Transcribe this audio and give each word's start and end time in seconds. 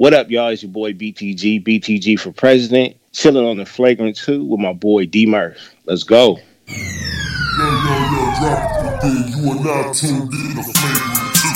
What 0.00 0.16
up, 0.16 0.32
y'all? 0.32 0.48
It's 0.48 0.64
your 0.64 0.72
boy 0.72 0.96
BTG, 0.96 1.60
BTG 1.60 2.16
for 2.16 2.32
president, 2.32 2.96
chilling 3.12 3.44
on 3.44 3.60
the 3.60 3.68
flagrant 3.68 4.16
two 4.16 4.40
with 4.48 4.56
my 4.56 4.72
boy 4.72 5.04
D 5.04 5.28
Murph. 5.28 5.76
Let's 5.84 6.08
go. 6.08 6.40
Yo, 6.64 6.72
yo, 6.72 7.92
yo, 8.08 8.22
drop 8.40 9.04
it. 9.04 9.28
You 9.28 9.44
are 9.52 9.60
now 9.60 9.92
tuned 9.92 10.32
in 10.32 10.56
to 10.56 10.64
Flagrant 10.64 11.36
2. 11.36 11.52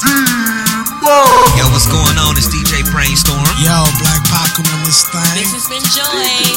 D-Murph! 0.00 1.52
Yo, 1.60 1.68
what's 1.76 1.84
going 1.92 2.16
on? 2.24 2.40
It's 2.40 2.48
DJ 2.48 2.88
Brainstorm. 2.88 3.44
Yo, 3.60 3.84
Black 4.00 4.24
Pac 4.32 4.56
on 4.56 4.72
this 4.88 5.04
thing. 5.12 5.20
This 5.36 5.52
has 5.52 5.68
been 5.68 5.84
Joy. 5.92 6.08
Hey, 6.24 6.56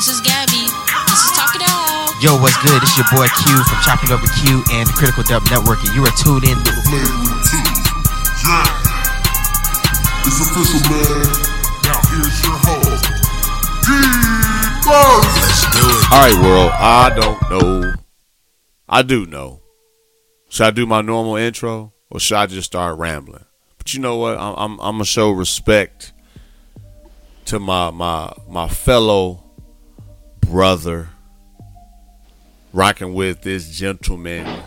This 0.00 0.08
is 0.08 0.24
Gabby. 0.24 0.64
This 1.12 1.20
is 1.28 1.32
Talk 1.36 1.52
It 1.60 1.68
Out. 1.68 2.16
Yo, 2.24 2.40
what's 2.40 2.56
good? 2.64 2.80
It's 2.80 2.96
your 2.96 3.04
boy 3.12 3.28
Q 3.44 3.52
from 3.68 3.84
Chopping 3.84 4.08
Over 4.16 4.24
Q 4.40 4.64
and 4.80 4.88
the 4.88 4.96
Critical 4.96 5.28
Dub 5.28 5.44
Network, 5.52 5.84
and 5.84 5.92
you 5.92 6.00
are 6.08 6.16
tuned 6.16 6.48
in 6.48 6.56
to 6.56 6.72
the 6.72 6.80
Flagrant 6.88 7.44
2. 7.52 8.48
Yeah. 8.48 8.85
It's 10.28 10.40
official, 10.40 10.80
man. 10.90 11.22
Now 11.84 12.00
here's 12.10 12.42
your 12.44 12.58
host! 12.58 13.04
Let's 14.88 15.62
do 15.72 15.86
it. 15.86 16.12
All 16.12 16.20
right, 16.20 16.34
world. 16.42 16.72
I 16.74 17.12
don't 17.14 17.50
know. 17.50 17.94
I 18.88 19.02
do 19.02 19.24
know. 19.26 19.60
Should 20.48 20.66
I 20.66 20.70
do 20.72 20.84
my 20.84 21.00
normal 21.00 21.36
intro 21.36 21.92
or 22.10 22.18
should 22.18 22.36
I 22.36 22.46
just 22.46 22.66
start 22.66 22.98
rambling? 22.98 23.44
But 23.78 23.94
you 23.94 24.00
know 24.00 24.16
what? 24.16 24.36
I'm 24.36 24.54
I'm, 24.56 24.72
I'm 24.80 24.94
gonna 24.94 25.04
show 25.04 25.30
respect 25.30 26.12
to 27.46 27.60
my 27.60 27.90
my 27.90 28.32
my 28.48 28.68
fellow 28.68 29.44
brother, 30.40 31.08
rocking 32.72 33.14
with 33.14 33.42
this 33.42 33.70
gentleman. 33.76 34.62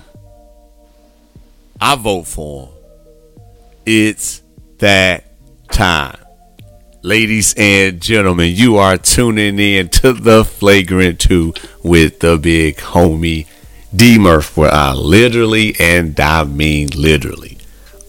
I 1.82 1.96
vote 1.96 2.28
for 2.28 2.68
him. 2.68 2.74
It's 3.86 4.42
that 4.78 5.29
time. 5.72 6.18
Ladies 7.02 7.54
and 7.56 8.02
gentlemen, 8.02 8.54
you 8.54 8.76
are 8.78 8.98
tuning 8.98 9.58
in 9.58 9.90
to 9.90 10.14
the 10.14 10.44
Flagrant 10.44 11.20
2 11.22 11.54
with 11.84 12.20
the 12.20 12.38
big 12.38 12.78
homie 12.78 13.48
D 13.96 14.20
Murph, 14.20 14.58
where 14.58 14.74
I 14.74 14.94
literally 14.94 15.76
and 15.80 16.20
I 16.20 16.44
mean 16.44 16.90
literally 16.96 17.58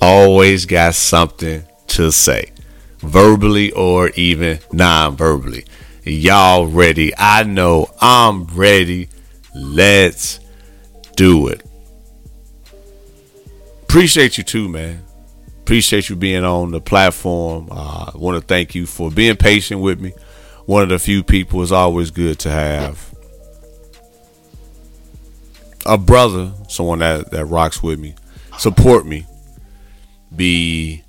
always 0.03 0.67
got 0.67 0.95
something 0.95 1.63
to 1.89 2.11
say, 2.11 2.51
verbally 2.99 3.71
or 3.73 4.09
even 4.11 4.59
non 4.73 5.17
verbally. 5.17 5.67
Y'all 6.03 6.67
ready? 6.67 7.13
I 7.17 7.45
know 7.45 7.91
I'm 8.01 8.47
ready. 8.47 9.09
Let's 9.55 10.41
do 11.17 11.49
it. 11.49 11.63
Appreciate 13.83 14.39
you 14.39 14.45
too, 14.45 14.69
man 14.69 15.05
appreciate 15.71 16.09
you 16.09 16.17
being 16.17 16.45
on 16.45 16.73
the 16.73 16.81
platform. 16.81 17.69
Uh, 17.71 18.11
I 18.13 18.19
want 18.19 18.37
to 18.37 18.45
thank 18.45 18.75
you 18.75 18.87
for 18.87 19.09
being 19.09 19.37
patient 19.37 19.81
with 19.81 20.01
me. 20.01 20.13
One 20.67 20.83
of 20.83 20.89
the 20.89 20.99
few 20.99 21.23
people 21.23 21.63
is 21.63 21.71
always 21.71 22.11
good 22.11 22.41
to 22.41 22.51
have 22.51 23.15
a 25.87 25.97
brother, 25.97 26.53
someone 26.69 26.99
that, 26.99 27.31
that 27.31 27.45
rocks 27.45 27.85
with 27.85 28.01
me, 28.01 28.17
support 28.59 29.07
me, 29.07 29.27
be 30.35 31.05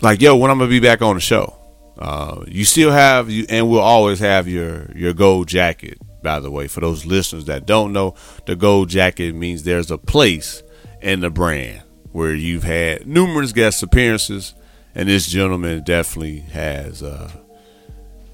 like, 0.00 0.22
yo, 0.22 0.34
when 0.34 0.50
I'm 0.50 0.56
gonna 0.58 0.70
be 0.70 0.80
back 0.80 1.02
on 1.02 1.14
the 1.14 1.20
show. 1.20 1.54
Uh, 1.98 2.46
you 2.48 2.64
still 2.64 2.92
have 2.92 3.28
you, 3.28 3.44
and 3.50 3.68
we'll 3.68 3.80
always 3.80 4.20
have 4.20 4.48
your 4.48 4.90
your 4.96 5.12
gold 5.12 5.48
jacket. 5.48 5.98
By 6.22 6.40
the 6.40 6.50
way, 6.50 6.66
for 6.66 6.80
those 6.80 7.04
listeners 7.04 7.44
that 7.44 7.66
don't 7.66 7.92
know, 7.92 8.14
the 8.46 8.56
gold 8.56 8.88
jacket 8.88 9.34
means 9.34 9.64
there's 9.64 9.90
a 9.90 9.98
place 9.98 10.62
in 11.02 11.20
the 11.20 11.28
brand 11.28 11.82
where 12.12 12.34
you've 12.34 12.64
had 12.64 13.06
numerous 13.06 13.52
guest 13.52 13.82
appearances, 13.82 14.54
and 14.94 15.08
this 15.08 15.26
gentleman 15.26 15.82
definitely 15.84 16.40
has 16.40 17.02
uh, 17.02 17.30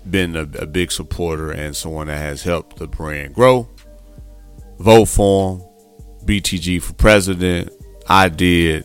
been 0.08 0.36
a, 0.36 0.42
a 0.58 0.66
big 0.66 0.92
supporter 0.92 1.50
and 1.50 1.74
someone 1.74 2.06
that 2.06 2.18
has 2.18 2.42
helped 2.42 2.76
the 2.76 2.86
brand 2.86 3.34
grow. 3.34 3.68
Vote 4.78 5.06
for 5.06 5.56
him, 5.56 5.62
BTG 6.26 6.82
for 6.82 6.94
president. 6.94 7.72
I 8.08 8.28
did, 8.28 8.84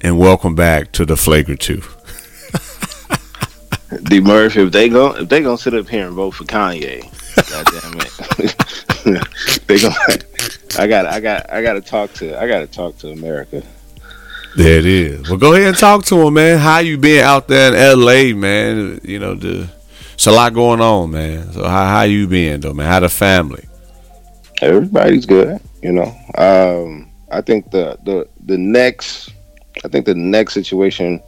and 0.00 0.18
welcome 0.18 0.54
back 0.54 0.92
to 0.92 1.04
the 1.04 1.16
Flagrant 1.16 1.60
Two. 1.60 1.82
D 4.04 4.20
Murph, 4.20 4.56
if 4.56 4.70
they 4.70 4.88
go 4.88 5.16
if 5.16 5.28
they 5.28 5.42
gonna 5.42 5.58
sit 5.58 5.74
up 5.74 5.88
here 5.88 6.06
and 6.06 6.14
vote 6.14 6.30
for 6.32 6.44
Kanye, 6.44 7.02
goddamn 7.50 8.00
it. 8.00 9.66
they 9.66 9.78
gonna 9.80 9.94
I 10.78 10.86
got 10.86 11.06
I 11.06 11.20
got 11.20 11.50
I 11.50 11.62
gotta 11.62 11.80
talk 11.80 12.12
to 12.14 12.40
I 12.40 12.46
gotta 12.46 12.66
talk 12.66 12.96
to 12.98 13.10
America. 13.10 13.62
There 14.56 14.78
it 14.78 14.86
is. 14.86 15.28
Well, 15.28 15.38
go 15.38 15.54
ahead 15.54 15.68
and 15.68 15.76
talk 15.76 16.04
to 16.06 16.26
him, 16.26 16.34
man. 16.34 16.58
How 16.58 16.78
you 16.78 16.98
been 16.98 17.24
out 17.24 17.46
there 17.46 17.68
in 17.68 17.74
L.A., 17.78 18.32
man? 18.32 19.00
You 19.04 19.20
know, 19.20 19.34
the, 19.34 19.68
it's 20.14 20.26
a 20.26 20.32
lot 20.32 20.54
going 20.54 20.80
on, 20.80 21.12
man. 21.12 21.52
So 21.52 21.62
how 21.62 21.84
how 21.86 22.02
you 22.02 22.26
been, 22.26 22.60
though, 22.60 22.74
man? 22.74 22.86
How 22.86 23.00
the 23.00 23.08
family? 23.08 23.64
Everybody's 24.60 25.24
good, 25.24 25.60
you 25.82 25.92
know. 25.92 26.12
Um, 26.36 27.10
I 27.30 27.40
think 27.40 27.70
the 27.70 27.96
the 28.04 28.28
the 28.44 28.58
next, 28.58 29.32
I 29.84 29.88
think 29.88 30.04
the 30.04 30.16
next 30.16 30.54
situation, 30.54 31.22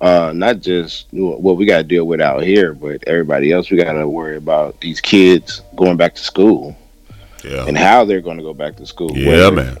uh, 0.00 0.32
not 0.34 0.60
just 0.60 1.06
what 1.12 1.56
we 1.56 1.66
got 1.66 1.78
to 1.78 1.84
deal 1.84 2.06
with 2.06 2.20
out 2.20 2.42
here, 2.42 2.74
but 2.74 3.02
everybody 3.06 3.52
else. 3.52 3.70
We 3.70 3.76
got 3.76 3.92
to 3.92 4.08
worry 4.08 4.36
about 4.36 4.80
these 4.80 5.00
kids 5.00 5.62
going 5.76 5.96
back 5.96 6.16
to 6.16 6.22
school 6.22 6.76
Yeah, 7.46 7.66
and 7.66 7.76
how 7.78 8.04
they're 8.04 8.20
going 8.20 8.38
to 8.38 8.42
go 8.42 8.54
back 8.54 8.76
to 8.76 8.86
school. 8.86 9.10
yeah, 9.16 9.28
Whether- 9.28 9.52
man. 9.52 9.76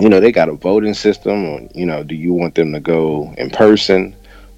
you 0.00 0.08
know 0.08 0.20
they 0.20 0.32
got 0.32 0.48
a 0.48 0.54
voting 0.54 0.94
system 0.94 1.44
or 1.44 1.60
you 1.74 1.84
know 1.84 2.02
do 2.02 2.14
you 2.14 2.32
want 2.32 2.54
them 2.54 2.72
to 2.72 2.80
go 2.80 3.32
in 3.36 3.50
person 3.50 4.14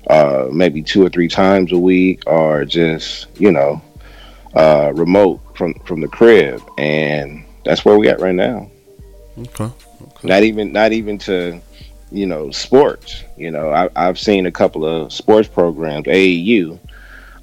uh 0.09 0.47
maybe 0.53 0.81
two 0.83 1.05
or 1.05 1.09
three 1.09 1.29
times 1.29 1.73
a 1.73 1.79
week 1.79 2.23
or 2.27 2.65
just 2.65 3.27
you 3.41 3.51
know 3.51 3.81
uh 4.55 4.93
remote 4.95 5.41
from 5.57 5.75
from 5.87 6.01
the 6.01 6.07
crib 6.09 6.63
and 6.79 7.45
that's 7.65 7.85
where 7.85 7.99
we 7.99 8.09
at 8.09 8.21
right 8.21 8.35
now 8.35 8.71
Okay. 9.39 9.69
not 10.23 10.43
even 10.45 10.73
not 10.73 10.93
even 10.93 11.19
to 11.19 11.61
you 12.13 12.27
know 12.27 12.51
sports 12.53 13.25
you 13.37 13.51
know 13.51 13.71
I, 13.71 13.89
i've 13.97 14.19
seen 14.21 14.47
a 14.47 14.53
couple 14.53 14.85
of 14.85 15.13
sports 15.13 15.49
programs 15.49 16.07
aau 16.07 16.79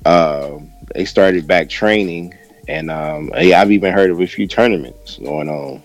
um 0.06 0.72
they 0.96 1.04
started 1.06 1.46
back 1.48 1.68
training 1.68 2.34
and 2.68 2.90
um 2.92 3.32
i've 3.36 3.72
even 3.72 3.94
heard 3.94 4.10
of 4.12 4.20
a 4.22 4.28
few 4.28 4.48
tournaments 4.48 5.18
going 5.18 5.50
on 5.50 5.82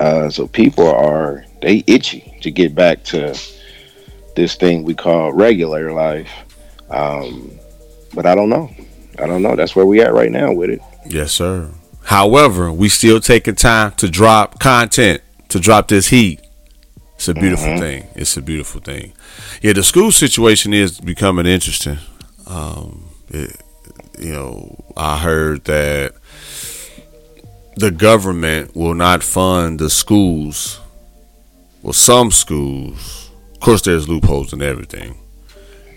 uh 0.00 0.28
so 0.28 0.46
people 0.46 0.86
are 0.86 1.44
they 1.62 1.82
itchy 1.86 2.36
to 2.42 2.50
get 2.50 2.74
back 2.74 3.02
to 3.02 3.34
this 4.36 4.54
thing 4.56 4.84
we 4.84 4.94
call 4.94 5.32
regular 5.32 5.92
life 5.92 6.30
um 6.90 7.50
but 8.14 8.26
i 8.26 8.34
don't 8.34 8.48
know 8.48 8.70
i 9.18 9.26
don't 9.26 9.42
know 9.42 9.56
that's 9.56 9.74
where 9.74 9.86
we 9.86 10.00
at 10.00 10.12
right 10.12 10.30
now 10.30 10.52
with 10.52 10.70
it 10.70 10.80
Yes, 11.08 11.32
sir. 11.32 11.70
However, 12.04 12.72
we 12.72 12.88
still 12.88 13.20
taking 13.20 13.54
time 13.54 13.92
to 13.92 14.08
drop 14.08 14.58
content, 14.58 15.22
to 15.48 15.60
drop 15.60 15.88
this 15.88 16.08
heat. 16.08 16.40
It's 17.14 17.28
a 17.28 17.34
beautiful 17.34 17.78
thing. 17.78 18.06
It's 18.14 18.36
a 18.36 18.42
beautiful 18.42 18.80
thing. 18.80 19.12
Yeah, 19.60 19.74
the 19.74 19.82
school 19.82 20.10
situation 20.10 20.72
is 20.72 21.00
becoming 21.00 21.46
interesting. 21.46 21.98
Um, 22.46 23.10
it, 23.28 23.60
you 24.20 24.32
know, 24.32 24.84
I 24.96 25.18
heard 25.18 25.64
that 25.64 26.14
the 27.76 27.90
government 27.90 28.76
will 28.76 28.94
not 28.94 29.22
fund 29.22 29.78
the 29.78 29.90
schools. 29.90 30.80
Well, 31.82 31.92
some 31.92 32.30
schools, 32.30 33.30
of 33.54 33.60
course, 33.60 33.82
there's 33.82 34.08
loopholes 34.08 34.52
and 34.52 34.62
everything. 34.62 35.18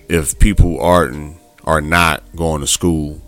If 0.07 0.39
people 0.39 0.79
aren't 0.81 1.37
are 1.65 1.81
not 1.81 2.23
going 2.35 2.61
to 2.61 2.67
school 2.67 3.21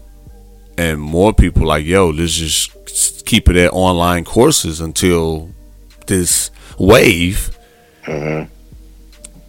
and 0.78 1.00
more 1.00 1.34
people 1.34 1.66
like 1.66 1.85
yo 1.85 2.09
let's 2.09 2.34
just 2.34 3.25
keep 3.25 3.50
it 3.50 3.55
at 3.55 3.72
online 3.72 4.25
courses 4.25 4.81
until 4.81 5.50
this 6.07 6.51
wave 6.78 7.57
mm-hmm. 8.03 8.51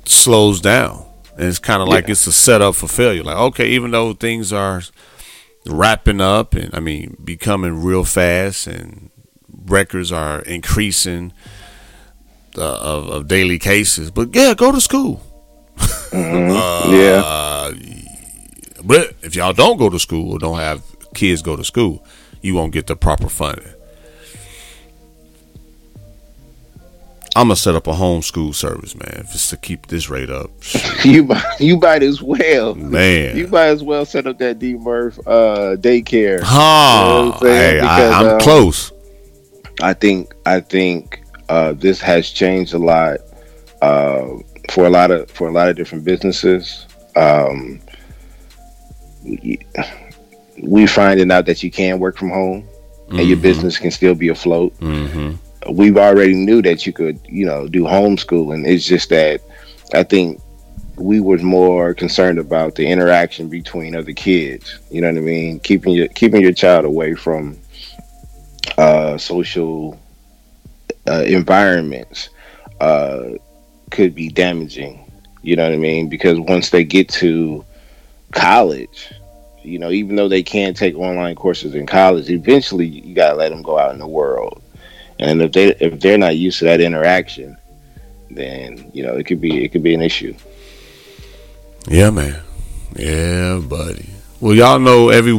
slows 0.04 0.60
down 0.60 1.04
and 1.36 1.48
it's 1.48 1.58
kind 1.58 1.82
of 1.82 1.88
like 1.88 2.04
Yeah. 2.06 2.12
it's 2.12 2.26
a 2.26 2.32
setup 2.32 2.76
for 2.76 2.86
failure 2.88 3.24
like 3.24 3.36
okay 3.36 3.68
even 3.70 3.90
though 3.90 4.12
things 4.12 4.52
are 4.52 4.82
wrapping 5.68 6.20
up 6.20 6.54
and 6.54 6.74
i 6.74 6.80
mean 6.80 7.16
becoming 7.24 7.82
real 7.82 8.04
fast 8.04 8.66
and 8.66 9.10
records 9.66 10.12
are 10.12 10.40
increasing 10.42 11.32
uh, 12.58 12.78
of, 12.80 13.08
of 13.08 13.28
daily 13.28 13.58
cases. 13.58 14.10
But 14.10 14.34
yeah 14.34 14.54
go 14.54 14.72
to 14.72 14.80
school. 14.80 15.22
Yeah 16.12 17.22
uh, 17.24 17.74
but 18.82 19.14
if 19.22 19.34
y'all 19.34 19.52
don't 19.52 19.76
go 19.76 19.90
to 19.90 19.98
school 19.98 20.32
or 20.32 20.38
don't 20.38 20.58
have 20.58 20.82
kids 21.14 21.42
go 21.42 21.56
to 21.56 21.64
school, 21.64 22.04
you 22.40 22.54
won't 22.54 22.72
get 22.72 22.86
the 22.86 22.96
proper 22.96 23.28
funding. 23.28 23.75
I'm 27.36 27.48
gonna 27.48 27.56
set 27.56 27.74
up 27.74 27.86
a 27.86 27.92
homeschool 27.92 28.54
service, 28.54 28.94
man, 28.96 29.24
just 29.30 29.50
to 29.50 29.56
keep 29.56 29.86
this 29.88 30.08
rate 30.10 30.30
up. 30.30 30.50
you 31.04 31.24
might 31.24 31.60
you 31.60 31.76
might 31.78 32.02
as 32.02 32.22
well 32.22 32.74
Man, 32.74 33.36
You 33.36 33.46
might 33.48 33.66
as 33.66 33.82
well 33.84 34.04
set 34.04 34.26
up 34.26 34.38
that 34.38 34.58
D 34.58 34.74
Murph 34.74 35.18
uh, 35.26 35.76
daycare. 35.78 36.40
huh? 36.42 37.02
You 37.24 37.30
know 37.30 37.32
I'm 37.34 37.46
hey, 37.46 37.80
Because, 37.80 38.12
I, 38.12 38.20
I'm 38.20 38.26
um, 38.34 38.40
close. 38.40 38.92
I 39.82 39.92
think 39.92 40.34
I 40.46 40.60
think 40.60 41.22
uh, 41.48 41.72
this 41.74 42.00
has 42.00 42.30
changed 42.30 42.72
a 42.74 42.78
lot. 42.78 43.18
Uh, 43.82 44.38
for 44.70 44.86
a 44.86 44.90
lot 44.90 45.10
of 45.10 45.30
for 45.30 45.48
a 45.48 45.52
lot 45.52 45.68
of 45.68 45.76
different 45.76 46.04
businesses. 46.04 46.86
Um, 47.14 47.80
we- 49.24 49.58
we 50.62 50.86
finding 50.86 51.30
out 51.30 51.44
that 51.46 51.62
you 51.62 51.70
can 51.70 51.98
work 51.98 52.16
from 52.16 52.30
home 52.30 52.66
and 53.10 53.28
your 53.28 53.36
business 53.36 53.78
can 53.78 53.90
still 53.90 54.14
be 54.14 54.28
afloat. 54.28 54.74
Mm-hmm. 54.80 55.32
We've 55.70 55.96
already 55.96 56.34
knew 56.34 56.62
that 56.62 56.86
you 56.86 56.92
could, 56.92 57.18
you 57.24 57.44
know, 57.44 57.66
do 57.66 57.82
homeschooling. 57.82 58.66
It's 58.66 58.86
just 58.86 59.08
that 59.10 59.40
I 59.94 60.02
think 60.02 60.40
we 60.96 61.20
was 61.20 61.42
more 61.42 61.92
concerned 61.94 62.38
about 62.38 62.74
the 62.74 62.86
interaction 62.86 63.48
between 63.48 63.94
other 63.94 64.12
kids. 64.12 64.78
You 64.90 65.00
know 65.00 65.08
what 65.08 65.18
I 65.18 65.22
mean? 65.22 65.60
Keeping 65.60 65.92
your 65.94 66.08
keeping 66.08 66.40
your 66.40 66.52
child 66.52 66.84
away 66.84 67.14
from 67.14 67.58
uh, 68.78 69.18
social 69.18 69.98
uh, 71.08 71.24
environments 71.26 72.30
uh, 72.80 73.30
could 73.90 74.14
be 74.14 74.28
damaging. 74.28 75.02
You 75.42 75.56
know 75.56 75.64
what 75.64 75.72
I 75.72 75.78
mean? 75.78 76.08
Because 76.08 76.40
once 76.40 76.70
they 76.70 76.84
get 76.84 77.08
to 77.10 77.64
college, 78.32 79.12
you 79.62 79.78
know, 79.78 79.90
even 79.90 80.16
though 80.16 80.28
they 80.28 80.42
can 80.42 80.74
take 80.74 80.96
online 80.96 81.34
courses 81.34 81.74
in 81.74 81.86
college, 81.86 82.30
eventually 82.30 82.86
you 82.86 83.14
gotta 83.14 83.36
let 83.36 83.50
them 83.50 83.62
go 83.62 83.78
out 83.78 83.92
in 83.92 83.98
the 83.98 84.06
world. 84.06 84.62
And 85.18 85.40
if 85.42 85.52
they 85.52 85.74
if 85.76 86.00
they're 86.00 86.18
not 86.18 86.36
used 86.36 86.58
to 86.60 86.66
that 86.66 86.80
interaction, 86.80 87.56
then 88.30 88.90
you 88.92 89.02
know 89.02 89.16
it 89.16 89.24
could 89.24 89.40
be 89.40 89.64
it 89.64 89.68
could 89.70 89.82
be 89.82 89.94
an 89.94 90.02
issue. 90.02 90.34
Yeah, 91.88 92.10
man. 92.10 92.42
Yeah, 92.96 93.60
buddy. 93.66 94.10
Well, 94.40 94.54
y'all 94.54 94.78
know 94.78 95.08
every 95.08 95.34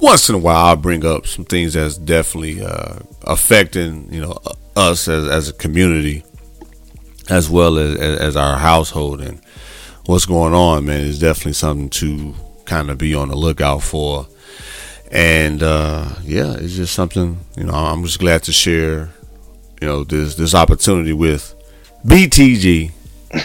once 0.00 0.28
in 0.28 0.34
a 0.34 0.38
while 0.38 0.66
I 0.66 0.74
bring 0.74 1.04
up 1.04 1.26
some 1.26 1.44
things 1.44 1.74
that's 1.74 1.96
definitely 1.96 2.62
uh, 2.62 2.98
affecting 3.22 4.12
you 4.12 4.20
know 4.20 4.38
us 4.76 5.08
as 5.08 5.26
as 5.28 5.48
a 5.48 5.52
community, 5.54 6.24
as 7.30 7.48
well 7.48 7.78
as 7.78 7.96
as, 7.96 8.20
as 8.20 8.36
our 8.36 8.58
household 8.58 9.20
and 9.20 9.40
what's 10.06 10.26
going 10.26 10.52
on. 10.52 10.84
Man, 10.84 11.00
is 11.00 11.18
definitely 11.18 11.54
something 11.54 11.90
to 11.90 12.34
kind 12.64 12.90
of 12.90 12.98
be 12.98 13.14
on 13.14 13.28
the 13.28 13.36
lookout 13.36 13.82
for. 13.82 14.26
And 15.10 15.62
uh, 15.62 16.08
yeah, 16.22 16.54
it's 16.54 16.74
just 16.74 16.94
something 16.94 17.38
you 17.56 17.64
know. 17.64 17.74
I'm 17.74 18.02
just 18.04 18.18
glad 18.18 18.42
to 18.44 18.52
share, 18.52 19.10
you 19.80 19.86
know, 19.88 20.04
this 20.04 20.34
this 20.34 20.54
opportunity 20.54 21.12
with 21.12 21.54
BTG, 22.04 22.90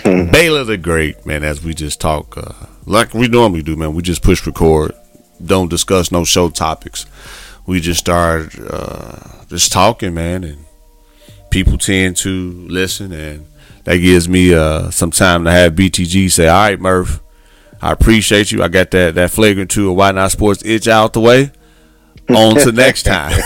Baylor 0.32 0.64
the 0.64 0.78
Great, 0.78 1.26
man. 1.26 1.44
As 1.44 1.64
we 1.64 1.74
just 1.74 2.02
talk, 2.02 2.38
uh, 2.38 2.66
like 2.86 3.14
we 3.14 3.28
normally 3.28 3.62
do, 3.62 3.76
man. 3.76 3.94
We 3.94 4.02
just 4.02 4.24
push 4.24 4.46
record, 4.48 4.94
don't 5.46 5.70
discuss 5.70 6.12
no 6.12 6.24
show 6.24 6.50
topics. 6.50 7.06
We 7.68 7.80
just 7.80 8.00
start 8.00 8.58
uh, 8.60 9.46
just 9.48 9.72
talking, 9.72 10.14
man, 10.14 10.44
and 10.44 10.66
people 11.52 11.78
tend 11.78 12.18
to 12.18 12.52
listen, 12.68 13.12
and 13.12 13.46
that 13.84 13.98
gives 13.98 14.28
me 14.28 14.54
uh, 14.54 14.90
some 14.90 15.12
time 15.12 15.44
to 15.44 15.52
have 15.52 15.74
BTG 15.74 16.32
say, 16.32 16.48
"All 16.48 16.62
right, 16.62 16.80
Murph, 16.80 17.22
I 17.82 17.92
appreciate 17.92 18.52
you. 18.52 18.62
I 18.64 18.68
got 18.68 18.92
that 18.92 19.16
that 19.16 19.32
flagrant 19.32 19.72
two 19.72 19.90
of 19.92 19.96
Why 19.98 20.12
Not 20.12 20.32
Sports 20.32 20.64
itch 20.66 20.88
out 20.88 21.14
the 21.14 21.22
way. 21.22 21.52
On 22.30 22.56
to 22.56 22.72
next 22.72 23.04
time." 23.04 23.32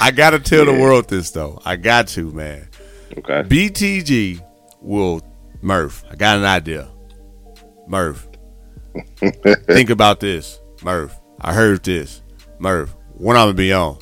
I 0.00 0.10
gotta 0.10 0.38
tell 0.40 0.64
the 0.64 0.76
world 0.80 1.08
this 1.08 1.30
though. 1.30 1.60
I 1.64 1.76
got 1.76 2.08
to, 2.08 2.32
man. 2.32 2.68
Okay. 3.18 3.42
BTG 3.42 4.44
will 4.80 5.22
Murph. 5.62 6.04
I 6.10 6.16
got 6.16 6.38
an 6.38 6.44
idea. 6.44 6.88
Murph. 7.86 8.28
think 9.66 9.90
about 9.90 10.20
this. 10.20 10.60
Murph. 10.82 11.14
I 11.40 11.52
heard 11.52 11.82
this. 11.84 12.22
Murph. 12.58 12.94
When 13.14 13.36
I'm 13.36 13.48
gonna 13.48 13.54
be 13.54 13.72
on. 13.72 13.98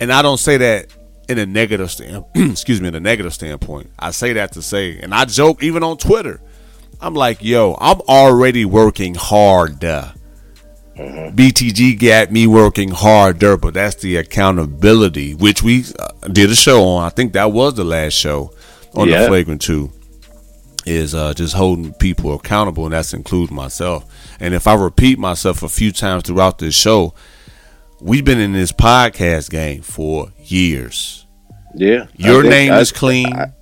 And 0.00 0.12
I 0.12 0.22
don't 0.22 0.38
say 0.38 0.56
that 0.56 0.92
in 1.28 1.38
a 1.38 1.46
negative 1.46 1.90
stand 1.90 2.24
excuse 2.34 2.80
me, 2.80 2.88
in 2.88 2.94
a 2.94 3.00
negative 3.00 3.32
standpoint. 3.32 3.90
I 3.98 4.10
say 4.10 4.32
that 4.32 4.52
to 4.52 4.62
say, 4.62 4.98
and 4.98 5.14
I 5.14 5.26
joke 5.26 5.62
even 5.62 5.82
on 5.82 5.96
Twitter. 5.96 6.40
I'm 7.00 7.14
like, 7.14 7.42
yo, 7.42 7.76
I'm 7.80 8.00
already 8.02 8.64
working 8.64 9.14
hard. 9.14 9.84
uh, 9.84 10.12
BTG 10.96 11.98
got 11.98 12.30
me 12.30 12.46
working 12.46 12.90
harder, 12.90 13.56
but 13.56 13.74
that's 13.74 13.96
the 13.96 14.16
accountability, 14.16 15.34
which 15.34 15.62
we 15.62 15.84
uh, 15.98 16.08
did 16.28 16.50
a 16.50 16.54
show 16.54 16.84
on. 16.84 17.04
I 17.04 17.08
think 17.08 17.32
that 17.32 17.52
was 17.52 17.74
the 17.74 17.84
last 17.84 18.12
show 18.14 18.52
on 18.94 19.08
Yeah. 19.08 19.22
the 19.22 19.28
Flagrant 19.28 19.62
2, 19.62 19.90
is 20.84 21.14
uh, 21.14 21.32
just 21.32 21.54
holding 21.54 21.94
people 21.94 22.34
accountable, 22.34 22.84
and 22.84 22.92
that's 22.92 23.14
including 23.14 23.56
myself. 23.56 24.04
And 24.40 24.52
if 24.52 24.66
I 24.66 24.74
repeat 24.74 25.18
myself 25.18 25.62
a 25.62 25.68
few 25.68 25.90
times 25.92 26.24
throughout 26.24 26.58
this 26.58 26.74
show, 26.74 27.14
we've 28.00 28.24
been 28.24 28.40
in 28.40 28.52
this 28.52 28.72
podcast 28.72 29.48
game 29.50 29.80
for 29.80 30.32
years. 30.44 31.24
Yeah. 31.74 32.06
Your 32.16 32.42
think- 32.42 32.50
name 32.52 32.72
I- 32.72 32.80
is 32.80 32.92
clean. 32.92 33.32
I 33.32 33.52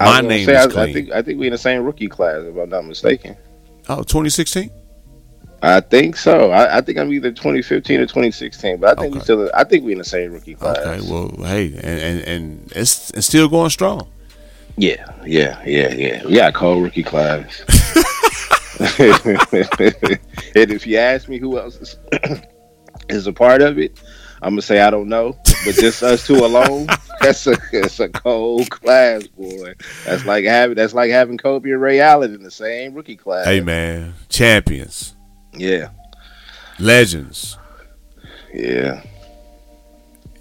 My 0.00 0.20
name 0.20 0.46
say, 0.46 0.54
is 0.64 0.76
I, 0.76 0.84
I 0.84 0.92
think 0.92 1.10
I 1.10 1.22
think 1.22 1.40
we 1.40 1.46
in 1.46 1.52
the 1.52 1.58
same 1.58 1.82
rookie 1.82 2.08
class, 2.08 2.42
if 2.42 2.56
I'm 2.56 2.68
not 2.68 2.84
mistaken. 2.84 3.36
oh, 3.88 3.96
2016? 4.02 4.70
I 5.60 5.80
think 5.80 6.16
so. 6.16 6.52
I, 6.52 6.78
I 6.78 6.80
think 6.80 6.98
I'm 6.98 7.12
either 7.12 7.32
2015 7.32 8.00
or 8.00 8.06
2016, 8.06 8.76
but 8.78 8.96
I 8.96 9.00
think 9.00 9.12
we 9.12 9.18
Okay. 9.18 9.24
still. 9.24 9.50
I 9.54 9.64
think 9.64 9.84
we 9.84 9.90
in 9.92 9.98
the 9.98 10.04
same 10.04 10.32
rookie 10.32 10.54
class. 10.54 10.78
Okay, 10.78 11.00
well, 11.10 11.30
hey, 11.46 11.66
and, 11.66 12.00
and, 12.00 12.20
and 12.20 12.72
it's, 12.76 13.10
it's 13.10 13.26
still 13.26 13.48
going 13.48 13.70
strong. 13.70 14.08
Yeah, 14.76 15.12
yeah, 15.26 15.60
yeah, 15.66 15.92
yeah. 15.92 16.24
We 16.24 16.36
got 16.36 16.50
a 16.50 16.52
cold 16.52 16.84
rookie 16.84 17.02
class. 17.02 17.64
and 18.78 20.70
if 20.70 20.86
you 20.86 20.98
ask 20.98 21.28
me 21.28 21.38
who 21.38 21.58
else 21.58 21.76
is, 21.80 21.96
is 23.08 23.26
a 23.26 23.32
part 23.32 23.60
of 23.60 23.76
it, 23.78 24.00
I'm 24.42 24.50
gonna 24.52 24.62
say 24.62 24.80
I 24.80 24.90
don't 24.90 25.08
know. 25.08 25.36
But 25.64 25.74
just 25.74 26.02
us 26.02 26.26
two 26.26 26.36
alone, 26.36 26.86
that's 27.20 27.46
a 27.46 27.56
that's 27.72 27.98
a 28.00 28.08
cold 28.08 28.70
class, 28.70 29.26
boy. 29.26 29.74
That's 30.04 30.24
like 30.24 30.44
having 30.44 30.76
that's 30.76 30.94
like 30.94 31.10
having 31.10 31.36
Kobe 31.38 31.70
and 31.70 31.80
Ray 31.80 32.00
Allen 32.00 32.34
in 32.34 32.42
the 32.42 32.50
same 32.50 32.94
rookie 32.94 33.16
class. 33.16 33.44
Hey, 33.46 33.60
man, 33.60 34.14
champions, 34.28 35.14
Yeah, 35.54 35.90
legends. 36.78 37.56
yeah. 38.54 39.02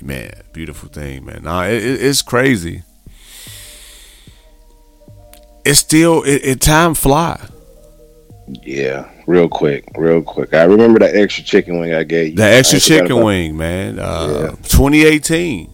man 0.02 0.32
beautiful 0.54 0.88
thing 0.90 1.26
man 1.26 1.42
nah 1.44 1.64
it, 1.64 1.84
it, 1.84 2.02
it's 2.04 2.22
crazy 2.22 2.84
it's 5.66 5.80
still 5.80 6.22
it, 6.24 6.42
it 6.44 6.62
time 6.62 6.94
fly 6.94 7.40
Yeah, 8.48 9.10
real 9.26 9.50
quick, 9.50 9.86
real 9.98 10.22
quick. 10.22 10.54
I 10.54 10.64
remember 10.64 11.00
that 11.00 11.16
extra 11.16 11.44
chicken 11.44 11.80
wing 11.80 11.94
I 11.94 12.04
gave 12.04 12.30
you. 12.30 12.36
the 12.38 12.44
extra 12.44 12.80
chicken 12.80 13.24
wing 13.24 13.58
man 13.58 14.00
uh 14.00 14.28
Yeah. 14.30 14.50
2018 14.70 15.70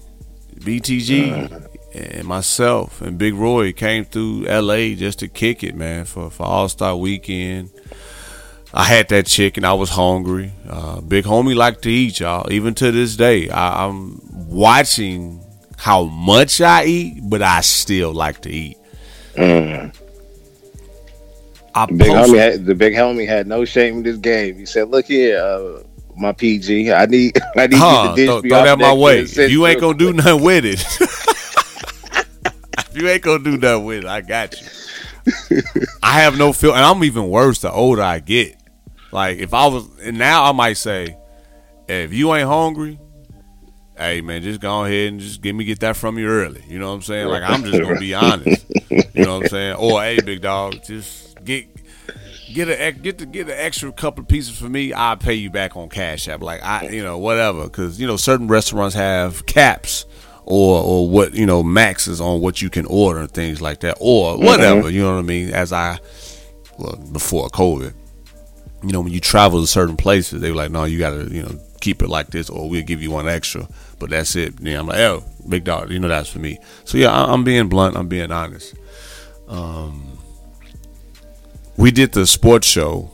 btg 0.55 1.69
and 1.93 2.27
myself 2.27 3.01
and 3.01 3.17
big 3.17 3.33
roy 3.35 3.71
came 3.73 4.05
through 4.05 4.45
la 4.45 4.77
just 4.95 5.19
to 5.19 5.27
kick 5.27 5.63
it 5.63 5.75
man 5.75 6.05
for 6.05 6.31
for 6.31 6.43
all-star 6.43 6.95
weekend 6.97 7.69
I 8.75 8.85
had 8.85 9.07
that 9.09 9.27
chicken. 9.27 9.65
I 9.65 9.73
was 9.73 9.91
hungry. 9.91 10.51
Uh, 10.67 10.99
big 10.99 11.25
homie 11.25 11.55
like 11.55 11.81
to 11.83 11.91
eat, 11.91 12.19
y'all. 12.21 12.51
Even 12.51 12.73
to 12.73 12.91
this 12.91 13.15
day, 13.15 13.47
I, 13.47 13.85
I'm 13.85 14.19
watching 14.49 15.43
how 15.77 16.05
much 16.05 16.59
I 16.59 16.85
eat, 16.85 17.19
but 17.21 17.43
I 17.43 17.61
still 17.61 18.11
like 18.13 18.41
to 18.41 18.49
eat. 18.49 18.77
Mm. 19.35 19.95
I 21.75 21.85
Big 21.87 22.07
post- 22.07 22.31
homie 22.31 22.37
had 22.37 22.65
the 22.65 22.75
big 22.75 22.93
homie 22.93 23.27
had 23.27 23.47
no 23.47 23.65
shame 23.65 23.97
in 23.97 24.03
this 24.03 24.17
game. 24.17 24.57
He 24.57 24.65
said, 24.65 24.89
"Look 24.89 25.05
here, 25.07 25.39
uh, 25.39 25.83
my 26.15 26.31
PG. 26.31 26.91
I 26.91 27.05
need 27.05 27.37
I 27.55 27.67
need 27.67 27.77
huh, 27.77 28.03
you 28.03 28.09
to 28.09 28.15
dish 28.15 28.27
throw, 28.27 28.41
me 28.41 28.49
throw 28.49 28.63
that 28.63 28.79
my 28.79 28.93
way. 28.93 29.23
the 29.23 29.49
you 29.49 29.65
ain't 29.65 29.81
gonna 29.81 29.97
do 29.97 30.13
nothing 30.13 30.41
with 30.43 30.65
it. 30.65 30.85
you 32.93 33.07
ain't 33.07 33.23
gonna 33.23 33.43
do 33.43 33.57
nothing 33.57 33.85
with 33.85 33.99
it, 33.99 34.05
I 34.05 34.21
got 34.21 34.55
you. 34.61 34.67
I 36.01 36.21
have 36.21 36.37
no 36.37 36.53
feel, 36.53 36.73
and 36.73 36.83
I'm 36.83 37.03
even 37.03 37.29
worse 37.29 37.59
the 37.59 37.71
older 37.71 38.01
I 38.01 38.19
get. 38.19 38.57
Like 39.11 39.37
if 39.37 39.53
I 39.53 39.67
was, 39.67 39.87
and 39.99 40.17
now 40.17 40.43
I 40.43 40.51
might 40.51 40.73
say, 40.73 41.17
if 41.87 42.13
you 42.13 42.33
ain't 42.33 42.47
hungry, 42.47 42.99
hey 43.97 44.21
man, 44.21 44.41
just 44.41 44.59
go 44.59 44.83
ahead 44.85 45.13
and 45.13 45.19
just 45.19 45.41
get 45.41 45.53
me 45.53 45.65
get 45.65 45.79
that 45.81 45.95
from 45.95 46.17
you 46.17 46.27
early. 46.27 46.63
You 46.67 46.79
know 46.79 46.89
what 46.89 46.95
I'm 46.95 47.01
saying? 47.03 47.27
Like 47.27 47.43
I'm 47.43 47.63
just 47.63 47.81
gonna 47.81 47.99
be 47.99 48.13
honest. 48.13 48.65
You 49.13 49.23
know 49.25 49.37
what 49.37 49.43
I'm 49.43 49.49
saying? 49.49 49.75
Or 49.75 50.01
hey, 50.01 50.19
big 50.21 50.41
dog, 50.41 50.83
just 50.85 51.32
get 51.43 51.67
get 52.53 52.69
a 52.69 52.91
get 52.91 53.17
the 53.17 53.25
get 53.25 53.47
an 53.47 53.55
extra 53.57 53.91
couple 53.91 54.21
of 54.21 54.27
pieces 54.27 54.57
for 54.57 54.69
me. 54.69 54.93
I'll 54.93 55.17
pay 55.17 55.33
you 55.33 55.49
back 55.49 55.75
on 55.75 55.89
Cash 55.89 56.27
App. 56.27 56.41
Like 56.41 56.63
I, 56.63 56.89
you 56.89 57.03
know, 57.03 57.17
whatever. 57.17 57.63
Because 57.63 57.99
you 57.99 58.07
know, 58.07 58.17
certain 58.17 58.47
restaurants 58.47 58.95
have 58.95 59.45
caps 59.45 60.05
or 60.45 60.81
or 60.81 61.09
what 61.09 61.33
you 61.33 61.45
know 61.45 61.63
maxes 61.63 62.19
on 62.21 62.41
what 62.41 62.61
you 62.61 62.69
can 62.69 62.85
order 62.85 63.21
and 63.21 63.31
things 63.31 63.61
like 63.61 63.81
that, 63.81 63.97
or 63.99 64.37
whatever. 64.37 64.89
You 64.89 65.01
know 65.01 65.13
what 65.13 65.19
I 65.19 65.23
mean? 65.23 65.49
As 65.49 65.71
I 65.71 65.99
well 66.77 66.95
before 67.11 67.49
COVID, 67.49 67.93
you 68.83 68.91
know, 68.91 69.01
when 69.01 69.13
you 69.13 69.19
travel 69.19 69.61
to 69.61 69.67
certain 69.67 69.97
places, 69.97 70.41
they 70.41 70.49
were 70.51 70.57
like, 70.57 70.71
no, 70.71 70.83
you 70.83 70.99
got 70.99 71.11
to 71.11 71.33
you 71.33 71.43
know 71.43 71.59
keep 71.81 72.01
it 72.01 72.09
like 72.09 72.27
this, 72.27 72.49
or 72.49 72.69
we'll 72.69 72.83
give 72.83 73.01
you 73.01 73.11
one 73.11 73.27
extra. 73.27 73.67
But 73.99 74.09
that's 74.09 74.35
it. 74.35 74.55
Yeah, 74.59 74.79
I'm 74.79 74.87
like, 74.87 74.99
oh, 74.99 75.23
big 75.47 75.63
dog, 75.63 75.91
you 75.91 75.99
know, 75.99 76.07
that's 76.07 76.29
for 76.29 76.39
me. 76.39 76.59
So 76.83 76.97
yeah, 76.97 77.11
I, 77.11 77.31
I'm 77.31 77.43
being 77.43 77.69
blunt. 77.69 77.95
I'm 77.95 78.07
being 78.07 78.31
honest. 78.31 78.75
Um, 79.47 80.12
we 81.77 81.91
did 81.91 82.11
the 82.11 82.25
sports 82.25 82.67
show 82.67 83.09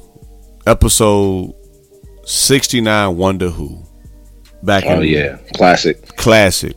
episode 0.65 1.53
69 2.25 3.17
Wonder 3.17 3.49
Who 3.49 3.83
back 4.63 4.83
Oh 4.85 5.01
yeah, 5.01 5.37
classic. 5.55 6.15
classic 6.17 6.75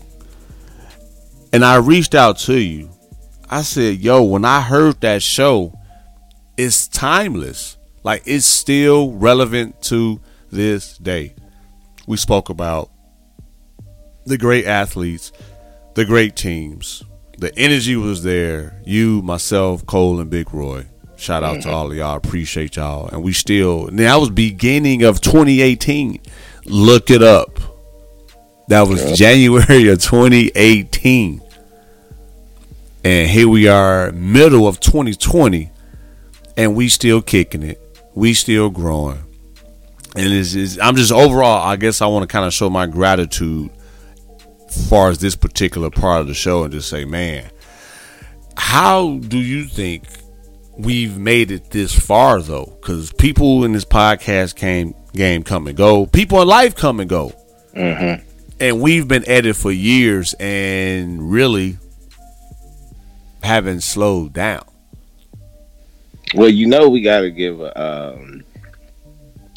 and 1.52 1.64
I 1.64 1.76
reached 1.76 2.14
out 2.14 2.38
to 2.40 2.58
you 2.58 2.92
I 3.52 3.60
said, 3.60 3.98
yo, 3.98 4.22
when 4.22 4.46
I 4.46 4.62
heard 4.62 5.02
that 5.02 5.22
show, 5.22 5.78
it's 6.56 6.88
timeless. 6.88 7.76
Like 8.02 8.22
it's 8.24 8.46
still 8.46 9.12
relevant 9.12 9.82
to 9.82 10.22
this 10.50 10.96
day. 10.96 11.34
We 12.06 12.16
spoke 12.16 12.48
about 12.48 12.90
the 14.24 14.38
great 14.38 14.64
athletes, 14.64 15.32
the 15.96 16.06
great 16.06 16.34
teams. 16.34 17.02
The 17.36 17.54
energy 17.58 17.94
was 17.94 18.22
there. 18.22 18.80
You, 18.86 19.20
myself, 19.20 19.84
Cole, 19.84 20.18
and 20.18 20.30
Big 20.30 20.54
Roy. 20.54 20.86
Shout 21.22 21.44
out 21.44 21.62
to 21.62 21.70
all 21.70 21.88
of 21.88 21.96
y'all. 21.96 22.16
Appreciate 22.16 22.74
y'all. 22.74 23.06
And 23.06 23.22
we 23.22 23.32
still. 23.32 23.86
now 23.92 24.14
that 24.14 24.20
was 24.20 24.30
beginning 24.30 25.04
of 25.04 25.20
2018. 25.20 26.20
Look 26.64 27.10
it 27.10 27.22
up. 27.22 27.60
That 28.66 28.88
was 28.88 29.16
January 29.16 29.88
of 29.88 30.02
2018. 30.02 31.40
And 33.04 33.30
here 33.30 33.48
we 33.48 33.68
are, 33.68 34.10
middle 34.10 34.66
of 34.66 34.80
2020, 34.80 35.70
and 36.56 36.74
we 36.74 36.88
still 36.88 37.22
kicking 37.22 37.62
it. 37.62 37.80
We 38.14 38.34
still 38.34 38.68
growing. 38.68 39.22
And 40.16 40.32
it's, 40.32 40.54
it's, 40.54 40.76
I'm 40.80 40.96
just 40.96 41.12
overall, 41.12 41.64
I 41.64 41.76
guess 41.76 42.02
I 42.02 42.06
want 42.06 42.28
to 42.28 42.32
kind 42.32 42.46
of 42.46 42.52
show 42.52 42.68
my 42.68 42.86
gratitude 42.86 43.70
as 44.66 44.88
far 44.88 45.10
as 45.10 45.18
this 45.18 45.36
particular 45.36 45.88
part 45.88 46.20
of 46.20 46.26
the 46.26 46.34
show 46.34 46.64
and 46.64 46.72
just 46.72 46.88
say, 46.88 47.04
man, 47.04 47.48
how 48.56 49.18
do 49.18 49.38
you 49.38 49.66
think 49.66 50.08
we've 50.78 51.18
made 51.18 51.50
it 51.50 51.70
this 51.70 51.94
far 51.98 52.40
though? 52.40 52.76
Because 52.80 53.12
people 53.12 53.64
in 53.64 53.72
this 53.72 53.84
podcast 53.84 54.56
came 54.56 54.94
game 55.12 55.42
come 55.42 55.66
and 55.66 55.76
go. 55.76 56.06
People 56.06 56.40
in 56.42 56.48
life 56.48 56.74
come 56.74 57.00
and 57.00 57.08
go. 57.08 57.32
And 58.60 58.80
we've 58.80 59.08
been 59.08 59.28
at 59.28 59.44
it 59.44 59.56
for 59.56 59.72
years 59.72 60.34
and 60.34 61.30
really 61.32 61.78
haven't 63.42 63.80
slowed 63.82 64.32
down. 64.32 64.64
Well, 66.34 66.48
you 66.48 66.66
know, 66.66 66.88
we 66.88 67.02
got 67.02 67.20
to 67.20 67.30
give. 67.30 67.60
Um, 67.60 68.44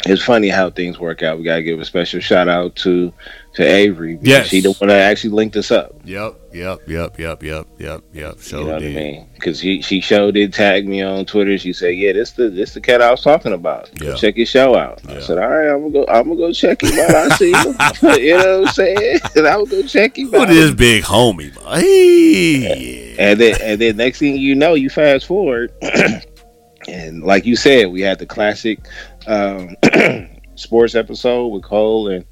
it's 0.06 0.24
funny 0.24 0.50
how 0.50 0.70
things 0.70 1.00
work 1.00 1.24
out. 1.24 1.38
We 1.38 1.44
got 1.44 1.58
to 1.58 1.64
give 1.64 1.80
a 1.80 1.86
special 1.86 2.20
shout 2.20 2.50
out 2.50 2.76
to 2.78 3.14
to 3.56 3.64
Avery. 3.64 4.16
because 4.16 4.28
Yes. 4.28 4.48
she 4.48 4.62
the 4.62 4.72
one 4.74 4.90
that 4.90 5.00
actually 5.02 5.30
linked 5.32 5.56
us 5.56 5.72
up. 5.72 5.96
Yep, 6.04 6.36
yep, 6.54 6.80
yep, 6.88 7.18
yep, 7.20 7.42
yep, 7.44 7.68
yep, 7.80 8.02
yep. 8.14 8.36
So 8.40 8.60
you 8.60 8.66
know 8.66 8.74
what. 8.74 8.84
I 8.84 8.88
mean? 8.88 9.30
Because 9.34 9.60
she 9.60 9.82
she 9.82 10.02
showed 10.02 10.34
did 10.36 10.54
tag 10.54 10.88
me 10.88 11.02
on 11.02 11.26
Twitter. 11.26 11.58
She 11.58 11.72
said, 11.74 11.96
"Yeah, 11.96 12.14
this 12.14 12.32
the 12.32 12.50
this 12.50 12.74
the 12.74 12.82
cat 12.82 13.02
I 13.02 13.12
was 13.12 13.22
talking 13.22 13.54
about. 13.54 13.90
Go 13.98 14.08
Yeah. 14.10 14.16
Check 14.16 14.36
his 14.36 14.50
show 14.50 14.76
out." 14.76 15.02
I 15.10 15.20
said, 15.22 15.38
"All 15.38 15.48
right, 15.50 15.70
I'm 15.74 15.92
gonna 15.92 16.06
go. 16.06 16.06
I'm 16.12 16.28
gonna 16.28 16.36
go 16.36 16.52
check 16.52 16.82
him 16.84 17.00
out. 17.00 17.16
I 17.16 17.30
see 17.38 17.52
him. 17.52 17.76
you 18.22 18.38
know 18.38 18.60
what 18.62 18.68
I'm 18.70 18.74
saying? 18.74 19.20
And 19.36 19.48
I'm 19.48 19.64
gonna 19.66 19.82
go 19.82 19.88
check 19.88 20.18
him 20.18 20.30
Who 20.30 20.38
out." 20.38 20.48
this 20.50 20.72
big 20.76 21.04
homie? 21.04 21.52
Hey, 21.80 23.16
And 23.18 23.40
then 23.40 23.56
and 23.62 23.80
then 23.82 23.98
next 23.98 24.20
thing 24.20 24.36
you 24.38 24.56
know, 24.56 24.74
you 24.74 24.90
fast 24.90 25.26
forward, 25.26 25.72
and 26.88 27.24
like 27.24 27.46
you 27.46 27.56
said, 27.56 27.86
we 27.88 28.02
had 28.02 28.20
the 28.20 28.26
classic 28.26 28.80
um, 29.28 29.76
sports 30.56 30.96
episode 30.96 31.48
with 31.48 31.64
Cole 31.64 32.10
and 32.10 32.26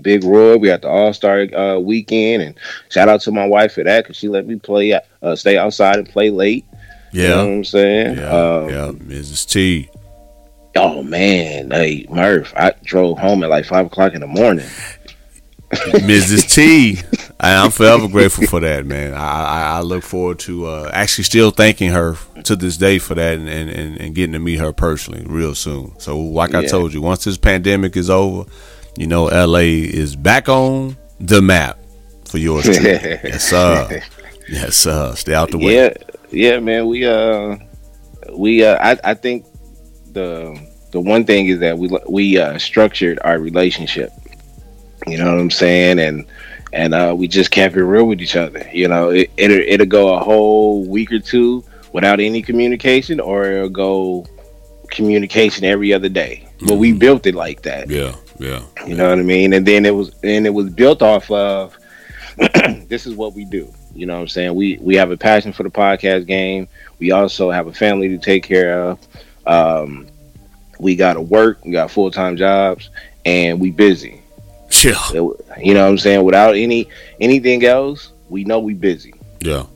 Big 0.00 0.24
Roy. 0.24 0.56
We 0.56 0.68
had 0.68 0.82
the 0.82 0.88
All 0.88 1.12
Star 1.12 1.40
uh, 1.54 1.78
weekend, 1.78 2.42
and 2.42 2.54
shout 2.90 3.08
out 3.08 3.20
to 3.22 3.32
my 3.32 3.46
wife 3.46 3.74
for 3.74 3.84
that 3.84 4.04
because 4.04 4.16
she 4.16 4.28
let 4.28 4.46
me 4.46 4.56
play, 4.56 4.98
uh, 5.22 5.36
stay 5.36 5.56
outside 5.56 5.96
and 5.96 6.08
play 6.08 6.30
late. 6.30 6.64
You 7.12 7.28
know 7.28 7.36
what 7.36 7.44
yeah, 7.46 7.54
I'm 7.56 7.64
saying? 7.64 8.16
yeah, 8.16 8.30
Um, 8.30 8.68
yeah. 8.70 8.92
Mrs. 9.16 9.48
T. 9.48 9.88
Oh 10.76 11.04
man, 11.04 11.70
hey 11.70 12.04
Murph, 12.10 12.52
I 12.56 12.72
drove 12.82 13.18
home 13.18 13.44
at 13.44 13.50
like 13.50 13.64
five 13.64 13.86
o'clock 13.86 14.14
in 14.14 14.20
the 14.20 14.26
morning. 14.26 14.66
Mrs. 15.70 16.48
T, 16.54 16.98
I'm 17.40 17.70
forever 17.70 18.08
grateful 18.08 18.46
for 18.46 18.60
that, 18.60 18.86
man. 18.86 19.14
I, 19.14 19.18
I, 19.18 19.62
I 19.76 19.80
look 19.80 20.02
forward 20.02 20.38
to 20.40 20.66
uh, 20.66 20.90
actually 20.92 21.24
still 21.24 21.50
thanking 21.50 21.90
her 21.90 22.16
to 22.44 22.56
this 22.56 22.76
day 22.76 22.98
for 22.98 23.14
that 23.14 23.38
and, 23.38 23.48
and, 23.48 23.70
and, 23.70 24.00
and 24.00 24.14
getting 24.14 24.32
to 24.32 24.38
meet 24.38 24.58
her 24.58 24.72
personally 24.72 25.24
real 25.26 25.54
soon. 25.54 25.98
So, 25.98 26.18
like 26.18 26.54
I 26.54 26.64
told 26.66 26.92
you, 26.92 27.02
once 27.02 27.24
this 27.24 27.38
pandemic 27.38 27.96
is 27.96 28.10
over, 28.10 28.48
you 28.96 29.06
know, 29.06 29.24
LA 29.24 29.58
is 29.58 30.16
back 30.16 30.48
on 30.48 30.96
the 31.20 31.42
map 31.42 31.78
for 32.26 32.38
yours 32.38 32.66
yes, 32.82 33.48
sir. 33.48 34.02
Yes, 34.48 34.76
sir. 34.76 35.14
Stay 35.14 35.34
out 35.34 35.50
the 35.50 35.58
way. 35.58 35.74
Yeah, 35.74 35.94
yeah, 36.30 36.60
man. 36.60 36.86
We 36.86 37.06
uh, 37.06 37.56
we 38.36 38.64
uh, 38.64 38.76
I 38.80 39.10
I 39.10 39.14
think 39.14 39.46
the 40.12 40.58
the 40.90 41.00
one 41.00 41.24
thing 41.24 41.46
is 41.46 41.58
that 41.60 41.78
we 41.78 41.90
we 42.08 42.38
uh, 42.38 42.58
structured 42.58 43.18
our 43.24 43.38
relationship. 43.38 44.10
You 45.06 45.18
know 45.18 45.32
what 45.32 45.40
I'm 45.40 45.50
saying, 45.50 45.98
and 45.98 46.26
and 46.72 46.94
uh, 46.94 47.14
we 47.16 47.28
just 47.28 47.50
kept 47.50 47.76
it 47.76 47.84
real 47.84 48.04
with 48.04 48.20
each 48.20 48.36
other. 48.36 48.68
You 48.72 48.88
know, 48.88 49.10
it 49.10 49.30
it'll, 49.36 49.58
it'll 49.58 49.86
go 49.86 50.14
a 50.14 50.18
whole 50.18 50.84
week 50.84 51.12
or 51.12 51.20
two 51.20 51.64
without 51.92 52.20
any 52.20 52.42
communication, 52.42 53.20
or 53.20 53.44
it'll 53.44 53.68
go 53.68 54.26
communication 54.90 55.64
every 55.64 55.92
other 55.92 56.08
day. 56.08 56.48
But 56.66 56.76
we 56.76 56.92
built 56.92 57.26
it 57.26 57.34
like 57.34 57.62
that. 57.62 57.88
Yeah, 57.88 58.14
yeah. 58.38 58.62
You 58.86 58.94
know 58.94 59.08
what 59.10 59.18
I 59.18 59.22
mean? 59.22 59.52
And 59.52 59.66
then 59.66 59.84
it 59.86 59.94
was 59.94 60.10
and 60.22 60.46
it 60.46 60.50
was 60.50 60.68
built 60.70 61.02
off 61.02 61.30
of 61.30 61.76
this 62.88 63.06
is 63.06 63.14
what 63.14 63.34
we 63.34 63.44
do. 63.44 63.72
You 63.94 64.06
know 64.06 64.14
what 64.14 64.20
I'm 64.22 64.28
saying? 64.28 64.54
We 64.54 64.78
we 64.80 64.96
have 64.96 65.10
a 65.10 65.16
passion 65.16 65.52
for 65.52 65.62
the 65.62 65.70
podcast 65.70 66.26
game. 66.26 66.68
We 66.98 67.12
also 67.12 67.50
have 67.50 67.66
a 67.68 67.72
family 67.72 68.08
to 68.08 68.18
take 68.18 68.42
care 68.42 68.80
of. 68.82 68.98
Um, 69.46 70.08
we 70.80 70.96
got 70.96 71.12
to 71.14 71.20
work. 71.20 71.64
We 71.64 71.70
got 71.72 71.90
full 71.90 72.10
time 72.10 72.36
jobs, 72.36 72.90
and 73.24 73.60
we 73.60 73.70
busy. 73.70 74.20
Chill. 74.70 75.36
You 75.62 75.74
know 75.74 75.84
what 75.84 75.90
I'm 75.90 75.98
saying? 75.98 76.24
Without 76.24 76.56
any 76.56 76.88
anything 77.20 77.64
else, 77.64 78.12
we 78.28 78.42
know 78.44 78.58
we 78.58 78.74
busy, 78.74 79.14
Yeah. 79.40 79.66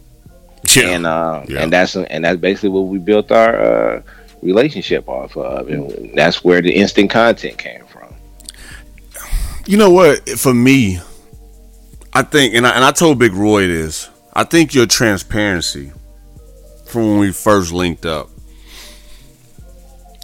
Chill. 0.67 0.89
and 0.89 1.07
uh, 1.07 1.45
Yeah. 1.47 1.61
and 1.63 1.73
that's 1.73 1.95
and 1.95 2.25
that's 2.25 2.41
basically 2.41 2.71
what 2.71 2.89
we 2.89 2.99
built 2.99 3.31
our 3.31 3.55
uh, 3.99 4.03
relationship 4.43 5.09
off 5.09 5.37
of, 5.37 5.69
and 5.69 6.11
that's 6.17 6.43
where 6.43 6.61
the 6.61 6.73
instant 6.75 7.11
content 7.11 7.59
came. 7.59 7.85
You 9.69 9.77
know 9.77 9.91
what? 9.91 10.27
For 10.31 10.55
me, 10.55 10.99
I 12.15 12.23
think, 12.23 12.55
and 12.55 12.67
I, 12.67 12.71
and 12.71 12.83
I 12.83 12.91
told 12.91 13.19
Big 13.19 13.35
Roy 13.35 13.67
this. 13.67 14.09
I 14.33 14.45
think 14.45 14.73
your 14.73 14.87
transparency 14.87 15.93
from 16.87 17.07
when 17.11 17.19
we 17.19 17.33
first 17.33 17.71
linked 17.71 18.07
up. 18.07 18.31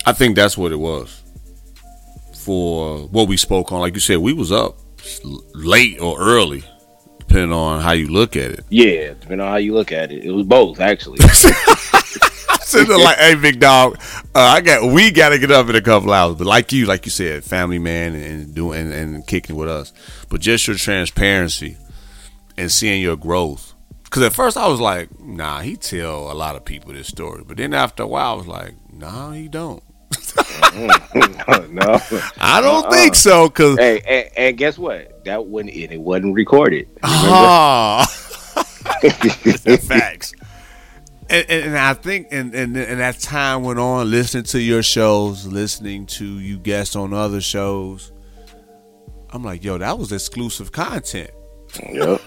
I 0.07 0.15
think 0.15 0.35
that's 0.35 0.57
what 0.57 0.73
it 0.73 0.79
was 0.79 1.23
for 2.37 3.01
what 3.09 3.29
we 3.29 3.37
spoke 3.37 3.71
on. 3.71 3.81
Like 3.81 3.93
you 3.93 4.01
said, 4.01 4.17
we 4.17 4.33
was 4.33 4.51
up 4.51 4.79
late 5.53 6.01
or 6.01 6.19
early, 6.19 6.65
depending 7.27 7.53
on 7.53 7.81
how 7.81 7.93
you 7.93 8.09
look 8.09 8.37
at 8.37 8.51
it. 8.51 8.65
Yeah, 8.69 9.15
depending 9.21 9.41
on 9.41 9.51
how 9.51 9.57
you 9.57 9.75
look 9.75 9.93
at 9.93 10.13
it, 10.13 10.25
it 10.25 10.31
was 10.31 10.47
both 10.47 10.81
actually. 10.81 11.19
Sitting 12.65 12.99
like, 12.99 13.19
hey, 13.19 13.35
big 13.35 13.61
dog, 13.61 13.99
uh, 14.35 14.41
I 14.41 14.61
got 14.61 14.91
we 14.91 15.11
got 15.11 15.29
to 15.29 15.39
get 15.39 15.51
up 15.51 15.69
in 15.69 15.77
a 15.77 15.83
couple 15.83 16.13
hours. 16.13 16.37
But 16.37 16.47
like 16.47 16.73
you, 16.73 16.87
like 16.87 17.05
you 17.05 17.11
said, 17.11 17.45
family 17.45 17.79
man 17.79 18.15
and 18.15 18.55
doing 18.55 18.81
and, 18.81 18.93
and 18.93 19.27
kicking 19.27 19.55
with 19.55 19.69
us. 19.69 19.93
But 20.29 20.41
just 20.41 20.67
your 20.67 20.77
transparency 20.77 21.77
and 22.57 22.73
seeing 22.73 23.03
your 23.03 23.17
growth. 23.17 23.75
Because 24.05 24.23
at 24.23 24.33
first 24.33 24.57
I 24.57 24.69
was 24.69 24.81
like, 24.81 25.21
nah, 25.21 25.61
he 25.61 25.77
tell 25.77 26.31
a 26.31 26.35
lot 26.35 26.57
of 26.57 26.65
people 26.65 26.93
this 26.93 27.09
story. 27.09 27.43
But 27.47 27.59
then 27.59 27.75
after 27.75 28.05
a 28.05 28.07
while, 28.07 28.33
I 28.33 28.37
was 28.37 28.47
like, 28.47 28.75
nah, 28.93 29.33
he 29.33 29.49
don't. 29.49 29.83
no. 31.71 32.01
I 32.41 32.61
don't 32.61 32.91
think 32.93 33.15
so. 33.15 33.49
Because 33.49 33.79
Hey, 33.79 34.01
and, 34.07 34.31
and 34.37 34.57
guess 34.57 34.79
what? 34.79 35.25
That 35.25 35.47
wasn't 35.47 35.71
it. 35.71 35.93
It 35.93 36.01
wasn't 36.01 36.35
recorded. 36.35 36.89
Ah. 37.03 38.07
Facts. 39.81 40.35
And, 41.31 41.47
and, 41.49 41.67
and 41.69 41.79
I 41.79 41.95
think, 41.95 42.29
and, 42.31 42.55
and 42.55 42.77
and 42.77 43.01
as 43.01 43.23
time 43.23 43.63
went 43.63 43.79
on, 43.79 44.11
listening 44.11 44.45
to 44.45 44.61
your 44.61 44.83
shows, 44.83 45.47
listening 45.47 46.05
to 46.07 46.25
you 46.25 46.59
guests 46.59 46.97
on 46.97 47.15
other 47.15 47.41
shows, 47.41 48.13
I'm 49.31 49.43
like, 49.43 49.65
yo, 49.65 49.79
that 49.79 49.99
was 49.99 50.13
exclusive 50.13 50.71
content. 50.71 51.31
Yep. 51.91 52.21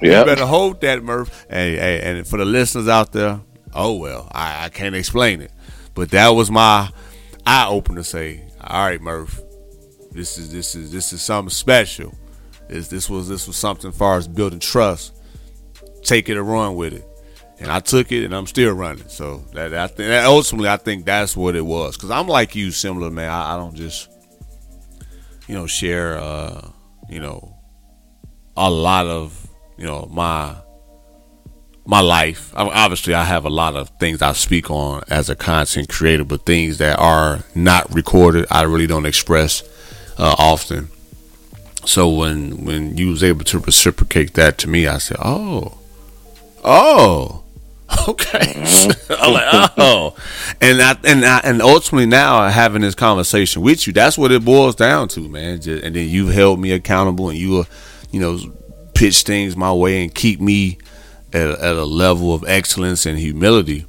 You 0.00 0.10
better 0.10 0.46
hold 0.46 0.80
that, 0.82 1.02
Murph. 1.02 1.46
Hey, 1.50 1.76
hey, 1.76 2.00
and 2.00 2.26
for 2.26 2.36
the 2.36 2.44
listeners 2.44 2.86
out 2.86 3.12
there, 3.12 3.40
oh 3.74 3.96
well, 3.96 4.28
I, 4.32 4.66
I 4.66 4.68
can't 4.68 4.94
explain 4.94 5.40
it, 5.40 5.50
but 5.98 6.10
that 6.10 6.28
was 6.28 6.48
my 6.48 6.88
eye 7.44 7.66
opener. 7.66 8.04
Say, 8.04 8.44
all 8.62 8.86
right, 8.86 9.00
Murph, 9.00 9.40
this 10.12 10.38
is 10.38 10.52
this 10.52 10.76
is 10.76 10.92
this 10.92 11.12
is 11.12 11.20
something 11.20 11.50
special. 11.50 12.14
This 12.68 12.86
this 12.86 13.10
was 13.10 13.28
this 13.28 13.48
was 13.48 13.56
something 13.56 13.90
far 13.90 14.16
as 14.16 14.28
building 14.28 14.60
trust. 14.60 15.12
Take 16.04 16.28
it 16.28 16.36
or 16.36 16.44
run 16.44 16.76
with 16.76 16.92
it, 16.92 17.04
and 17.58 17.68
I 17.72 17.80
took 17.80 18.12
it, 18.12 18.24
and 18.24 18.32
I'm 18.32 18.46
still 18.46 18.72
running. 18.74 19.08
So 19.08 19.38
that 19.54 19.74
I 19.74 19.88
think 19.88 20.10
that 20.10 20.24
ultimately, 20.26 20.68
I 20.68 20.76
think 20.76 21.04
that's 21.04 21.36
what 21.36 21.56
it 21.56 21.66
was. 21.66 21.96
Because 21.96 22.12
I'm 22.12 22.28
like 22.28 22.54
you, 22.54 22.70
similar 22.70 23.10
man. 23.10 23.28
I, 23.28 23.54
I 23.54 23.56
don't 23.56 23.74
just 23.74 24.08
you 25.48 25.54
know 25.56 25.66
share 25.66 26.16
uh, 26.16 26.70
you 27.08 27.18
know 27.18 27.56
a 28.56 28.70
lot 28.70 29.06
of 29.06 29.48
you 29.76 29.86
know 29.86 30.08
my 30.12 30.54
my 31.88 32.00
life. 32.00 32.52
Obviously, 32.54 33.14
I 33.14 33.24
have 33.24 33.46
a 33.46 33.50
lot 33.50 33.74
of 33.74 33.88
things 33.98 34.20
I 34.20 34.32
speak 34.34 34.70
on 34.70 35.02
as 35.08 35.30
a 35.30 35.34
content 35.34 35.88
creator, 35.88 36.22
but 36.22 36.44
things 36.44 36.76
that 36.78 36.98
are 36.98 37.40
not 37.54 37.92
recorded, 37.92 38.46
I 38.50 38.62
really 38.62 38.86
don't 38.86 39.06
express 39.06 39.62
uh, 40.18 40.36
often. 40.38 40.88
So 41.86 42.10
when 42.10 42.64
when 42.64 42.98
you 42.98 43.08
was 43.08 43.22
able 43.24 43.44
to 43.44 43.58
reciprocate 43.58 44.34
that 44.34 44.58
to 44.58 44.68
me, 44.68 44.86
I 44.86 44.98
said, 44.98 45.16
"Oh, 45.24 45.78
Oh, 46.62 47.44
okay. 48.08 48.52
I'm 49.10 49.32
like, 49.32 49.72
oh, 49.78 50.14
and 50.60 50.82
I, 50.82 50.96
and 51.04 51.24
I, 51.24 51.40
and 51.42 51.62
ultimately 51.62 52.04
now 52.04 52.46
having 52.48 52.82
this 52.82 52.94
conversation 52.94 53.62
with 53.62 53.86
you, 53.86 53.92
that's 53.94 54.18
what 54.18 54.32
it 54.32 54.44
boils 54.44 54.74
down 54.74 55.08
to, 55.08 55.26
man. 55.28 55.60
Just, 55.60 55.82
and 55.84 55.96
then 55.96 56.08
you've 56.08 56.34
held 56.34 56.60
me 56.60 56.72
accountable, 56.72 57.30
and 57.30 57.38
you, 57.38 57.60
uh, 57.60 57.64
you 58.10 58.20
know, 58.20 58.38
pitch 58.94 59.22
things 59.22 59.56
my 59.56 59.72
way 59.72 60.02
and 60.02 60.14
keep 60.14 60.40
me 60.40 60.76
at, 61.32 61.50
at 61.50 61.76
a 61.76 61.84
level 61.84 62.34
of 62.34 62.44
excellence 62.46 63.06
and 63.06 63.18
humility. 63.18 63.86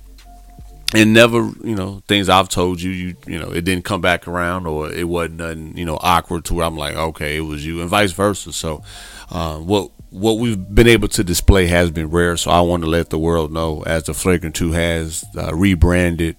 And 0.95 1.13
never, 1.13 1.37
you 1.63 1.75
know, 1.75 2.01
things 2.07 2.29
I've 2.29 2.49
told 2.49 2.81
you, 2.81 2.89
you, 2.89 3.15
you 3.27 3.39
know, 3.39 3.51
it 3.51 3.63
didn't 3.63 3.85
come 3.85 4.01
back 4.01 4.27
around, 4.27 4.65
or 4.65 4.91
it 4.91 5.07
wasn't 5.07 5.35
nothing, 5.35 5.77
you 5.77 5.85
know, 5.85 5.99
awkward 6.01 6.45
to 6.45 6.55
where 6.55 6.65
I'm 6.65 6.77
like, 6.77 6.95
okay, 6.95 7.37
it 7.37 7.41
was 7.41 7.63
you, 7.63 7.81
and 7.81 7.89
vice 7.89 8.11
versa. 8.11 8.51
So, 8.51 8.83
uh, 9.29 9.57
what 9.57 9.91
what 10.09 10.39
we've 10.39 10.73
been 10.73 10.87
able 10.87 11.07
to 11.09 11.23
display 11.23 11.67
has 11.67 11.91
been 11.91 12.09
rare. 12.09 12.35
So 12.37 12.51
I 12.51 12.61
want 12.61 12.83
to 12.83 12.89
let 12.89 13.11
the 13.11 13.19
world 13.19 13.51
know 13.51 13.83
as 13.83 14.03
the 14.03 14.13
Flagrant 14.13 14.55
Two 14.55 14.71
has 14.71 15.23
uh, 15.37 15.53
rebranded, 15.53 16.35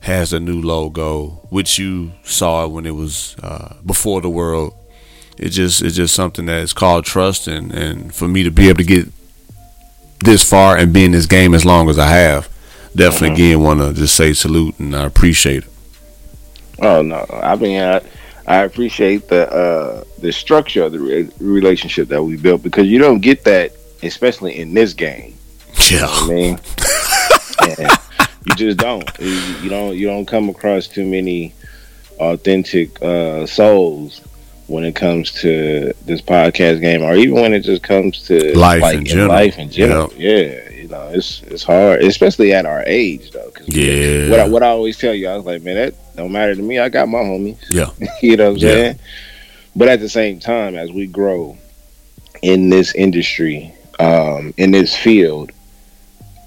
has 0.00 0.32
a 0.32 0.40
new 0.40 0.60
logo, 0.60 1.46
which 1.48 1.78
you 1.78 2.12
saw 2.22 2.66
when 2.66 2.84
it 2.86 2.94
was 2.94 3.36
uh, 3.42 3.74
before 3.84 4.20
the 4.20 4.30
world. 4.30 4.74
It 5.38 5.50
just 5.50 5.82
it's 5.82 5.96
just 5.96 6.14
something 6.14 6.46
that 6.46 6.58
is 6.58 6.72
called 6.72 7.04
trust, 7.04 7.46
and 7.46 7.72
and 7.72 8.14
for 8.14 8.28
me 8.28 8.42
to 8.42 8.50
be 8.50 8.68
able 8.68 8.78
to 8.78 8.84
get 8.84 9.08
this 10.20 10.48
far 10.48 10.76
and 10.76 10.92
be 10.92 11.04
in 11.04 11.12
this 11.12 11.26
game 11.26 11.54
as 11.54 11.64
long 11.64 11.88
as 11.88 11.98
I 11.98 12.08
have, 12.08 12.48
definitely 12.94 13.34
again 13.34 13.60
want 13.60 13.80
to 13.80 13.92
just 13.92 14.14
say 14.14 14.32
salute 14.32 14.78
and 14.78 14.94
I 14.94 15.04
appreciate 15.04 15.64
it. 15.64 15.70
Oh 16.80 17.02
no, 17.02 17.26
I 17.30 17.56
mean 17.56 17.80
I, 17.80 18.00
I 18.46 18.64
appreciate 18.64 19.28
the 19.28 19.50
uh, 19.52 20.04
the 20.18 20.32
structure 20.32 20.84
of 20.84 20.92
the 20.92 20.98
re- 20.98 21.30
relationship 21.40 22.08
that 22.08 22.22
we 22.22 22.36
built 22.36 22.62
because 22.62 22.86
you 22.86 22.98
don't 22.98 23.20
get 23.20 23.44
that, 23.44 23.72
especially 24.02 24.58
in 24.58 24.74
this 24.74 24.94
game. 24.94 25.34
You 25.90 26.00
know 26.00 26.08
I 26.10 26.28
mean, 26.28 26.58
you 28.46 28.54
just 28.54 28.78
don't. 28.78 29.08
You, 29.18 29.28
you 29.62 29.70
don't. 29.70 29.96
You 29.96 30.06
don't 30.06 30.26
come 30.26 30.48
across 30.48 30.86
too 30.86 31.04
many 31.04 31.54
authentic 32.18 33.00
uh, 33.02 33.46
souls 33.46 34.20
when 34.68 34.84
it 34.84 34.94
comes 34.94 35.32
to 35.32 35.92
this 36.04 36.20
podcast 36.20 36.80
game, 36.80 37.02
or 37.02 37.14
even 37.16 37.34
when 37.40 37.52
it 37.54 37.60
just 37.60 37.82
comes 37.82 38.22
to 38.26 38.56
Life 38.56 38.82
like 38.82 38.98
in 38.98 39.04
general. 39.04 39.28
life 39.28 39.58
in 39.58 39.70
general. 39.70 40.12
Yeah, 40.16 40.70
you 40.70 40.88
know, 40.88 41.08
it's 41.12 41.42
it's 41.42 41.64
hard, 41.64 42.02
especially 42.04 42.52
at 42.52 42.64
our 42.66 42.84
age 42.86 43.30
though. 43.32 43.50
Cause 43.50 43.66
yeah, 43.68 44.30
what 44.30 44.40
I, 44.40 44.48
what 44.48 44.62
I 44.62 44.68
always 44.68 44.96
tell 44.98 45.14
you, 45.14 45.28
I 45.28 45.36
was 45.36 45.44
like, 45.46 45.62
man, 45.62 45.74
that 45.76 45.94
don't 46.16 46.30
matter 46.32 46.54
to 46.54 46.62
me. 46.62 46.78
I 46.78 46.88
got 46.88 47.08
my 47.08 47.18
homies. 47.18 47.58
yeah, 47.70 47.90
you 48.22 48.36
know 48.36 48.52
what 48.52 48.62
I'm 48.62 48.68
Yeah. 48.68 48.72
saying? 48.74 48.98
But 49.74 49.88
at 49.88 50.00
the 50.00 50.08
same 50.08 50.38
time, 50.40 50.76
as 50.76 50.90
we 50.92 51.06
grow 51.06 51.56
in 52.42 52.68
this 52.68 52.94
industry, 52.94 53.72
um, 53.98 54.52
in 54.56 54.70
this 54.70 54.94
field, 54.96 55.50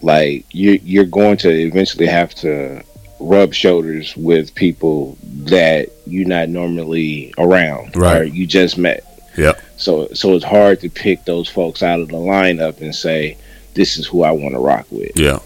like 0.01 0.45
you 0.51 0.79
you're 0.83 1.05
going 1.05 1.37
to 1.37 1.49
eventually 1.49 2.07
have 2.07 2.33
to 2.35 2.83
rub 3.21 3.53
shoulders 3.53 4.15
with 4.17 4.53
people 4.55 5.17
that 5.45 5.89
you're 6.07 6.27
not 6.27 6.49
normally 6.49 7.33
around 7.37 7.95
or 7.95 8.01
Right. 8.01 8.33
you 8.33 8.45
just 8.47 8.77
met. 8.77 9.05
Yeah. 9.37 9.53
So 9.77 10.09
so 10.13 10.33
it's 10.35 10.43
hard 10.45 10.81
to 10.81 10.89
pick 10.89 11.23
those 11.25 11.47
folks 11.47 11.81
out 11.83 11.99
of 12.01 12.09
the 12.09 12.15
lineup 12.15 12.81
and 12.81 12.93
say, 12.93 13.37
This 13.73 13.97
is 13.97 14.05
who 14.07 14.23
I 14.23 14.31
want 14.31 14.53
to 14.55 14.59
rock 14.59 14.85
with. 14.91 15.17
yeah, 15.17 15.39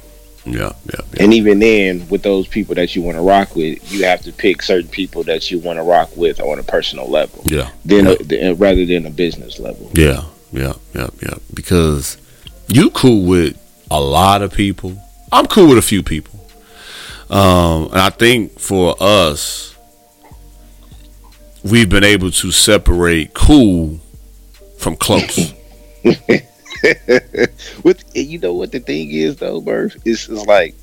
yeah, 0.46 0.72
yeah, 0.92 1.02
yeah. 1.14 1.24
And 1.24 1.34
even 1.34 1.60
then, 1.60 2.08
with 2.10 2.24
those 2.24 2.48
people 2.48 2.74
that 2.76 2.96
you 2.96 3.02
want 3.04 3.18
to 3.18 3.22
rock 3.22 3.56
with, 3.56 3.92
you 3.92 4.06
have 4.06 4.22
to 4.22 4.32
pick 4.32 4.62
certain 4.62 4.90
people 4.90 5.24
that 5.24 5.52
you 5.52 5.60
want 5.60 5.78
to 5.78 5.84
rock 5.84 6.10
with 6.18 6.40
on 6.40 6.58
a 6.60 6.64
personal 6.64 7.08
level, 7.10 7.42
yeah. 7.46 7.70
then 7.84 8.06
Yeah. 8.06 8.12
Uh, 8.12 8.16
th- 8.18 8.58
rather 8.58 8.86
than 8.86 9.06
a 9.06 9.12
business 9.12 9.60
level. 9.60 9.92
Yeah, 9.94 10.24
yeah, 10.52 10.74
yeah, 10.96 11.10
yeah. 11.22 11.36
Because 11.54 12.18
you 12.68 12.90
cool 12.92 13.26
with 13.26 13.56
a 13.92 14.02
lot 14.02 14.42
of 14.42 14.52
people. 14.52 14.98
I'm 15.32 15.46
cool 15.48 15.68
with 15.70 15.78
a 15.78 15.82
few 15.84 16.02
people. 16.02 16.35
Um, 17.30 17.86
and 17.86 18.02
I 18.02 18.10
think 18.10 18.60
for 18.60 18.96
us, 19.00 19.76
we've 21.64 21.90
been 21.90 22.04
able 22.04 22.32
to 22.32 22.52
separate 22.52 23.34
cool 23.34 24.00
from 24.78 24.96
close. 24.96 25.54
With 27.84 28.04
you 28.14 28.38
know 28.40 28.54
what 28.54 28.72
the 28.72 28.80
thing 28.80 29.10
is 29.12 29.38
though, 29.38 29.60
Murph, 29.62 29.96
it's, 30.06 30.30
it's 30.30 30.46
like 30.46 30.76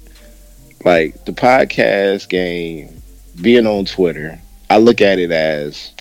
like 0.85 1.25
the 1.25 1.33
podcast 1.33 2.29
game, 2.29 3.03
being 3.41 3.67
on 3.67 3.85
Twitter. 3.85 4.41
I 4.69 4.79
look 4.79 5.01
at 5.01 5.19
it 5.19 5.31
as 5.31 5.93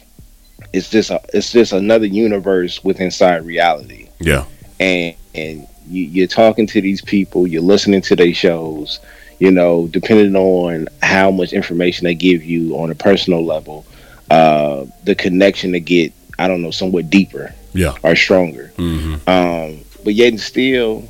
it's 0.73 0.89
just 0.89 1.11
a, 1.11 1.21
it's 1.33 1.51
just 1.51 1.73
another 1.73 2.05
universe 2.05 2.83
with 2.83 2.99
inside 2.99 3.45
reality. 3.45 4.09
yeah, 4.19 4.45
and 4.79 5.15
and 5.35 5.67
you, 5.87 6.03
you're 6.03 6.27
talking 6.27 6.67
to 6.67 6.81
these 6.81 7.01
people, 7.01 7.47
you're 7.47 7.61
listening 7.61 8.01
to 8.01 8.15
their 8.15 8.33
shows, 8.33 8.99
you 9.41 9.49
know, 9.49 9.87
depending 9.87 10.35
on 10.35 10.87
how 11.01 11.31
much 11.31 11.51
information 11.51 12.05
they 12.05 12.13
give 12.13 12.43
you 12.43 12.77
on 12.77 12.91
a 12.91 12.95
personal 12.95 13.43
level, 13.43 13.83
uh, 14.29 14.85
the 15.03 15.15
connection 15.15 15.71
to 15.71 15.79
get, 15.79 16.13
I 16.37 16.47
don't 16.47 16.61
know, 16.61 16.69
somewhat 16.69 17.09
deeper 17.09 17.51
yeah, 17.73 17.95
or 18.03 18.15
stronger. 18.15 18.67
hmm 18.77 19.15
Um, 19.25 19.79
but 20.03 20.13
yet 20.13 20.27
and 20.27 20.39
still, 20.39 21.03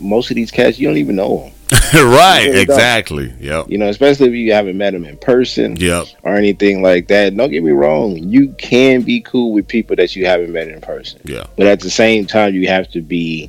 most 0.00 0.30
of 0.32 0.34
these 0.34 0.50
cats 0.50 0.80
you 0.80 0.88
don't 0.88 0.96
even 0.96 1.14
know 1.14 1.44
them. 1.44 1.52
right, 2.10 2.50
Yeah, 2.52 2.60
exactly. 2.60 3.32
Yep, 3.38 3.66
You 3.70 3.78
know, 3.78 3.88
especially 3.88 4.26
if 4.26 4.34
you 4.34 4.52
haven't 4.52 4.76
met 4.76 4.92
them 4.92 5.04
in 5.04 5.16
person 5.16 5.76
yep, 5.76 6.06
or 6.24 6.34
anything 6.34 6.82
like 6.82 7.06
that. 7.06 7.36
Don't 7.36 7.52
get 7.52 7.62
me 7.62 7.70
wrong, 7.70 8.16
you 8.16 8.48
can 8.58 9.02
be 9.02 9.20
cool 9.20 9.52
with 9.52 9.68
people 9.68 9.94
that 9.94 10.16
you 10.16 10.26
haven't 10.26 10.50
met 10.52 10.66
in 10.66 10.80
person. 10.80 11.20
yeah, 11.24 11.46
but 11.56 11.68
at 11.68 11.78
the 11.78 11.90
same 11.90 12.26
time 12.26 12.52
you 12.52 12.66
have 12.66 12.90
to 12.90 13.00
be 13.00 13.48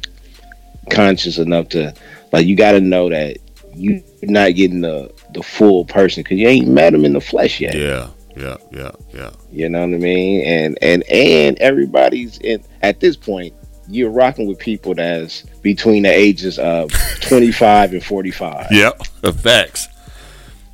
conscious 0.92 1.40
enough 1.40 1.70
to 1.70 1.92
like 2.32 2.46
you 2.46 2.56
got 2.56 2.74
to 2.74 2.82
know 2.82 3.10
that 3.10 3.38
you're 3.76 4.02
not 4.24 4.56
getting 4.56 4.82
the 4.82 5.12
the 5.34 5.44
full 5.44 5.86
person 5.86 6.24
because 6.24 6.38
you 6.38 6.48
ain't 6.48 6.68
met 6.68 6.92
them 6.94 7.06
in 7.06 7.14
the 7.14 7.22
flesh 7.22 7.60
yet 7.60 7.76
yeah, 7.76 8.08
yeah, 8.38 8.58
yeah, 8.72 8.92
yeah. 9.14 9.30
you 9.52 9.68
know 9.70 9.82
what 9.82 9.94
i 9.96 9.98
mean 9.98 10.46
and 10.46 10.78
and 10.82 11.04
and 11.04 11.58
everybody's 11.60 12.38
in 12.40 12.64
at 12.82 13.00
this 13.00 13.16
point 13.16 13.54
you're 13.90 14.10
rocking 14.10 14.48
with 14.48 14.58
people 14.60 14.94
that's 14.96 15.42
between 15.62 16.04
the 16.04 16.10
ages 16.10 16.58
of 16.60 16.92
25 17.22 17.94
and 17.94 18.04
45 18.04 18.68
Yep, 18.72 19.02
effects. 19.26 19.88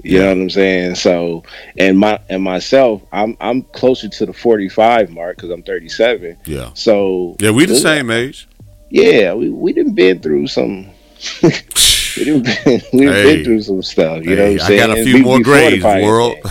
you 0.04 0.20
know 0.20 0.28
what 0.28 0.38
i'm 0.38 0.50
saying 0.50 0.96
so 0.96 1.44
and 1.78 1.98
my 1.98 2.20
and 2.30 2.44
myself 2.44 3.02
i'm 3.12 3.36
i'm 3.42 3.64
closer 3.64 4.08
to 4.10 4.26
the 4.26 4.34
45 4.34 5.10
mark 5.10 5.36
because 5.38 5.50
i'm 5.50 5.64
37 5.64 6.38
Yeah, 6.46 6.70
so 6.76 7.36
yeah. 7.40 7.52
We 7.52 7.66
the 7.66 7.76
same 7.76 8.10
age. 8.12 8.48
yeah, 8.90 9.34
we 9.34 9.50
we 9.50 9.74
didn't 9.74 9.94
been 9.96 10.20
through 10.22 10.48
some. 10.48 10.90
we 12.18 12.24
didn't 12.26 12.44
been, 12.44 12.82
we 12.94 13.06
Hey. 13.06 13.36
been 13.36 13.46
through 13.46 13.62
some 13.62 13.82
stuff. 13.84 14.24
You 14.24 14.36
know 14.36 14.44
what 14.44 14.52
I'm 14.52 14.62
I 14.62 14.68
saying? 14.68 14.80
got 14.88 14.98
a 14.98 15.04
few 15.04 15.14
Be- 15.16 15.22
more 15.24 15.40
grades, 15.42 15.84
world. 15.84 16.38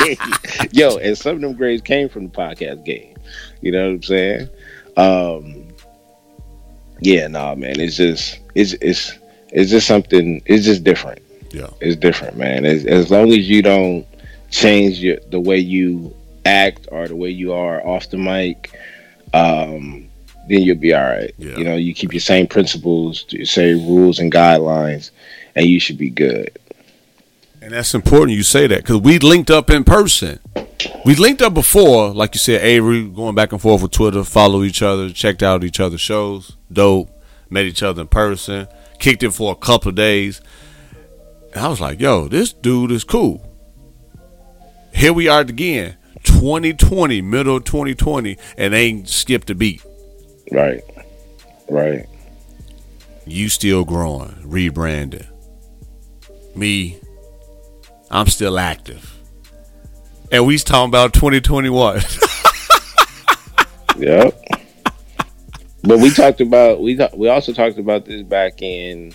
Yo, 0.72 0.96
and 0.98 1.16
some 1.18 1.36
of 1.36 1.40
them 1.42 1.54
grades 1.54 1.82
came 1.82 2.08
from 2.08 2.24
the 2.28 2.32
podcast 2.32 2.84
game. 2.84 3.16
You 3.60 3.72
know 3.72 3.86
what 3.88 3.94
I'm 3.94 4.02
saying? 4.02 4.48
Um, 4.96 5.68
yeah, 7.00 7.26
nah, 7.28 7.54
man. 7.54 7.78
It's 7.80 7.96
just 7.96 8.38
it's 8.54 8.72
it's 8.74 9.18
it's 9.50 9.70
just 9.70 9.86
something. 9.86 10.42
It's 10.46 10.64
just 10.64 10.84
different. 10.84 11.20
Yeah. 11.50 11.68
it's 11.80 11.96
different, 11.96 12.36
man. 12.36 12.64
As, 12.66 12.84
as 12.84 13.10
long 13.10 13.32
as 13.32 13.48
you 13.48 13.62
don't 13.62 14.06
change 14.50 14.98
your, 14.98 15.16
the 15.30 15.40
way 15.40 15.58
you 15.58 16.14
act 16.44 16.88
or 16.92 17.08
the 17.08 17.16
way 17.16 17.30
you 17.30 17.54
are 17.54 17.84
off 17.86 18.10
the 18.10 18.18
mic, 18.18 18.70
um, 19.32 20.07
then 20.48 20.62
you'll 20.62 20.76
be 20.76 20.94
all 20.94 21.02
right. 21.02 21.34
Yeah. 21.38 21.56
You 21.56 21.64
know, 21.64 21.76
you 21.76 21.94
keep 21.94 22.12
your 22.12 22.20
same 22.20 22.46
principles, 22.46 23.26
your 23.30 23.46
same 23.46 23.86
rules 23.86 24.18
and 24.18 24.32
guidelines, 24.32 25.10
and 25.54 25.66
you 25.66 25.80
should 25.80 25.98
be 25.98 26.10
good. 26.10 26.58
And 27.60 27.72
that's 27.72 27.94
important 27.94 28.36
you 28.36 28.44
say 28.44 28.66
that 28.68 28.78
because 28.78 29.00
we 29.00 29.18
linked 29.18 29.50
up 29.50 29.68
in 29.68 29.84
person. 29.84 30.38
We 31.04 31.16
linked 31.16 31.42
up 31.42 31.54
before, 31.54 32.10
like 32.10 32.34
you 32.34 32.38
said, 32.38 32.62
Avery, 32.62 33.08
going 33.08 33.34
back 33.34 33.52
and 33.52 33.60
forth 33.60 33.82
with 33.82 33.90
Twitter, 33.90 34.22
follow 34.22 34.62
each 34.62 34.80
other, 34.80 35.10
checked 35.10 35.42
out 35.42 35.64
each 35.64 35.80
other's 35.80 36.00
shows, 36.00 36.56
dope, 36.72 37.10
met 37.50 37.64
each 37.64 37.82
other 37.82 38.02
in 38.02 38.08
person, 38.08 38.68
kicked 38.98 39.22
it 39.22 39.32
for 39.32 39.52
a 39.52 39.56
couple 39.56 39.88
of 39.88 39.96
days. 39.96 40.40
And 41.52 41.64
I 41.64 41.68
was 41.68 41.80
like, 41.80 42.00
yo, 42.00 42.28
this 42.28 42.52
dude 42.52 42.92
is 42.92 43.04
cool. 43.04 43.44
Here 44.94 45.12
we 45.12 45.28
are 45.28 45.40
again, 45.40 45.96
2020, 46.22 47.20
middle 47.22 47.56
of 47.56 47.64
2020, 47.64 48.36
and 48.56 48.74
ain't 48.74 49.08
skipped 49.08 49.50
a 49.50 49.54
beat. 49.54 49.82
Right. 50.50 50.82
Right. 51.68 52.06
You 53.26 53.48
still 53.48 53.84
growing, 53.84 54.34
rebranding. 54.42 55.26
Me, 56.54 56.98
I'm 58.10 58.26
still 58.26 58.58
active. 58.58 59.14
And 60.32 60.46
we 60.46 60.58
talking 60.58 60.88
about 60.88 61.12
2021. 61.12 62.00
Yep. 63.98 64.40
but 65.82 65.98
we 65.98 66.10
talked 66.10 66.40
about 66.40 66.80
we 66.80 66.98
we 67.14 67.28
also 67.28 67.52
talked 67.52 67.78
about 67.78 68.04
this 68.04 68.22
back 68.22 68.62
in 68.62 69.12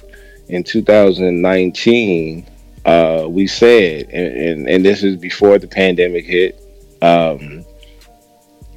in 0.50 0.64
2019. 0.64 2.46
Uh, 2.86 3.26
we 3.30 3.48
said, 3.48 4.10
and, 4.10 4.36
and 4.36 4.70
and 4.70 4.86
this 4.86 5.04
is 5.04 5.16
before 5.16 5.58
the 5.58 5.68
pandemic 5.68 6.26
hit. 6.26 6.60
Um, 7.02 7.66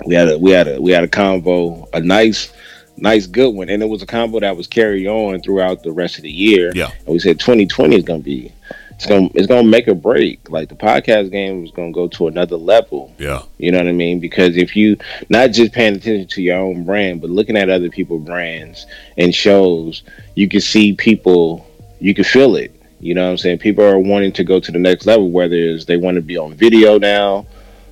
we 0.07 0.15
had 0.15 0.29
a 0.29 0.39
we 0.39 0.51
had 0.51 0.69
a 0.69 0.81
we 0.81 0.93
had 0.93 1.05
a 1.05 1.09
convo, 1.09 1.89
a 1.93 2.01
nice 2.01 2.53
nice 2.97 3.27
good 3.27 3.55
one, 3.55 3.69
and 3.69 3.83
it 3.83 3.87
was 3.87 4.03
a 4.03 4.07
combo 4.07 4.41
that 4.41 4.57
was 4.57 4.67
carried 4.67 5.07
on 5.07 5.41
throughout 5.41 5.83
the 5.83 5.93
rest 5.93 6.17
of 6.17 6.23
the 6.23 6.31
year. 6.31 6.73
Yeah. 6.75 6.91
and 7.05 7.09
we 7.09 7.19
said 7.19 7.39
2020 7.39 7.97
is 7.97 8.05
gonna 8.05 8.21
be. 8.21 8.53
It's 8.97 9.05
gonna 9.05 9.29
it's 9.35 9.47
gonna 9.47 9.63
make 9.63 9.89
a 9.89 9.95
break. 9.95 10.49
Like 10.49 10.71
the 10.71 10.75
podcast 10.75 11.31
game 11.31 11.65
is 11.65 11.71
gonna 11.71 11.93
go 11.93 12.09
to 12.09 12.29
another 12.29 12.57
level. 12.57 13.13
Yeah. 13.19 13.43
You 13.59 13.71
know 13.71 13.79
what 13.79 13.89
I 13.89 13.93
mean? 13.93 14.21
Because 14.21 14.57
if 14.57 14.75
you 14.75 14.97
not 15.29 15.51
just 15.51 15.73
paying 15.73 15.97
attention 15.97 16.27
to 16.29 16.43
your 16.43 16.57
own 16.57 16.85
brand, 16.85 17.21
but 17.21 17.29
looking 17.29 17.59
at 17.59 17.69
other 17.69 17.91
people's 17.91 18.25
brands 18.25 18.87
and 19.19 19.35
shows, 19.35 20.03
you 20.35 20.49
can 20.49 20.63
see 20.63 20.95
people, 20.95 21.67
you 22.01 22.15
can 22.15 22.25
feel 22.25 22.57
it. 22.57 22.73
You 22.99 23.15
know 23.15 23.25
what 23.27 23.33
I'm 23.33 23.39
saying? 23.39 23.59
People 23.59 23.85
are 23.85 23.99
wanting 23.99 24.33
to 24.33 24.45
go 24.45 24.61
to 24.61 24.73
the 24.73 24.79
next 24.79 25.05
level, 25.05 25.31
whether 25.31 25.55
it's 25.55 25.85
they 25.85 25.99
want 25.99 26.15
to 26.15 26.23
be 26.23 26.39
on 26.39 26.55
video 26.55 26.99
now, 26.99 27.45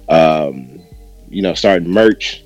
um, 0.09 0.74
you 1.35 1.43
know, 1.43 1.55
starting 1.55 1.89
merch, 1.91 2.43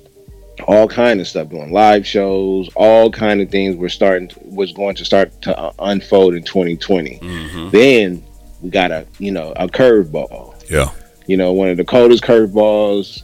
all 0.67 0.87
kind 0.87 1.21
of 1.21 1.27
stuff, 1.27 1.49
doing 1.49 1.71
live 1.71 2.05
shows, 2.05 2.69
all 2.75 3.09
kind 3.11 3.39
of 3.41 3.49
things. 3.49 3.75
We're 3.75 3.89
starting 3.89 4.27
to, 4.29 4.39
was 4.43 4.71
going 4.73 4.95
to 4.95 5.05
start 5.05 5.41
to 5.43 5.57
uh, 5.57 5.71
unfold 5.79 6.33
in 6.35 6.43
2020. 6.43 7.19
Mm-hmm. 7.19 7.69
Then 7.69 8.23
we 8.61 8.69
got 8.69 8.91
a 8.91 9.05
you 9.19 9.31
know 9.31 9.53
a 9.55 9.67
curveball 9.67 10.69
Yeah. 10.69 10.91
you 11.27 11.37
know, 11.37 11.53
one 11.53 11.69
of 11.69 11.77
the 11.77 11.85
coldest 11.85 12.23
curveballs 12.23 13.23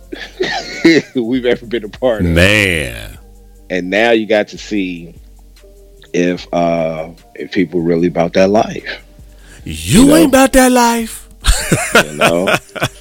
we've 1.16 1.46
ever 1.46 1.66
been 1.66 1.84
a 1.84 1.90
part 1.90 2.22
of. 2.22 2.28
Man. 2.32 3.18
And 3.70 3.90
now 3.90 4.12
you 4.12 4.26
got 4.28 4.48
to 4.50 4.58
see 4.58 5.16
if 6.14 6.48
uh 6.54 7.10
if 7.36 7.52
people 7.52 7.82
really 7.82 8.08
about 8.08 8.32
that 8.34 8.50
life, 8.50 9.04
You, 9.66 10.06
know? 10.06 10.16
ain't 10.16 10.30
about 10.30 10.54
that 10.54 10.72
life. 10.72 11.28
you 12.06 12.14
know. 12.14 12.48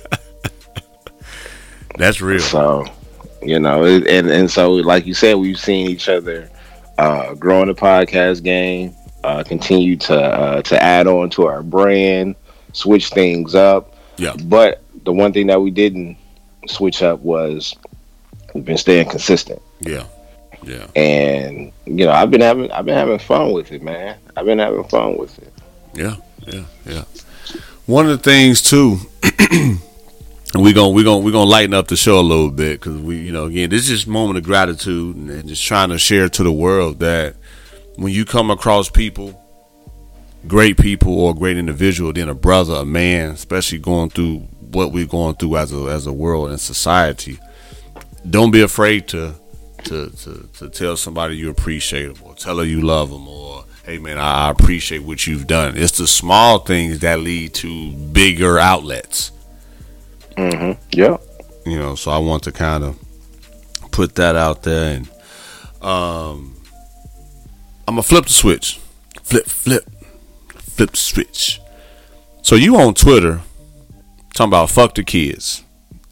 That's 1.97 2.21
real. 2.21 2.41
so, 2.41 2.85
you 3.43 3.59
know, 3.59 3.85
it, 3.85 4.07
and 4.07 4.31
and 4.31 4.51
so 4.51 4.73
like 4.73 5.07
you 5.07 5.15
said, 5.15 5.35
we've 5.35 5.59
seen 5.59 5.89
each 5.89 6.09
other 6.09 6.51
uh 6.99 7.35
grow 7.35 7.63
in 7.63 7.69
the 7.69 7.75
podcast 7.75 8.43
game, 8.43 8.95
uh 9.23 9.43
continue 9.45 9.97
to 9.97 10.15
uh 10.21 10.63
to 10.63 10.83
add 10.83 11.07
on 11.07 11.31
to 11.31 11.47
our 11.47 11.63
brand, 11.63 12.35
switch 12.73 13.11
things 13.11 13.55
up. 13.55 13.95
Yeah. 14.17 14.35
But 14.45 14.83
the 15.05 15.13
one 15.13 15.33
thing 15.33 15.49
that 15.49 15.61
we 15.61 15.71
didn't 15.71 16.17
switch 16.69 17.03
up 17.03 17.21
was 17.21 17.75
we've 18.55 18.65
been 18.65 18.79
staying 18.79 19.09
consistent. 19.09 19.61
Yeah. 19.81 20.05
Yeah. 20.67 20.87
and 20.97 21.73
you 21.85 22.07
know 22.07 22.11
i've 22.13 22.31
been 22.31 22.41
having 22.41 22.71
i've 22.73 22.87
been 22.87 22.95
having 22.97 23.19
fun 23.19 23.53
with 23.53 23.71
it 23.71 23.83
man 23.83 24.17
i've 24.35 24.47
been 24.47 24.59
having 24.59 24.85
fun 24.85 25.19
with 25.19 25.39
it 25.39 25.53
Yeah, 25.93 26.17
yeah, 26.47 26.65
yeah. 26.87 27.05
One 27.85 28.09
of 28.09 28.13
the 28.13 28.31
things 28.31 28.63
too, 28.63 28.97
we 30.63 30.73
gonna 30.73 30.91
we 30.91 31.03
gonna 31.03 31.19
we 31.19 31.33
gonna 31.33 31.51
lighten 31.51 31.75
up 31.75 31.89
the 31.89 31.97
show 31.97 32.19
a 32.19 32.23
little 32.23 32.51
bit 32.51 32.81
because 32.81 33.01
we, 33.01 33.17
you 33.19 33.33
know, 33.33 33.47
again, 33.47 33.71
this 33.71 33.83
is 33.83 33.89
just 33.89 34.07
a 34.07 34.11
moment 34.11 34.39
of 34.39 34.45
gratitude 34.45 35.17
and, 35.17 35.49
just 35.49 35.65
trying 35.65 35.89
to 35.89 35.99
share 35.99 36.29
to 36.29 36.43
the 36.43 36.53
world 36.53 37.01
that 37.01 37.35
when 37.97 38.13
you 38.13 38.25
come 38.25 38.51
across 38.51 38.89
people, 38.89 39.41
great 40.47 40.77
people 40.77 41.19
or 41.19 41.35
great 41.35 41.57
individual, 41.57 42.13
then 42.13 42.29
a 42.29 42.35
brother, 42.35 42.75
a 42.75 42.85
man, 42.85 43.31
especially 43.33 43.79
going 43.79 44.11
through 44.11 44.39
what 44.61 44.93
we're 44.93 45.07
going 45.07 45.35
through 45.37 45.57
as 45.57 45.73
a 45.73 45.87
as 45.87 46.07
a 46.07 46.13
world 46.13 46.51
and 46.51 46.61
society, 46.61 47.39
don't 48.29 48.53
be 48.53 48.61
afraid 48.61 49.09
to 49.09 49.35
to 49.85 50.11
to, 50.11 50.49
to 50.59 50.69
tell 50.69 50.97
somebody 50.97 51.37
you 51.37 51.51
appreciate 51.51 52.15
them 52.15 52.23
or 52.25 52.35
tell 52.35 52.59
her 52.59 52.65
you 52.65 52.81
love 52.81 53.11
them 53.11 53.27
or 53.27 53.65
hey 53.85 53.99
man 53.99 54.19
I 54.19 54.51
appreciate 54.51 55.01
what 55.01 55.27
you've 55.27 55.49
done. 55.49 55.77
It's 55.77 55.99
the 55.99 56.07
small 56.07 56.61
things 56.61 57.01
that 57.01 57.21
lead 57.21 57.55
to 57.55 57.93
bigger 57.93 58.59
outlets. 58.59 59.33
Mm-hmm 60.37 60.73
yeah 60.93 61.17
You 61.67 61.79
know, 61.79 61.95
so 61.95 62.11
I 62.11 62.19
want 62.19 62.43
to 62.45 62.53
kind 62.53 62.85
of 62.85 62.99
put 63.91 64.15
that 64.17 64.37
out 64.37 64.63
there 64.63 64.97
and 64.97 65.09
um 65.83 66.57
I'm 67.87 67.95
gonna 67.95 68.03
flip 68.03 68.25
the 68.25 68.33
switch. 68.33 68.81
Flip, 69.23 69.47
flip, 69.47 69.85
flip 70.57 70.91
the 70.91 70.97
switch. 70.97 71.61
So 72.43 72.55
you 72.57 72.77
on 72.77 72.95
Twitter 72.95 73.41
talking 74.35 74.51
about 74.51 74.71
fuck 74.71 74.95
the 74.95 75.05
kids. 75.05 75.63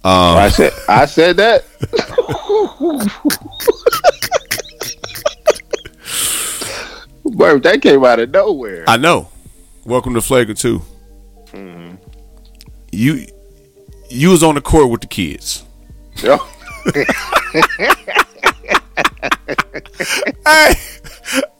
Um, 0.04 0.36
i 0.36 0.48
said 0.48 0.72
i 0.88 1.06
said 1.06 1.36
that 1.36 1.64
Bro, 7.36 7.60
that 7.60 7.80
came 7.82 8.04
out 8.04 8.18
of 8.18 8.30
nowhere 8.30 8.84
I 8.88 8.96
know. 8.96 9.28
Welcome 9.84 10.14
to 10.14 10.20
Flagrant 10.22 10.58
2 10.58 10.82
You 12.90 13.26
you 14.12 14.30
was 14.30 14.42
on 14.42 14.54
the 14.54 14.60
court 14.60 14.90
with 14.90 15.00
the 15.00 15.06
kids. 15.06 15.64
Yo, 16.22 16.38
Hey, 20.46 20.74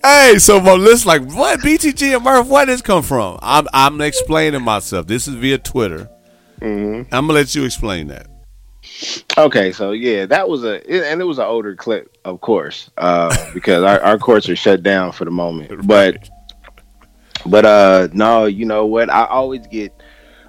hey. 0.05 0.39
So 0.39 0.61
my 0.61 0.73
list 0.73 1.07
like 1.07 1.23
what 1.23 1.61
BTG 1.61 2.15
and 2.17 2.25
Murph? 2.25 2.49
Where 2.49 2.67
this 2.67 2.83
come 2.83 3.03
from? 3.03 3.39
I'm 3.43 3.67
I'm 3.73 4.01
explaining 4.01 4.63
myself. 4.63 5.07
This 5.07 5.27
is 5.29 5.35
via 5.35 5.59
Twitter. 5.59 6.09
I'm 6.61 7.07
gonna 7.11 7.33
let 7.33 7.55
you 7.55 7.65
explain 7.65 8.09
that. 8.09 8.27
okay 9.39 9.73
so 9.73 9.93
yeah 9.93 10.27
that 10.27 10.49
was 10.49 10.63
a 10.65 10.75
it- 10.93 11.05
and 11.05 11.21
it 11.21 11.25
was 11.25 11.39
an 11.39 11.45
older 11.45 11.75
clip 11.75 12.17
of 12.25 12.41
course 12.41 12.91
uh 12.99 13.35
because 13.55 13.83
our, 13.85 14.01
our 14.01 14.19
courts 14.19 14.49
are 14.49 14.57
shut 14.57 14.83
down 14.83 15.11
for 15.13 15.25
the 15.25 15.31
moment 15.31 15.87
but 15.87 16.29
But 17.47 17.65
uh 17.65 18.09
no, 18.13 18.47
you 18.47 18.65
know 18.67 18.87
what? 18.87 19.11
I 19.11 19.25
always 19.27 19.67
get 19.69 19.93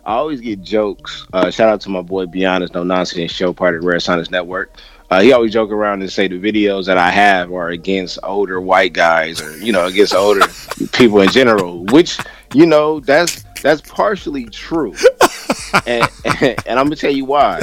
I 0.05 0.15
always 0.15 0.41
get 0.41 0.61
jokes. 0.61 1.25
Uh 1.33 1.49
shout 1.51 1.69
out 1.69 1.81
to 1.81 1.89
my 1.89 2.01
boy 2.01 2.25
Beyond 2.25 2.69
No 2.73 2.83
Nonsense 2.83 3.31
Show, 3.31 3.53
part 3.53 3.75
of 3.75 3.81
the 3.81 3.87
Rare 3.87 3.99
Science 3.99 4.29
Network. 4.31 4.75
Uh, 5.11 5.21
he 5.21 5.31
always 5.31 5.53
joke 5.53 5.69
around 5.69 6.01
and 6.01 6.11
say 6.11 6.27
the 6.27 6.39
videos 6.39 6.85
that 6.87 6.97
I 6.97 7.11
have 7.11 7.51
are 7.53 7.69
against 7.69 8.17
older 8.23 8.59
white 8.59 8.93
guys 8.93 9.41
or 9.41 9.55
you 9.57 9.71
know 9.71 9.85
against 9.85 10.15
older 10.15 10.41
people 10.93 11.21
in 11.21 11.29
general, 11.29 11.85
which 11.85 12.17
you 12.53 12.65
know 12.65 12.99
that's 12.99 13.43
that's 13.61 13.81
partially 13.81 14.45
true, 14.45 14.93
and, 15.85 16.09
and 16.41 16.79
I'm 16.79 16.85
gonna 16.87 16.95
tell 16.95 17.11
you 17.13 17.25
why. 17.25 17.61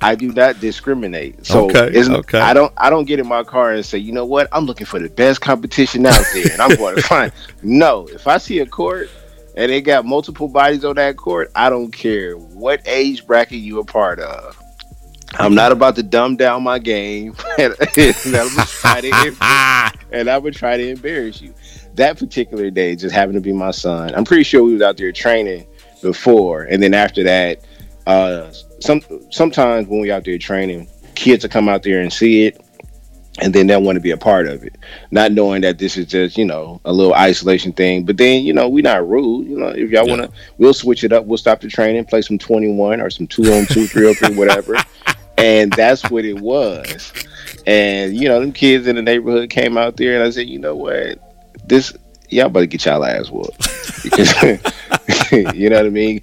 I 0.00 0.14
do 0.14 0.32
not 0.32 0.60
discriminate. 0.60 1.46
So 1.46 1.64
Okay, 1.70 1.86
it's- 1.88 2.08
okay. 2.10 2.38
I 2.38 2.52
don't 2.52 2.72
I 2.76 2.90
don't 2.90 3.06
get 3.06 3.18
in 3.20 3.26
my 3.26 3.42
car 3.42 3.72
and 3.72 3.84
say, 3.84 3.96
you 3.98 4.12
know 4.12 4.26
what, 4.26 4.48
I'm 4.52 4.66
looking 4.66 4.86
for 4.86 4.98
the 4.98 5.08
best 5.08 5.40
competition 5.40 6.04
out 6.04 6.22
there 6.34 6.52
and 6.52 6.60
I'm 6.60 6.76
going 6.76 6.96
to 6.96 7.02
find 7.02 7.32
no, 7.62 8.06
if 8.08 8.26
I 8.26 8.36
see 8.38 8.58
a 8.58 8.66
court 8.66 9.08
and 9.56 9.70
they 9.70 9.80
got 9.80 10.04
multiple 10.04 10.48
bodies 10.48 10.84
on 10.84 10.96
that 10.96 11.16
court, 11.16 11.50
I 11.54 11.70
don't 11.70 11.92
care 11.92 12.36
what 12.36 12.82
age 12.86 13.26
bracket 13.26 13.58
you 13.58 13.78
a 13.78 13.84
part 13.84 14.18
of. 14.20 14.60
I'm 15.36 15.54
not 15.54 15.72
about 15.72 15.96
to 15.96 16.02
dumb 16.02 16.36
down 16.36 16.62
my 16.62 16.78
game 16.78 17.34
and, 17.58 17.74
and 17.96 18.36
I'm 18.36 18.50
try 18.66 19.00
to 19.00 19.92
and 20.12 20.30
I 20.30 20.38
would 20.38 20.54
try 20.54 20.76
to 20.76 20.88
embarrass 20.88 21.40
you. 21.40 21.52
That 21.94 22.18
particular 22.18 22.70
day 22.70 22.94
just 22.96 23.14
happened 23.14 23.34
to 23.34 23.40
be 23.40 23.52
my 23.52 23.70
son. 23.70 24.14
I'm 24.14 24.24
pretty 24.24 24.44
sure 24.44 24.62
we 24.62 24.74
was 24.74 24.82
out 24.82 24.96
there 24.96 25.12
training 25.12 25.66
before, 26.02 26.62
and 26.64 26.82
then 26.82 26.94
after 26.94 27.22
that, 27.24 27.60
uh, 28.06 28.52
some 28.80 29.00
sometimes 29.30 29.88
when 29.88 30.00
we 30.00 30.10
out 30.10 30.24
there 30.24 30.38
training, 30.38 30.88
kids 31.14 31.44
will 31.44 31.50
come 31.50 31.68
out 31.68 31.82
there 31.82 32.00
and 32.00 32.12
see 32.12 32.46
it, 32.46 32.63
and 33.40 33.52
then 33.52 33.66
they'll 33.66 33.82
want 33.82 33.96
to 33.96 34.00
be 34.00 34.12
a 34.12 34.16
part 34.16 34.46
of 34.46 34.62
it, 34.62 34.76
not 35.10 35.32
knowing 35.32 35.62
that 35.62 35.78
this 35.78 35.96
is 35.96 36.06
just 36.06 36.38
you 36.38 36.44
know 36.44 36.80
a 36.84 36.92
little 36.92 37.14
isolation 37.14 37.72
thing. 37.72 38.04
But 38.04 38.16
then 38.16 38.42
you 38.44 38.52
know 38.52 38.68
we're 38.68 38.82
not 38.82 39.08
rude. 39.08 39.48
You 39.48 39.58
know 39.58 39.68
if 39.68 39.90
y'all 39.90 40.06
Yeah. 40.06 40.16
want 40.16 40.22
to, 40.22 40.30
we'll 40.58 40.74
switch 40.74 41.04
it 41.04 41.12
up. 41.12 41.24
We'll 41.26 41.38
stop 41.38 41.60
the 41.60 41.68
training, 41.68 42.04
play 42.04 42.22
some 42.22 42.38
21 42.38 43.00
or 43.00 43.10
some 43.10 43.26
two 43.26 43.52
on 43.52 43.66
two, 43.66 43.86
three 43.86 44.08
on 44.08 44.14
three, 44.14 44.34
whatever. 44.34 44.76
And 45.36 45.72
that's 45.72 46.08
what 46.10 46.24
it 46.24 46.38
was. 46.38 47.12
And 47.66 48.16
you 48.16 48.28
know, 48.28 48.38
them 48.40 48.52
kids 48.52 48.86
in 48.86 48.94
the 48.94 49.02
neighborhood 49.02 49.50
came 49.50 49.76
out 49.76 49.96
there, 49.96 50.14
and 50.14 50.22
I 50.22 50.30
said, 50.30 50.46
you 50.48 50.60
know 50.60 50.76
what, 50.76 51.18
this 51.66 51.92
y'all 52.30 52.48
better 52.48 52.66
get 52.66 52.84
y'all 52.84 53.04
ass 53.04 53.30
whooped 53.30 53.68
you 55.32 55.68
know 55.70 55.76
what 55.76 55.86
I 55.86 55.90
mean. 55.90 56.20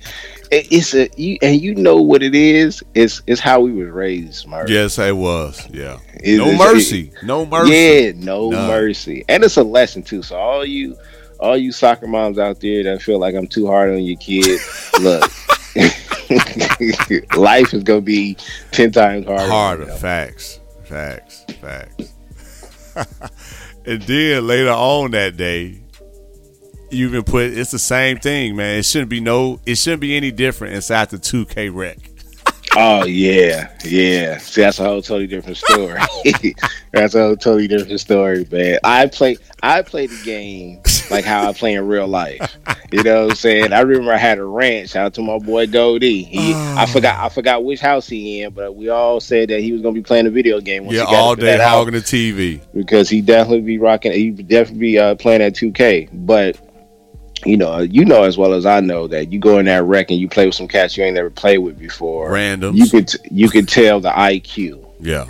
It- 0.52 0.68
It's 0.72 0.94
a 0.94 1.10
you, 1.16 1.38
and 1.42 1.60
you 1.62 1.74
know 1.76 2.02
what 2.02 2.22
it 2.22 2.36
is. 2.36 2.84
It's 2.94 3.22
it's 3.26 3.40
how 3.42 3.62
we 3.62 3.72
was 3.72 3.90
raised, 3.90 4.36
smart. 4.36 4.70
yes, 4.70 5.00
I 5.00 5.12
was. 5.14 5.66
Yeah. 5.72 5.98
It- 6.24 6.38
No 6.38 6.54
mercy. 6.58 7.12
No 7.24 7.46
mercy. 7.46 7.72
Yeah, 7.74 8.12
no 8.16 8.50
None. 8.50 8.68
mercy, 8.68 9.24
and 9.30 9.44
it's 9.44 9.58
a 9.58 9.64
lesson 9.64 10.04
too. 10.04 10.22
So 10.22 10.36
all 10.38 10.66
you, 10.66 10.98
all 11.40 11.56
you 11.58 11.72
soccer 11.72 12.06
moms 12.08 12.38
out 12.38 12.60
there 12.60 12.84
that 12.84 13.02
feel 13.02 13.18
like 13.20 13.34
I'm 13.34 13.48
too 13.48 13.66
hard 13.68 13.90
on 13.92 14.04
your 14.04 14.18
kid, 14.18 14.60
look, 15.02 15.24
life 17.38 17.74
is 17.74 17.84
gonna 17.84 18.02
be 18.02 18.36
ten 18.72 18.92
times 18.92 19.26
harder. 19.26 19.48
Harder. 19.50 19.86
Facts. 19.98 20.60
Facts. 20.84 21.46
Facts. 21.62 22.14
and 23.86 24.02
then 24.02 24.46
later 24.48 24.72
on 24.72 25.12
that 25.12 25.38
day, 25.38 25.81
you 26.91 27.08
even 27.08 27.23
put 27.23 27.45
it's 27.45 27.71
the 27.71 27.80
same 27.80 28.17
thing, 28.17 28.56
man. 28.56 28.80
It 28.80 28.86
shouldn't 28.86 29.10
be 29.10 29.19
no 29.19 29.60
it 29.65 29.75
shouldn't 29.75 30.01
be 30.01 30.15
any 30.15 30.32
different 30.32 30.75
inside 30.75 31.10
the 31.10 31.17
2K 31.17 31.73
rec. 31.73 31.97
Oh 32.73 33.06
yeah, 33.06 33.69
yeah. 33.84 34.38
See, 34.38 34.62
that's 34.62 34.80
a 34.80 34.86
whole 34.86 35.01
totally 35.01 35.27
different 35.27 35.58
story. 35.58 35.99
that's 36.93 37.15
a 37.15 37.21
whole 37.21 37.36
totally 37.36 37.67
different 37.67 37.99
story, 37.99 38.47
man. 38.49 38.80
I 38.84 39.08
play, 39.08 39.36
I 39.62 39.82
play 39.82 40.08
the 40.08 40.21
game 40.23 40.82
like 41.10 41.25
how 41.25 41.49
I 41.49 41.54
play 41.54 41.73
in 41.73 41.86
real 41.86 42.08
life. 42.08 42.58
You 42.93 43.04
know 43.04 43.23
what 43.23 43.32
I'm 43.32 43.36
saying? 43.36 43.73
I 43.73 43.82
remember 43.82 44.13
I 44.13 44.17
had 44.17 44.38
a 44.38 44.45
ranch. 44.45 44.91
Shout 44.91 45.08
out 45.08 45.13
to 45.15 45.21
my 45.21 45.38
boy 45.38 45.67
Goldie. 45.67 46.23
He, 46.23 46.54
I 46.56 46.86
forgot, 46.86 47.19
I 47.19 47.27
forgot 47.27 47.65
which 47.65 47.82
house 47.82 48.08
he 48.08 48.41
in, 48.41 48.54
but 48.54 48.73
we 48.73 48.88
all 48.88 49.19
said 49.19 49.49
that 49.49 49.60
he 49.60 49.73
was 49.73 49.82
gonna 49.82 49.93
be 49.93 50.01
playing 50.01 50.27
a 50.27 50.32
video 50.32 50.62
game. 50.62 50.86
Once 50.86 50.95
Yeah, 50.95 51.06
he 51.06 51.12
got 51.12 51.21
all 51.21 51.36
day 51.36 51.58
hogging 51.58 51.93
the 51.93 51.99
TV. 51.99 52.62
because 52.73 53.10
he 53.10 53.19
definitely 53.19 53.62
be 53.62 53.80
rocking. 53.80 54.13
He 54.13 54.30
definitely 54.30 54.80
be 54.80 54.97
uh, 54.97 55.15
playing 55.15 55.41
at 55.41 55.56
2K. 55.56 56.08
But 56.13 56.58
you 57.45 57.58
know, 57.58 57.80
you 57.80 58.06
know 58.06 58.23
as 58.23 58.38
well 58.38 58.54
as 58.54 58.65
I 58.65 58.80
know 58.80 59.08
that 59.08 59.32
you 59.32 59.39
go 59.39 59.58
in 59.60 59.65
that 59.65 59.84
Rec 59.84 60.12
and 60.12 60.19
you 60.19 60.27
play 60.30 60.45
with 60.45 60.56
some 60.56 60.67
cats 60.67 60.95
you 60.97 61.04
ain't 61.04 61.15
never 61.15 61.30
played 61.30 61.60
with 61.60 61.77
before. 61.80 62.32
Random. 62.32 62.75
You 62.75 62.88
could 62.89 63.12
you 63.32 63.49
could 63.49 63.67
tell 63.67 63.99
the 63.99 64.10
IQ, 64.12 64.86
Yeah. 64.99 65.25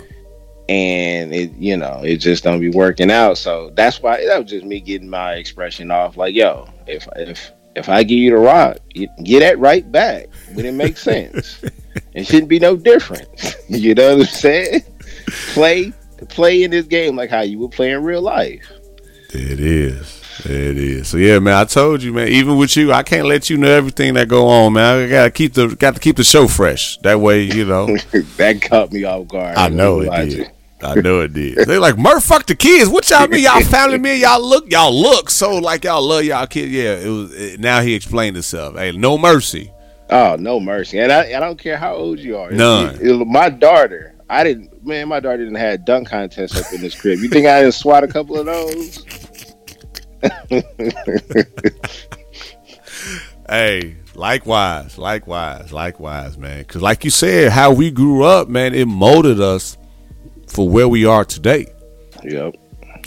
and 0.68 1.34
it 1.34 1.52
you 1.54 1.76
know 1.76 2.02
it 2.04 2.18
just 2.18 2.44
don't 2.44 2.60
be 2.60 2.70
working 2.70 3.10
out. 3.10 3.38
So 3.38 3.70
that's 3.74 4.00
why 4.02 4.24
that 4.26 4.42
was 4.42 4.50
just 4.50 4.64
me 4.64 4.80
getting 4.80 5.08
my 5.08 5.34
expression 5.34 5.90
off. 5.90 6.16
Like, 6.16 6.34
yo, 6.34 6.68
if 6.86 7.06
if 7.16 7.50
if 7.74 7.88
I 7.88 8.02
give 8.02 8.18
you 8.18 8.30
the 8.30 8.36
rock, 8.36 8.76
you 8.94 9.08
get 9.24 9.40
that 9.40 9.58
right 9.58 9.90
back 9.90 10.28
when 10.54 10.66
it 10.66 10.72
makes 10.74 11.00
sense. 11.02 11.62
it 12.14 12.26
shouldn't 12.26 12.48
be 12.48 12.58
no 12.58 12.76
different. 12.76 13.28
you 13.68 13.94
know 13.94 14.16
what 14.18 14.26
I'm 14.28 14.32
saying? 14.34 14.82
Play 15.54 15.92
play 16.28 16.62
in 16.62 16.70
this 16.70 16.86
game 16.86 17.16
like 17.16 17.30
how 17.30 17.40
you 17.40 17.58
would 17.58 17.72
play 17.72 17.90
in 17.90 18.02
real 18.02 18.22
life. 18.22 18.70
It 19.30 19.58
is. 19.60 20.21
It 20.44 20.76
is. 20.78 21.08
So 21.08 21.16
yeah, 21.18 21.38
man. 21.38 21.54
I 21.54 21.64
told 21.64 22.02
you, 22.02 22.12
man. 22.12 22.28
Even 22.28 22.56
with 22.56 22.76
you, 22.76 22.92
I 22.92 23.02
can't 23.02 23.26
let 23.26 23.48
you 23.50 23.56
know 23.56 23.68
everything 23.68 24.14
that 24.14 24.28
go 24.28 24.48
on, 24.48 24.72
man. 24.74 25.04
I 25.04 25.08
gotta 25.08 25.30
keep 25.30 25.54
the 25.54 25.68
got 25.68 25.94
to 25.94 26.00
keep 26.00 26.16
the 26.16 26.24
show 26.24 26.48
fresh. 26.48 26.98
That 26.98 27.20
way, 27.20 27.42
you 27.42 27.64
know. 27.64 27.86
that 28.36 28.60
caught 28.62 28.92
me 28.92 29.04
off 29.04 29.28
guard. 29.28 29.56
I 29.56 29.68
know 29.68 30.00
it 30.00 30.06
gonna 30.06 30.16
lie 30.18 30.24
to 30.24 30.30
did. 30.30 30.38
you. 30.38 30.46
I 30.84 30.94
know 30.96 31.20
it 31.20 31.32
did. 31.32 31.58
They 31.68 31.78
like 31.78 31.96
Murph, 31.96 32.24
fuck 32.24 32.46
the 32.46 32.56
kids. 32.56 32.90
What 32.90 33.08
y'all 33.08 33.28
mean? 33.28 33.44
Y'all 33.44 33.60
family 33.64 33.98
man? 33.98 34.18
Y'all 34.20 34.42
look, 34.44 34.70
y'all 34.70 34.92
look 34.92 35.30
so 35.30 35.58
like 35.58 35.84
y'all 35.84 36.02
love 36.02 36.24
y'all 36.24 36.46
kids. 36.46 36.72
Yeah, 36.72 36.94
it 36.96 37.08
was. 37.08 37.32
It, 37.34 37.60
now 37.60 37.80
he 37.80 37.94
explained 37.94 38.34
himself. 38.36 38.76
Hey, 38.76 38.90
no 38.92 39.16
mercy. 39.16 39.70
Oh, 40.10 40.36
no 40.38 40.60
mercy. 40.60 40.98
And 40.98 41.10
I, 41.10 41.34
I 41.36 41.40
don't 41.40 41.58
care 41.58 41.76
how 41.78 41.94
old 41.94 42.18
you 42.18 42.36
are. 42.36 42.50
None. 42.50 42.96
It- 42.96 43.02
it- 43.02 43.26
my 43.26 43.48
daughter, 43.48 44.14
I 44.28 44.44
didn't, 44.44 44.84
man, 44.84 45.08
my 45.08 45.20
daughter 45.20 45.38
didn't 45.38 45.54
have 45.54 45.84
dunk 45.86 46.08
contests 46.08 46.60
up 46.60 46.70
in 46.74 46.80
this 46.82 47.00
crib. 47.00 47.20
You 47.20 47.28
think 47.28 47.46
I 47.46 47.62
didn't 47.62 47.74
swat 47.74 48.02
a 48.04 48.08
couple 48.08 48.36
of 48.38 48.44
those? 48.46 49.04
Hey, 53.48 53.96
likewise, 54.14 54.96
likewise, 54.96 55.72
likewise, 55.72 56.38
man. 56.38 56.60
Because 56.60 56.80
like 56.80 57.04
you 57.04 57.10
said, 57.10 57.52
how 57.52 57.70
we 57.72 57.90
grew 57.90 58.24
up, 58.24 58.48
man, 58.48 58.72
it 58.72 58.86
molded 58.86 59.40
us 59.40 59.76
for 60.46 60.66
where 60.66 60.88
we 60.88 61.04
are 61.04 61.24
today. 61.24 61.66
Yep. 62.22 62.56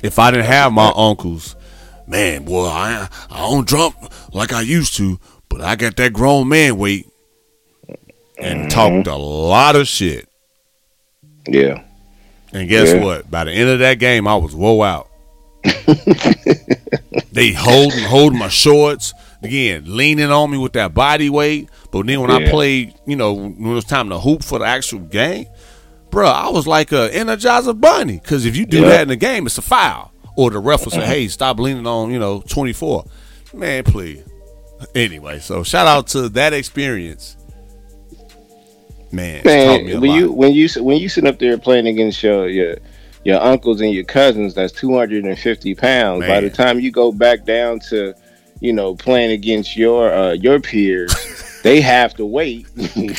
If 0.03 0.19
I 0.19 0.29
didn't 0.29 0.45
have 0.45 0.71
my 0.71 0.91
uncles, 0.95 1.55
man, 2.05 2.43
boy, 2.43 2.67
I 2.67 3.09
I 3.31 3.37
don't 3.39 3.67
jump 3.67 3.95
like 4.33 4.53
I 4.53 4.61
used 4.61 4.95
to, 4.97 5.19
but 5.49 5.61
I 5.61 5.75
got 5.75 5.95
that 5.95 6.13
grown 6.13 6.49
man 6.49 6.77
weight 6.77 7.07
and 8.37 8.59
mm-hmm. 8.59 8.67
talked 8.67 9.07
a 9.07 9.15
lot 9.15 9.75
of 9.75 9.87
shit. 9.87 10.29
Yeah. 11.47 11.83
And 12.53 12.69
guess 12.69 12.93
Yeah. 12.93 13.03
what? 13.03 13.31
By 13.31 13.45
the 13.45 13.51
end 13.51 13.69
of 13.69 13.79
that 13.79 13.99
game, 13.99 14.27
I 14.27 14.35
was 14.35 14.53
woe 14.53 14.83
out. 14.83 15.09
they 17.31 17.51
holding 17.51 18.03
holding 18.03 18.39
my 18.39 18.47
shorts 18.49 19.13
again, 19.43 19.83
leaning 19.85 20.31
on 20.31 20.51
me 20.51 20.57
with 20.57 20.73
that 20.73 20.93
body 20.93 21.29
weight. 21.29 21.69
But 21.91 22.07
then 22.07 22.21
when 22.21 22.31
I 22.31 22.39
Yeah. 22.39 22.49
played, 22.51 22.93
you 23.05 23.15
know, 23.15 23.33
when 23.33 23.71
it 23.71 23.73
was 23.73 23.85
time 23.85 24.09
to 24.09 24.19
hoop 24.19 24.43
for 24.43 24.59
the 24.59 24.65
actual 24.65 24.99
game, 24.99 25.45
bruh, 26.09 26.31
I 26.31 26.49
was 26.49 26.67
like 26.67 26.91
a 26.91 27.09
Energizer 27.09 27.79
Bunny. 27.79 28.19
Because 28.21 28.45
if 28.45 28.55
you 28.55 28.65
do 28.65 28.81
Yeah. 28.81 28.87
that 28.89 29.01
in 29.03 29.07
the 29.09 29.15
game, 29.15 29.45
it's 29.45 29.57
a 29.57 29.61
foul. 29.61 30.11
Or 30.37 30.49
the 30.51 30.59
ref 30.59 30.83
will 30.83 30.91
say, 30.91 31.05
"Hey, 31.05 31.27
stop 31.29 31.59
leaning 31.59 31.87
on, 31.87 32.11
you 32.11 32.19
know, 32.19 32.43
24." 32.49 33.05
Man, 33.53 33.83
please. 33.83 34.19
Anyway, 34.93 35.39
so 35.39 35.63
shout 35.63 35.87
out 35.87 36.07
to 36.07 36.27
that 36.29 36.51
experience. 36.53 37.37
Man, 39.11 39.37
it's 39.37 39.45
me 39.45 39.51
a 39.53 39.65
Man, 39.65 40.01
when 40.01 40.09
lot. 40.09 40.15
you 40.19 40.31
when 40.33 40.53
you 40.53 40.67
when 40.83 40.97
you 40.97 41.07
sit 41.07 41.25
up 41.25 41.39
there 41.39 41.57
playing 41.57 41.87
against 41.87 42.21
your 42.21 42.49
your 42.49 42.75
your 43.25 43.41
uncles 43.41 43.81
and 43.81 43.91
your 43.91 44.05
cousins, 44.05 44.53
that's 44.53 44.71
two 44.71 44.95
hundred 44.95 45.25
and 45.25 45.37
fifty 45.37 45.75
pounds. 45.75 46.21
By 46.25 46.39
the 46.39 46.49
time 46.49 46.79
you 46.79 46.91
go 46.91 47.11
back 47.11 47.43
down 47.43 47.79
to, 47.89 48.13
you 48.61 48.71
know, 48.71 48.95
playing 48.95 49.31
against 49.31 49.75
your 49.75 50.13
uh, 50.13 50.31
your 50.33 50.59
peers, 50.61 51.59
they 51.63 51.81
have 51.81 52.13
to 52.15 52.25
wait. 52.25 52.65
you 52.95 53.13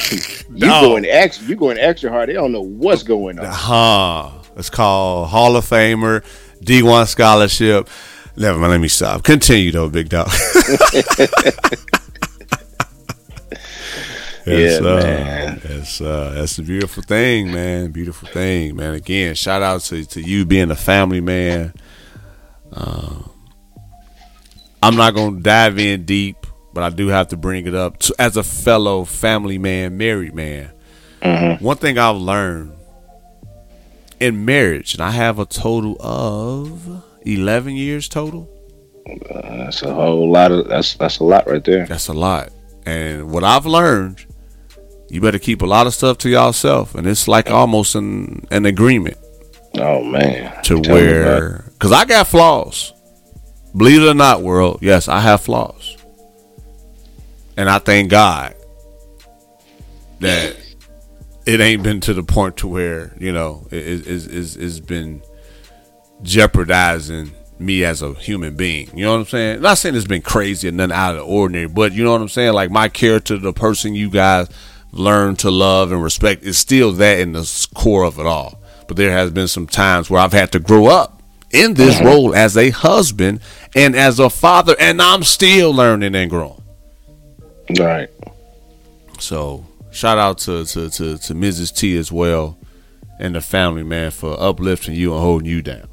No. 0.49 0.81
going 0.81 1.05
extra, 1.05 1.47
you 1.49 1.57
going 1.57 1.77
extra 1.79 2.11
hard. 2.11 2.29
They 2.31 2.35
don't 2.35 2.53
know 2.53 2.63
what's 2.65 3.03
going 3.03 3.39
on. 3.39 3.47
Huh. 3.47 4.31
It's 4.57 4.71
called 4.71 5.29
Hall 5.29 5.55
of 5.57 5.67
Famer, 5.67 6.25
D1 6.63 7.09
scholarship. 7.09 7.91
Never 8.39 8.59
mind, 8.59 8.71
let 8.73 8.81
me 8.81 8.89
stop. 8.89 9.23
Continue 9.23 9.73
though, 9.73 9.89
big 9.91 10.09
dog. 10.09 10.29
Yes, 14.47 14.81
Yeah, 14.81 14.89
uh, 14.89 14.97
man. 15.03 15.61
It's 15.65 16.01
uh, 16.01 16.33
that's 16.35 16.59
a 16.59 16.63
beautiful 16.63 17.03
thing, 17.03 17.53
man. 17.53 17.91
Beautiful 17.91 18.29
thing, 18.29 18.77
man. 18.77 18.95
Again, 18.95 19.35
shout 19.35 19.63
out 19.63 19.81
to, 19.83 20.05
to 20.05 20.21
you 20.21 20.45
being 20.45 20.71
a 20.71 20.77
family 20.77 21.21
man. 21.21 21.75
Um, 22.73 23.29
I'm 24.83 24.95
not 24.97 25.15
gonna 25.15 25.41
dive 25.41 25.79
in 25.79 26.05
deep, 26.05 26.47
but 26.73 26.85
I 26.85 26.91
do 26.91 27.09
have 27.09 27.29
to 27.29 27.37
bring 27.37 27.67
it 27.67 27.75
up 27.75 27.99
to, 28.01 28.15
as 28.19 28.37
a 28.37 28.43
fellow 28.43 29.05
family 29.05 29.59
man, 29.59 29.97
married 29.97 30.35
man. 30.35 30.71
One 31.61 31.77
thing 31.77 31.99
I've 31.99 32.17
learned 32.17 32.73
in 34.21 34.45
marriage, 34.45 34.95
and 34.95 35.03
I 35.03 35.11
have 35.11 35.41
a 35.41 35.47
total 35.47 35.97
of 35.99 37.03
eleven 37.23 37.75
years 37.75 38.09
total. 38.09 38.49
That's 39.31 39.83
a 39.83 39.93
whole 39.93 40.31
lot 40.31 40.53
of 40.53 40.69
that's 40.69 40.95
that's 40.95 41.19
a 41.19 41.25
lot 41.25 41.49
right 41.49 41.65
there. 41.65 41.87
That's 41.87 42.07
a 42.09 42.13
lot. 42.13 42.51
And 42.85 43.33
what 43.33 43.43
I've 43.43 43.67
learned, 43.67 44.25
you 45.09 45.21
better 45.21 45.39
keep 45.39 45.63
a 45.63 45.67
lot 45.67 45.87
of 45.87 45.95
stuff 45.95 46.19
to 46.19 46.29
yourself, 46.29 46.95
and 46.95 47.07
it's 47.07 47.29
like 47.29 47.51
almost 47.51 47.95
an 47.95 48.47
an 48.51 48.67
agreement 48.67 49.17
Oh 49.75 50.03
man, 50.03 50.63
to 50.65 50.81
Tell 50.81 50.97
it. 50.97 51.05
where 51.07 51.65
because 51.73 51.93
I 51.93 52.05
got 52.05 52.27
flaws. 52.27 52.93
Believe 53.77 54.03
it 54.03 54.09
or 54.09 54.15
not, 54.15 54.41
world, 54.43 54.79
yes, 54.81 55.07
I 55.07 55.21
have 55.21 55.43
flaws, 55.43 55.97
and 57.57 57.69
I 57.69 57.79
thank 57.79 58.11
God 58.11 58.55
that 60.21 60.57
it 61.45 61.61
ain't 61.61 61.83
been 61.83 62.01
to 62.01 62.15
the 62.15 62.23
point 62.23 62.57
to 62.59 62.69
where 62.69 63.15
you 63.21 63.33
know 63.33 63.67
it 63.71 63.87
is 63.87 64.27
is 64.27 64.57
is 64.57 64.81
been 64.81 65.23
jeopardizing 66.23 67.33
me 67.59 67.85
as 67.85 68.03
a 68.03 68.13
human 68.15 68.57
being. 68.57 68.91
You 68.97 69.05
know 69.05 69.13
what 69.13 69.21
I'm 69.21 69.27
saying? 69.27 69.61
Not 69.63 69.79
saying 69.79 69.95
it's 69.95 70.07
been 70.07 70.23
crazy 70.23 70.69
and 70.69 70.77
nothing 70.77 70.93
out 70.93 71.11
of 71.13 71.17
the 71.19 71.23
ordinary, 71.25 71.69
but 71.69 71.93
you 71.93 72.05
know 72.05 72.13
what 72.13 72.21
I'm 72.21 72.29
saying? 72.29 72.53
Like 72.53 72.71
my 72.71 72.89
character, 72.89 73.37
the 73.39 73.53
person 73.53 73.95
you 73.95 74.11
guys 74.11 74.49
learn 74.99 75.37
to 75.37 75.51
love 75.51 75.93
and 75.93 76.03
respect 76.03 76.43
is 76.43 76.59
still 76.59 76.93
that 76.93 77.19
in 77.19 77.33
the 77.33 77.69
core 77.75 78.05
of 78.05 78.19
it 78.19 78.27
all. 78.27 78.61
But 78.89 78.97
there 78.97 79.13
has 79.13 79.31
been 79.31 79.49
some 79.49 79.67
times 79.67 80.09
where 80.09 80.21
I've 80.21 80.33
had 80.33 80.53
to 80.53 80.59
grow 80.59 80.87
up 80.87 81.23
in 81.51 81.75
this 81.75 82.01
role 82.01 82.35
as 82.35 82.57
a 82.57 82.71
husband 82.71 83.41
and 83.75 83.97
as 83.97 84.19
a 84.19 84.31
father, 84.31 84.77
and 84.79 85.01
I'm 85.01 85.23
still 85.23 85.73
learning 85.73 86.15
and 86.15 86.31
growing. 86.31 86.63
Right. 87.79 88.09
So 89.19 89.67
shout 89.91 90.19
out 90.19 90.39
to 90.39 90.65
to, 90.65 90.91
to, 90.91 91.19
to 91.19 91.35
Mrs. 91.35 91.77
T 91.77 91.97
as 91.97 92.13
well 92.13 92.59
and 93.19 93.35
the 93.35 93.41
family 93.41 93.83
man 93.83 94.11
for 94.11 94.39
uplifting 94.39 94.95
you 94.95 95.13
and 95.13 95.21
holding 95.21 95.49
you 95.49 95.63
down. 95.63 95.89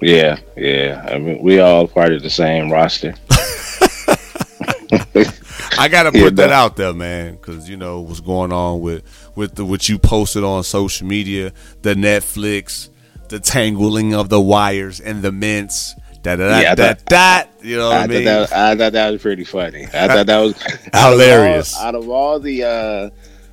Yeah, 0.00 0.38
yeah. 0.56 1.04
I 1.08 1.18
mean, 1.18 1.42
we 1.42 1.58
all 1.58 1.88
part 1.88 2.12
of 2.12 2.22
the 2.22 2.30
same 2.30 2.70
roster. 2.70 3.14
I 5.78 5.88
gotta 5.88 6.12
put 6.12 6.36
that 6.36 6.48
that- 6.48 6.50
out 6.50 6.76
there, 6.76 6.92
man, 6.92 7.34
because 7.34 7.68
you 7.68 7.76
know 7.76 8.00
what's 8.00 8.20
going 8.20 8.52
on 8.52 8.80
with 8.80 9.02
with 9.36 9.54
the 9.54 9.64
what 9.64 9.88
you 9.88 9.98
posted 9.98 10.44
on 10.44 10.64
social 10.64 11.06
media, 11.06 11.52
the 11.82 11.94
Netflix, 11.94 12.88
the 13.28 13.40
tangling 13.40 14.14
of 14.14 14.28
the 14.28 14.40
wires 14.40 15.00
and 15.00 15.22
the 15.22 15.32
mints. 15.32 15.94
Da 16.22 16.34
da 16.36 16.48
da 16.48 16.58
Yeah, 16.60 16.72
I 16.72 16.74
da 16.74 16.94
da. 17.06 17.42
You 17.62 17.76
know 17.76 17.88
what 17.90 17.96
I, 17.98 18.02
I, 18.02 18.06
mean? 18.08 18.24
thought 18.24 18.50
that, 18.50 18.58
I 18.72 18.76
thought 18.76 18.92
that 18.92 19.10
was 19.12 19.22
pretty 19.22 19.44
funny. 19.44 19.84
I 19.84 20.08
thought 20.08 20.26
that 20.26 20.38
was 20.40 20.60
Hilarious. 20.94 21.78
Out 21.78 21.94
of 21.94 22.08
all, 22.08 22.34
out 22.34 22.38
of 22.38 22.40
all 22.40 22.40
the 22.40 22.64
uh, 22.64 23.10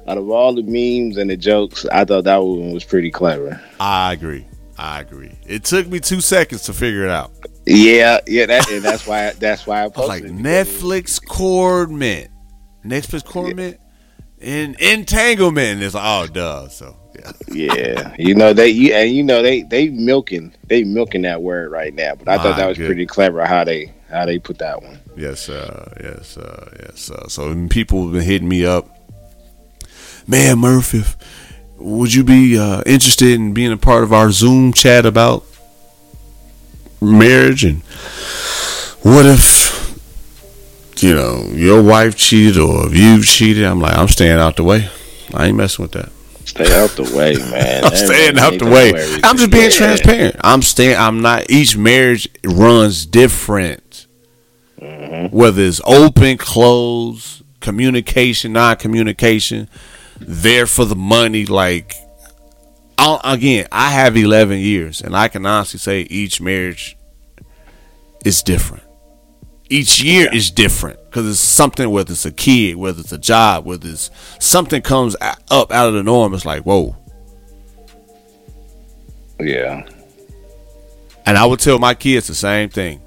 out 0.09 0.17
of 0.17 0.29
all 0.29 0.53
the 0.55 0.63
memes 0.63 1.17
and 1.17 1.29
the 1.29 1.37
jokes, 1.37 1.85
I 1.85 2.05
thought 2.05 2.23
that 2.23 2.37
one 2.37 2.71
was 2.73 2.83
pretty 2.83 3.11
clever. 3.11 3.61
I 3.79 4.13
agree. 4.13 4.45
I 4.77 5.01
agree. 5.01 5.31
It 5.47 5.63
took 5.63 5.87
me 5.87 5.99
two 5.99 6.21
seconds 6.21 6.63
to 6.63 6.73
figure 6.73 7.03
it 7.03 7.09
out. 7.09 7.31
Yeah, 7.65 8.19
yeah. 8.27 8.45
That 8.45 8.69
and 8.69 8.83
that's 8.83 9.07
why 9.07 9.31
that's 9.31 9.65
why 9.65 9.85
I 9.85 9.89
posted 9.93 10.23
like. 10.23 10.23
Netflix 10.23 11.23
cord 11.25 11.91
mint, 11.91 12.29
Netflix 12.83 13.25
cord 13.25 13.55
mint, 13.55 13.79
and 14.39 14.75
entanglement. 14.75 15.75
And 15.75 15.83
it's 15.83 15.95
oh, 15.97 16.27
duh. 16.27 16.67
So 16.69 16.95
yeah. 17.15 17.31
Yeah, 17.47 18.15
you 18.17 18.35
know 18.35 18.53
they 18.53 18.69
you, 18.69 18.93
and 18.93 19.11
you 19.11 19.23
know 19.23 19.41
they 19.41 19.63
they 19.63 19.89
milking 19.89 20.53
they 20.67 20.83
milking 20.83 21.23
that 21.23 21.41
word 21.41 21.71
right 21.71 21.93
now. 21.93 22.15
But 22.15 22.27
I 22.27 22.37
My 22.37 22.43
thought 22.43 22.57
that 22.57 22.67
was 22.67 22.77
pretty 22.77 23.05
clever 23.05 23.45
how 23.45 23.63
they 23.63 23.93
how 24.09 24.25
they 24.25 24.39
put 24.39 24.59
that 24.59 24.81
one. 24.81 24.99
Yes, 25.15 25.49
uh, 25.49 25.93
yes, 26.01 26.37
uh, 26.37 26.69
yes. 26.79 27.09
Uh, 27.09 27.27
so 27.27 27.67
people 27.67 28.03
have 28.03 28.13
been 28.13 28.21
hitting 28.21 28.47
me 28.47 28.65
up. 28.65 28.89
Man, 30.27 30.59
Murphy. 30.59 31.03
would 31.77 32.13
you 32.13 32.23
be 32.23 32.57
uh, 32.57 32.81
interested 32.85 33.29
in 33.29 33.53
being 33.53 33.71
a 33.71 33.77
part 33.77 34.03
of 34.03 34.11
our 34.11 34.31
Zoom 34.31 34.73
chat 34.73 35.05
about 35.05 35.43
marriage 37.01 37.63
and 37.63 37.81
what 39.03 39.25
if 39.25 39.75
you 40.97 41.13
know 41.13 41.43
your 41.53 41.83
wife 41.83 42.15
cheated 42.15 42.57
or 42.57 42.87
if 42.87 42.95
you 42.95 43.21
cheated? 43.23 43.65
I'm 43.65 43.79
like, 43.79 43.97
I'm 43.97 44.07
staying 44.07 44.39
out 44.39 44.55
the 44.55 44.63
way. 44.63 44.89
I 45.33 45.47
ain't 45.47 45.57
messing 45.57 45.83
with 45.83 45.91
that. 45.91 46.09
Stay 46.45 46.73
out 46.79 46.91
the 46.91 47.03
way, 47.03 47.35
man. 47.51 47.83
I'm 47.83 47.95
staying 47.95 48.37
out 48.39 48.57
the 48.57 48.65
way. 48.65 48.93
I'm 49.23 49.37
just 49.37 49.51
being 49.51 49.71
transparent. 49.71 50.35
I'm 50.41 50.61
staying. 50.61 50.97
I'm 50.97 51.21
not. 51.21 51.49
Each 51.49 51.75
marriage 51.75 52.29
runs 52.43 53.05
different. 53.05 54.07
Mm-hmm. 54.79 55.35
Whether 55.35 55.63
it's 55.63 55.81
open, 55.85 56.37
closed, 56.37 57.43
communication, 57.59 58.53
non-communication, 58.53 59.67
there 60.19 60.65
for 60.65 60.85
the 60.85 60.95
money. 60.95 61.45
Like, 61.45 61.93
I'll, 62.97 63.21
again, 63.23 63.67
I 63.71 63.91
have 63.91 64.15
11 64.15 64.59
years, 64.59 65.01
and 65.01 65.15
I 65.15 65.27
can 65.27 65.45
honestly 65.45 65.79
say 65.79 66.01
each 66.01 66.39
marriage 66.41 66.97
is 68.23 68.41
different. 68.41 68.83
Each 69.69 70.01
year 70.01 70.31
is 70.31 70.51
different 70.51 70.99
because 71.05 71.27
it's 71.27 71.39
something. 71.39 71.89
Whether 71.89 72.11
it's 72.11 72.25
a 72.25 72.31
kid, 72.31 72.75
whether 72.75 73.01
it's 73.01 73.11
a 73.11 73.17
job, 73.17 73.65
whether 73.65 73.89
it's 73.89 74.11
something 74.39 74.81
comes 74.81 75.15
up 75.21 75.71
out 75.71 75.87
of 75.87 75.93
the 75.95 76.03
norm. 76.03 76.33
It's 76.33 76.45
like, 76.45 76.63
whoa. 76.63 76.95
Yeah, 79.39 79.85
And 81.25 81.37
I 81.37 81.45
would 81.45 81.59
tell 81.59 81.77
my 81.77 81.93
kids 81.93 82.27
the 82.27 82.35
same 82.35 82.69
thing. 82.69 83.01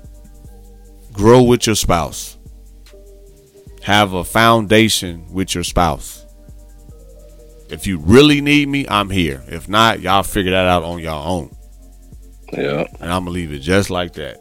Grow 1.13 1.43
with 1.43 1.67
your 1.67 1.77
spouse. 1.77 2.37
Have 3.83 4.13
a 4.13 4.25
foundation 4.25 5.33
with 5.33 5.55
your 5.55 5.65
spouse. 5.65 6.27
If 7.71 7.87
you 7.87 7.99
really 7.99 8.41
need 8.41 8.69
me, 8.69 8.87
I'm 8.89 9.11
here. 9.11 9.43
If 9.47 9.69
not, 9.69 10.01
y'all 10.01 10.23
figure 10.23 10.53
that 10.53 10.67
out 10.67 10.83
on 10.85 11.01
your 11.01 11.13
own. 11.13 11.55
yeah. 12.53 12.85
And 13.01 13.13
I'm 13.13 13.25
gonna 13.25 13.31
leave 13.31 13.53
it 13.53 13.59
just 13.61 13.91
like 13.91 14.15
that. 14.15 14.39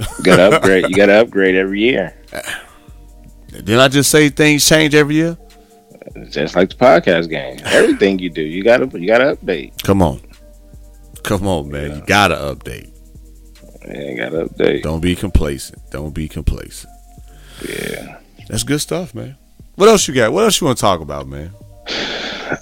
You 0.00 0.24
gotta 0.24 0.56
upgrade. 0.56 0.88
You 0.88 0.96
gotta 0.96 1.20
upgrade 1.20 1.54
every 1.54 1.80
year, 1.80 2.14
Didn't 3.50 3.80
I 3.80 3.88
just 3.88 4.10
say 4.10 4.28
things 4.28 4.66
change 4.66 4.94
every 4.94 5.16
year? 5.16 5.36
just 6.30 6.56
like 6.56 6.70
the 6.70 6.76
podcast 6.76 7.28
game. 7.28 7.58
Everything 7.64 8.18
you 8.18 8.30
do, 8.30 8.42
you 8.42 8.62
gotta 8.62 8.86
you 8.98 9.06
gotta 9.06 9.36
update. 9.36 9.82
Come 9.82 10.02
on. 10.02 10.20
Come 11.22 11.46
on, 11.46 11.70
man. 11.70 11.96
You 11.96 12.02
gotta 12.06 12.34
update. 12.36 12.90
Yeah, 13.86 14.10
you 14.10 14.16
gotta 14.16 14.44
update. 14.46 14.82
Don't 14.82 15.00
be 15.00 15.14
complacent. 15.14 15.78
Don't 15.90 16.14
be 16.14 16.28
complacent. 16.28 16.92
Yeah. 17.68 18.18
That's 18.48 18.62
good 18.64 18.80
stuff, 18.80 19.14
man. 19.14 19.36
What 19.76 19.88
else 19.88 20.08
you 20.08 20.14
got? 20.14 20.32
What 20.32 20.44
else 20.44 20.60
you 20.60 20.66
want 20.66 20.78
to 20.78 20.82
talk 20.82 21.00
about, 21.00 21.26
man? 21.28 21.52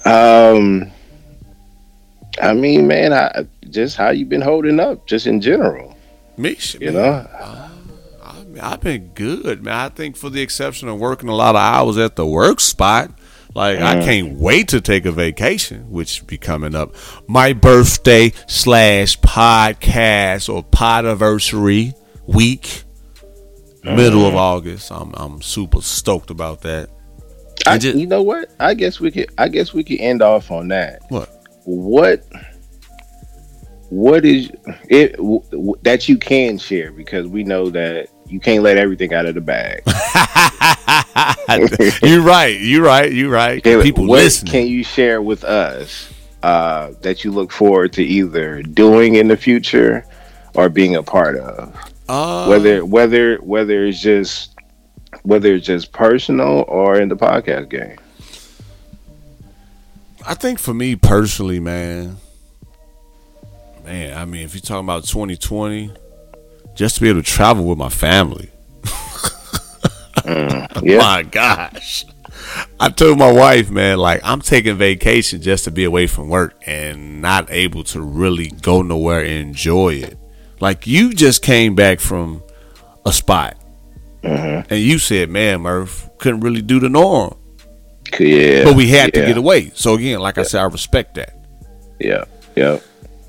Um, 0.05 0.91
I 2.41 2.53
mean, 2.53 2.87
man, 2.87 3.13
I 3.13 3.45
just 3.69 3.97
how 3.97 4.09
you 4.11 4.25
been 4.25 4.41
holding 4.41 4.79
up, 4.79 5.07
just 5.07 5.27
in 5.27 5.41
general. 5.41 5.95
Me, 6.37 6.55
You 6.79 6.91
man. 6.91 6.93
know, 6.93 7.27
I 8.23 8.43
mean, 8.43 8.59
I've 8.59 8.81
been 8.81 9.07
good, 9.13 9.63
man. 9.63 9.73
I 9.73 9.89
think 9.89 10.15
for 10.15 10.29
the 10.29 10.41
exception 10.41 10.87
of 10.89 10.99
working 10.99 11.27
a 11.29 11.35
lot 11.35 11.55
of 11.55 11.61
hours 11.61 11.97
at 11.97 12.15
the 12.15 12.25
work 12.25 12.59
spot, 12.59 13.11
like 13.55 13.79
I 13.79 13.99
can't 14.01 14.37
wait 14.37 14.69
to 14.69 14.79
take 14.79 15.05
a 15.05 15.11
vacation, 15.11 15.89
which 15.89 16.25
be 16.27 16.37
coming 16.37 16.75
up. 16.75 16.95
My 17.27 17.51
birthday 17.53 18.31
slash 18.47 19.19
podcast 19.19 20.53
or 20.53 20.63
podiversary 20.63 21.93
week, 22.27 22.83
middle 23.83 24.25
of 24.25 24.35
August. 24.35 24.91
I'm 24.91 25.13
I'm 25.15 25.41
super 25.41 25.81
stoked 25.81 26.29
about 26.29 26.61
that. 26.61 26.89
I, 27.69 27.77
just- 27.77 27.97
you 27.97 28.07
know 28.07 28.23
what? 28.23 28.51
I 28.59 28.73
guess 28.73 28.99
we 28.99 29.11
could. 29.11 29.29
I 29.37 29.47
guess 29.47 29.73
we 29.73 29.83
could 29.83 29.99
end 29.99 30.21
off 30.21 30.51
on 30.51 30.67
that. 30.69 31.03
What? 31.09 31.29
What? 31.65 32.25
What 33.89 34.23
is 34.23 34.51
it 34.87 35.13
w- 35.17 35.41
w- 35.49 35.75
that 35.81 36.07
you 36.07 36.17
can 36.17 36.59
share? 36.59 36.91
Because 36.91 37.25
we 37.27 37.43
know 37.43 37.71
that 37.71 38.09
you 38.27 38.39
can't 38.39 38.61
let 38.61 38.77
everything 38.77 39.13
out 39.15 39.25
of 39.25 39.33
the 39.33 39.41
bag. 39.41 39.81
you're 42.03 42.21
right. 42.21 42.59
You're 42.59 42.83
right. 42.83 43.11
You're 43.11 43.31
right. 43.31 43.57
Okay, 43.65 43.81
People 43.81 44.05
what 44.05 44.17
listening. 44.23 44.51
can 44.51 44.67
you 44.67 44.83
share 44.83 45.23
with 45.23 45.43
us 45.43 46.11
uh, 46.43 46.91
that 47.01 47.23
you 47.23 47.31
look 47.31 47.51
forward 47.51 47.91
to 47.93 48.03
either 48.03 48.61
doing 48.61 49.15
in 49.15 49.27
the 49.27 49.37
future 49.37 50.05
or 50.53 50.69
being 50.69 50.95
a 50.95 51.03
part 51.03 51.37
of? 51.37 51.75
Uh, 52.07 52.47
Whether 52.47 52.85
whether 52.85 53.37
whether 53.37 53.85
it's 53.85 54.01
just 54.01 54.48
whether 55.23 55.53
it's 55.53 55.65
just 55.65 55.91
personal 55.91 56.65
or 56.67 56.99
in 56.99 57.09
the 57.09 57.15
podcast 57.15 57.69
game. 57.69 57.97
I 60.25 60.33
think 60.33 60.59
for 60.59 60.73
me 60.73 60.95
personally, 60.95 61.59
man, 61.59 62.17
man, 63.83 64.17
I 64.17 64.25
mean, 64.25 64.43
if 64.43 64.53
you're 64.53 64.61
talking 64.61 64.85
about 64.85 65.05
2020, 65.05 65.91
just 66.75 66.95
to 66.95 67.01
be 67.01 67.09
able 67.09 67.21
to 67.21 67.27
travel 67.27 67.65
with 67.65 67.77
my 67.77 67.89
family. 67.89 68.49
Mm, 70.23 70.81
yeah. 70.83 70.97
My 70.97 71.23
gosh. 71.23 72.05
I 72.79 72.89
told 72.89 73.19
my 73.19 73.31
wife, 73.31 73.69
man, 73.69 73.97
like 73.97 74.21
I'm 74.23 74.41
taking 74.41 74.77
vacation 74.77 75.41
just 75.41 75.65
to 75.65 75.71
be 75.71 75.83
away 75.83 76.07
from 76.07 76.29
work 76.29 76.55
and 76.65 77.21
not 77.21 77.51
able 77.51 77.83
to 77.85 78.01
really 78.01 78.47
go 78.47 78.81
nowhere 78.81 79.21
and 79.21 79.49
enjoy 79.49 79.95
it. 79.95 80.17
Like 80.59 80.87
you 80.87 81.13
just 81.13 81.41
came 81.41 81.75
back 81.75 81.99
from 81.99 82.43
a 83.05 83.13
spot. 83.13 83.58
Mm-hmm. 84.23 84.73
And 84.73 84.79
you 84.81 84.99
said, 84.99 85.29
man, 85.29 85.61
Murph, 85.61 86.09
couldn't 86.17 86.41
really 86.41 86.61
do 86.61 86.79
the 86.79 86.89
norm. 86.89 87.35
Yeah. 88.19 88.63
But 88.65 88.75
we 88.75 88.89
had 88.89 89.13
to 89.13 89.21
get 89.21 89.37
away. 89.37 89.71
So 89.75 89.93
again, 89.95 90.19
like 90.19 90.37
I 90.37 90.43
said, 90.43 90.61
I 90.61 90.65
respect 90.65 91.15
that. 91.15 91.33
Yeah. 91.99 92.25
Yeah. 92.55 92.79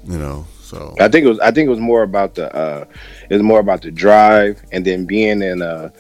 You 0.05 0.18
know. 0.18 0.46
So 0.62 0.94
I 1.00 1.09
think 1.09 1.26
it 1.26 1.29
was 1.29 1.40
I 1.40 1.50
think 1.50 1.66
it 1.66 1.70
was 1.70 1.81
more 1.81 2.03
about 2.05 2.37
the 2.37 2.55
uh 2.55 2.85
it 3.29 3.35
was 3.35 3.42
more 3.42 3.59
about 3.59 3.83
the 3.83 3.90
drive 3.90 4.62
and 4.72 4.85
then 4.85 5.05
being 5.05 5.42
in 5.42 5.62
a 5.62 5.92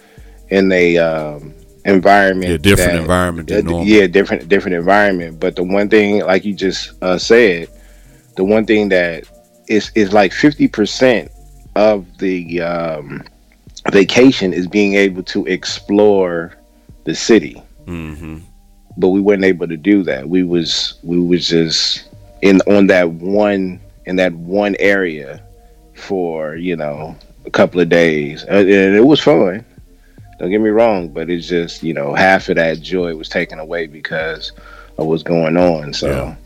in 0.48 0.70
a 0.70 0.96
um 0.96 1.52
environment 1.84 2.52
Yeah, 2.52 2.56
different 2.58 2.92
that- 2.92 3.00
environment 3.00 3.48
than 3.48 3.66
uh, 3.68 3.80
yeah 3.80 4.06
different 4.06 4.48
different 4.48 4.76
environment 4.76 5.40
but 5.40 5.56
the 5.56 5.64
one 5.64 5.88
thing 5.88 6.20
like 6.20 6.44
you 6.44 6.54
just 6.54 6.92
uh 7.02 7.18
said 7.18 7.68
the 8.36 8.44
one 8.44 8.64
thing 8.64 8.90
that 8.90 9.24
is 9.66 9.90
is 9.96 10.12
like 10.12 10.30
50% 10.30 11.28
of 11.74 12.06
the 12.18 12.60
um 12.60 13.24
vacation 13.90 14.52
is 14.52 14.66
being 14.66 14.94
able 14.94 15.22
to 15.22 15.46
explore 15.46 16.54
the 17.04 17.14
city 17.14 17.62
hmm 17.86 18.38
but 18.96 19.08
we 19.08 19.20
weren't 19.20 19.44
able 19.44 19.66
to 19.66 19.76
do 19.76 20.02
that. 20.04 20.28
We 20.28 20.42
was 20.42 20.98
we 21.02 21.18
was 21.18 21.48
just 21.48 22.08
in 22.42 22.60
on 22.66 22.86
that 22.88 23.10
one 23.10 23.80
in 24.06 24.16
that 24.16 24.32
one 24.34 24.76
area 24.78 25.42
for 25.94 26.56
you 26.56 26.76
know 26.76 27.16
a 27.46 27.50
couple 27.50 27.80
of 27.80 27.88
days, 27.88 28.44
and, 28.44 28.68
it 28.68 29.04
was 29.04 29.20
fun. 29.20 29.64
Don't 30.38 30.50
get 30.50 30.60
me 30.60 30.70
wrong, 30.70 31.08
but 31.08 31.30
it's 31.30 31.48
just 31.48 31.82
you 31.82 31.94
know 31.94 32.14
half 32.14 32.48
of 32.48 32.56
that 32.56 32.80
joy 32.80 33.14
was 33.14 33.28
taken 33.28 33.58
away 33.58 33.86
because 33.86 34.52
of 34.98 35.06
what's 35.06 35.22
going 35.22 35.56
on. 35.56 35.92
So, 35.92 36.36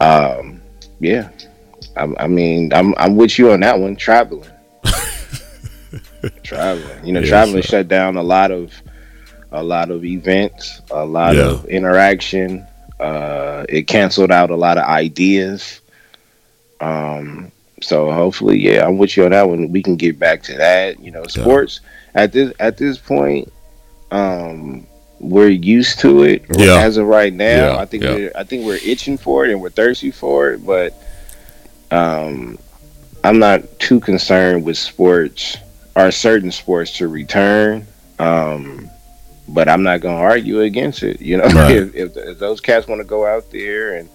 um, 0.00 0.60
yeah, 1.00 1.30
I, 1.96 2.12
I 2.18 2.26
mean, 2.26 2.72
I'm 2.72 2.94
I'm 2.96 3.16
with 3.16 3.38
you 3.38 3.50
on 3.50 3.60
that 3.60 3.78
one. 3.78 3.96
Traveling, 3.96 4.48
traveling. 6.42 7.06
You 7.06 7.12
know, 7.12 7.20
Yeah, 7.20 7.26
traveling 7.28 7.62
sure. 7.62 7.78
shut 7.80 7.88
down 7.88 8.16
a 8.16 8.22
lot 8.22 8.50
of 8.50 8.72
a 9.50 9.62
lot 9.62 9.90
of 9.90 10.04
events, 10.04 10.82
a 10.90 11.04
lot 11.04 11.34
Yeah. 11.36 11.42
of 11.50 11.64
interaction. 11.66 12.66
Uh, 13.00 13.64
it 13.68 13.86
canceled 13.86 14.30
out 14.30 14.50
a 14.50 14.56
lot 14.56 14.76
of 14.76 14.84
ideas. 14.84 15.80
Um, 16.80 17.50
so 17.80 18.10
hopefully, 18.12 18.58
yeah, 18.58 18.86
I'm 18.86 18.98
with 18.98 19.16
you 19.16 19.24
on 19.24 19.30
that 19.30 19.48
one. 19.48 19.70
We 19.70 19.82
can 19.82 19.96
get 19.96 20.18
back 20.18 20.42
to 20.44 20.54
that. 20.56 21.00
You 21.00 21.10
know, 21.12 21.24
sports 21.26 21.80
at 22.14 22.32
this 22.32 22.52
at 22.60 22.76
this 22.76 22.98
point, 22.98 23.50
um, 24.10 24.86
we're 25.20 25.48
used 25.48 25.98
to 26.00 26.24
it 26.24 26.44
Yeah. 26.56 26.80
as 26.80 26.96
of 26.96 27.06
right 27.06 27.32
now. 27.32 27.72
Yeah, 27.74 27.78
I 27.78 27.84
think 27.86 28.02
yeah. 28.04 28.14
we're 28.14 28.32
I 28.36 28.44
think 28.44 28.64
we're 28.66 28.78
itching 28.84 29.16
for 29.16 29.44
it 29.46 29.50
and 29.52 29.60
we're 29.60 29.70
thirsty 29.70 30.10
for 30.10 30.50
it, 30.52 30.64
but 30.66 30.92
um, 31.90 32.58
I'm 33.24 33.38
not 33.38 33.78
too 33.78 33.98
concerned 34.00 34.64
with 34.64 34.76
sports 34.76 35.56
or 35.98 36.10
certain 36.10 36.50
sports 36.52 36.92
to 36.98 37.08
return. 37.08 37.86
Um, 38.18 38.88
but 39.48 39.68
I'm 39.68 39.82
not 39.82 40.00
going 40.00 40.16
to 40.16 40.22
argue 40.22 40.60
against 40.60 41.02
it. 41.02 41.20
You 41.20 41.38
know, 41.38 41.44
Right. 41.44 41.70
if, 41.76 41.94
if, 41.94 42.16
if 42.16 42.38
those 42.38 42.60
cats 42.60 42.86
want 42.86 43.00
to 43.00 43.04
go 43.04 43.26
out 43.26 43.50
there 43.50 43.94
and 43.94 44.08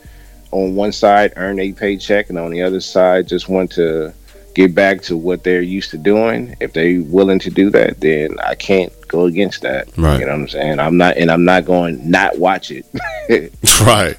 on 0.52 0.76
one 0.76 0.92
side 0.92 1.34
earn 1.36 1.60
a 1.60 1.74
paycheck 1.74 2.30
and 2.30 2.38
on 2.38 2.52
the 2.52 2.62
other 2.62 2.80
side 2.80 3.28
just 3.28 3.50
want 3.50 3.72
to 3.72 4.14
get 4.54 4.76
back 4.76 5.02
to 5.02 5.18
what 5.18 5.44
they're 5.44 5.62
used 5.62 5.90
to 5.92 5.98
doing, 5.98 6.56
if 6.62 6.74
they're 6.74 7.02
willing 7.02 7.40
to 7.40 7.50
do 7.50 7.72
that, 7.72 8.00
then 8.00 8.40
I 8.40 8.54
can't 8.56 8.94
go 9.08 9.26
against 9.26 9.64
that. 9.64 9.88
Right. 9.98 10.20
You 10.20 10.26
know 10.26 10.34
what 10.34 10.42
I'm 10.42 10.48
saying? 10.48 10.80
I'm 10.80 10.98
not, 10.98 11.18
and 11.18 11.32
I'm 11.32 11.44
not 11.44 11.66
going 11.66 12.10
not 12.10 12.38
watch 12.38 12.72
it. 12.72 12.86
Right. 13.82 14.18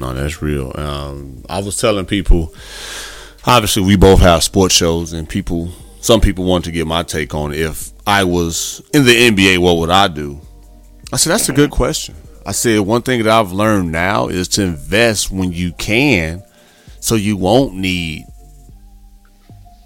No, 0.00 0.12
that's 0.12 0.42
real. 0.42 0.72
Um, 0.74 1.44
I 1.48 1.60
was 1.60 1.76
telling 1.76 2.06
people, 2.06 2.52
obviously, 3.46 3.84
we 3.84 3.96
both 3.96 4.20
have 4.20 4.42
sports 4.42 4.74
shows, 4.74 5.12
and 5.12 5.28
people, 5.28 5.68
some 6.04 6.20
people 6.20 6.44
want 6.44 6.66
to 6.66 6.70
get 6.70 6.86
my 6.86 7.02
take 7.02 7.34
on 7.34 7.54
if 7.54 7.90
I 8.06 8.24
was 8.24 8.82
in 8.92 9.04
the 9.06 9.30
NBA, 9.30 9.56
what 9.58 9.78
would 9.78 9.88
I 9.88 10.06
do? 10.08 10.38
I 11.10 11.16
said, 11.16 11.30
that's 11.30 11.48
a 11.48 11.52
good 11.54 11.70
question. 11.70 12.14
I 12.44 12.52
said, 12.52 12.80
one 12.80 13.00
thing 13.00 13.22
that 13.22 13.32
I've 13.32 13.52
learned 13.52 13.90
now 13.90 14.28
is 14.28 14.48
to 14.48 14.62
invest 14.62 15.30
when 15.30 15.50
you 15.50 15.72
can 15.72 16.42
so 17.00 17.14
you 17.14 17.38
won't 17.38 17.74
need 17.74 18.24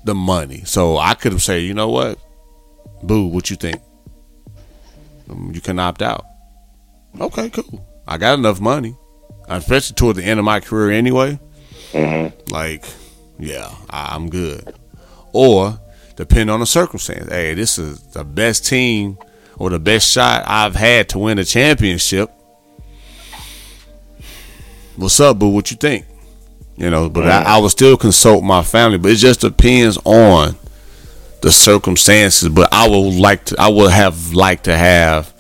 the 0.03 0.15
money. 0.17 0.63
So 0.65 0.97
I 0.99 1.15
could 1.15 1.31
have 1.31 1.43
said, 1.43 1.63
you 1.63 1.73
know 1.73 1.89
what? 1.89 2.19
Boo, 3.05 3.29
what 3.29 3.49
you 3.49 3.55
think? 3.55 3.81
Um, 5.31 5.53
you 5.55 5.61
can 5.61 5.79
opt 5.79 6.03
out. 6.03 6.25
Okay, 7.21 7.49
cool. 7.51 7.87
I 8.09 8.19
got 8.19 8.41
enough 8.41 8.61
money, 8.61 8.97
especially 9.49 9.95
toward 9.95 10.17
the 10.17 10.25
end 10.25 10.41
of 10.41 10.45
my 10.45 10.59
career 10.59 10.91
anyway. 10.91 11.39
Like, 12.51 12.85
yeah, 13.39 13.73
I- 13.89 14.17
I'm 14.17 14.29
good. 14.31 14.75
Or, 15.33 15.79
depending 16.19 16.51
on 16.51 16.59
the 16.59 16.67
circumstance, 16.67 17.31
hey, 17.31 17.55
this 17.55 17.79
is 17.79 18.01
the 18.09 18.25
best 18.25 18.67
team 18.67 19.17
or 19.57 19.71
the 19.71 19.79
best 19.79 20.11
shot 20.11 20.43
I've 20.49 20.75
had 20.75 21.09
to 21.11 21.19
win 21.21 21.39
a 21.39 21.45
championship. 21.45 22.29
What's 24.97 25.21
up, 25.21 25.39
boo? 25.39 25.51
What 25.51 25.71
you 25.71 25.77
think? 25.77 26.07
You 26.77 26.91
know, 26.91 27.09
but 27.09 27.29
I, 27.29 27.45
mm. 27.45 27.47
I 27.47 27.59
will 27.59 27.69
still 27.69 27.97
consult 27.97 28.43
my 28.43 28.65
family. 28.65 28.99
But 28.99 29.13
it 29.13 29.17
just 29.17 29.43
depends 29.43 29.97
on 30.05 30.57
the 31.41 31.53
circumstances. 31.53 32.49
But 32.49 32.69
I 32.73 32.89
would 32.89 33.15
like 33.15 33.45
to. 33.47 33.57
I 33.57 33.69
would 33.69 33.93
have 33.93 34.35
liked 34.35 34.65
to 34.65 34.77
have 34.77 35.33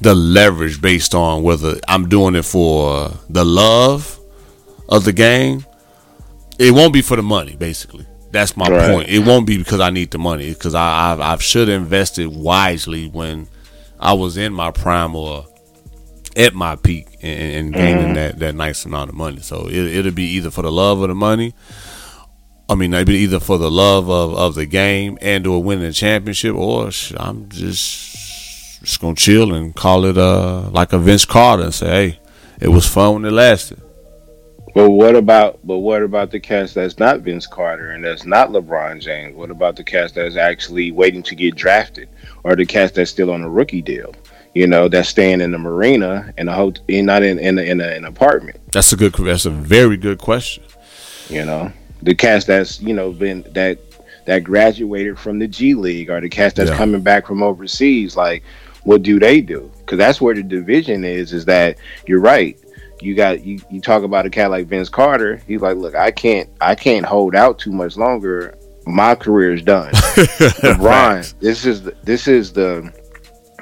the 0.00 0.12
leverage 0.12 0.82
based 0.82 1.14
on 1.14 1.44
whether 1.44 1.78
I'm 1.86 2.08
doing 2.08 2.34
it 2.34 2.44
for 2.44 3.12
the 3.30 3.44
love 3.44 4.18
of 4.88 5.04
the 5.04 5.12
game. 5.12 5.64
It 6.58 6.72
won't 6.72 6.92
be 6.92 7.02
for 7.02 7.14
the 7.14 7.22
money, 7.22 7.54
basically. 7.54 8.06
That's 8.32 8.56
my 8.56 8.68
Right. 8.68 8.90
point. 8.90 9.08
It 9.08 9.20
won't 9.20 9.46
be 9.46 9.56
because 9.56 9.80
I 9.80 9.90
need 9.90 10.10
the 10.10 10.18
money. 10.18 10.50
Because 10.50 10.74
I 10.74 11.12
I've, 11.12 11.20
I 11.20 11.36
should 11.38 11.68
have 11.68 11.80
invested 11.82 12.28
wisely 12.28 13.08
when 13.08 13.48
I 13.98 14.12
was 14.12 14.36
in 14.36 14.52
my 14.52 14.70
prime 14.70 15.14
or 15.14 15.46
at 16.36 16.54
my 16.54 16.76
peak 16.76 17.06
and, 17.22 17.54
and 17.54 17.74
gaining 17.74 18.12
that, 18.14 18.38
that 18.40 18.54
nice 18.54 18.84
amount 18.84 19.08
of 19.08 19.16
money. 19.16 19.40
So 19.40 19.68
it, 19.68 19.74
it'll 19.96 20.12
be 20.12 20.24
either 20.36 20.50
for 20.50 20.62
the 20.62 20.72
love 20.72 21.00
of 21.00 21.08
the 21.08 21.14
money. 21.14 21.54
I 22.68 22.74
mean, 22.74 22.92
it'll 22.92 23.06
be 23.06 23.18
either 23.18 23.40
for 23.40 23.58
the 23.58 23.70
love 23.70 24.10
of, 24.10 24.34
of 24.34 24.54
the 24.54 24.66
game 24.66 25.16
and 25.22 25.46
or 25.46 25.62
winning 25.62 25.84
a 25.86 25.92
championship, 25.92 26.54
or 26.56 26.90
sh- 26.90 27.12
I'm 27.16 27.48
just 27.48 28.80
just 28.80 29.00
gonna 29.00 29.14
chill 29.14 29.54
and 29.54 29.74
call 29.74 30.04
it 30.04 30.18
uh 30.18 30.68
like 30.70 30.92
a 30.92 30.98
Vince 30.98 31.24
Carter 31.24 31.62
and 31.64 31.74
say, 31.74 31.86
hey, 32.10 32.20
it 32.60 32.68
was 32.68 32.86
fun 32.86 33.14
when 33.14 33.24
it 33.24 33.30
lasted. 33.32 33.80
But 34.76 34.90
what 34.90 35.16
about 35.16 35.58
but 35.66 35.78
what 35.78 36.02
about 36.02 36.30
the 36.30 36.38
cast 36.38 36.74
that's 36.74 36.98
not 36.98 37.20
Vince 37.20 37.46
Carter 37.46 37.92
and 37.92 38.04
that's 38.04 38.26
not 38.26 38.50
LeBron 38.50 39.00
James? 39.00 39.34
What 39.34 39.50
about 39.50 39.74
the 39.74 39.82
cast 39.82 40.16
that's 40.16 40.36
actually 40.36 40.92
waiting 40.92 41.22
to 41.22 41.34
get 41.34 41.54
drafted, 41.54 42.10
or 42.44 42.54
the 42.54 42.66
cast 42.66 42.94
that's 42.94 43.10
still 43.10 43.30
on 43.30 43.40
a 43.40 43.48
rookie 43.48 43.80
deal? 43.80 44.14
You 44.54 44.66
know, 44.66 44.86
that's 44.88 45.08
staying 45.08 45.40
in 45.40 45.52
the 45.52 45.56
marina 45.56 46.30
and 46.36 46.50
a 46.50 46.52
hotel, 46.52 46.84
not 46.90 47.22
in 47.22 47.38
in, 47.38 47.58
a, 47.58 47.62
in 47.62 47.80
a, 47.80 47.86
an 47.86 48.04
apartment. 48.04 48.60
That's 48.70 48.92
a 48.92 48.96
good. 48.96 49.14
That's 49.14 49.46
a 49.46 49.50
very 49.50 49.96
good 49.96 50.18
question. 50.18 50.62
You 51.30 51.46
know, 51.46 51.72
the 52.02 52.14
cast 52.14 52.46
that's 52.46 52.78
you 52.82 52.92
know 52.92 53.12
been 53.12 53.46
that 53.52 53.78
that 54.26 54.40
graduated 54.40 55.18
from 55.18 55.38
the 55.38 55.48
G 55.48 55.72
League, 55.72 56.10
or 56.10 56.20
the 56.20 56.28
cast 56.28 56.56
that's 56.56 56.68
Yeah. 56.68 56.76
coming 56.76 57.00
back 57.00 57.26
from 57.26 57.42
overseas. 57.42 58.14
Like, 58.14 58.42
what 58.84 59.02
do 59.02 59.18
they 59.18 59.40
do? 59.40 59.72
Because 59.78 59.96
that's 59.96 60.20
where 60.20 60.34
the 60.34 60.42
division 60.42 61.02
is. 61.02 61.32
Is 61.32 61.46
that 61.46 61.78
you're 62.06 62.20
right. 62.20 62.58
You 63.00 63.14
got 63.14 63.44
you, 63.44 63.60
you 63.70 63.80
talk 63.80 64.02
about 64.02 64.26
a 64.26 64.30
cat 64.30 64.50
like 64.50 64.66
Vince 64.66 64.88
Carter. 64.88 65.36
He's 65.46 65.60
like, 65.60 65.76
look, 65.76 65.94
I 65.94 66.10
can't 66.10 66.48
I 66.60 66.74
can't 66.74 67.04
hold 67.04 67.34
out 67.34 67.58
too 67.58 67.72
much 67.72 67.96
longer. 67.96 68.56
My 68.86 69.14
career 69.14 69.52
is 69.52 69.62
done. 69.62 69.92
LeBron, 69.92 71.38
this 71.40 71.66
is 71.66 71.82
the, 71.82 71.94
this 72.04 72.28
is 72.28 72.52
the 72.52 72.92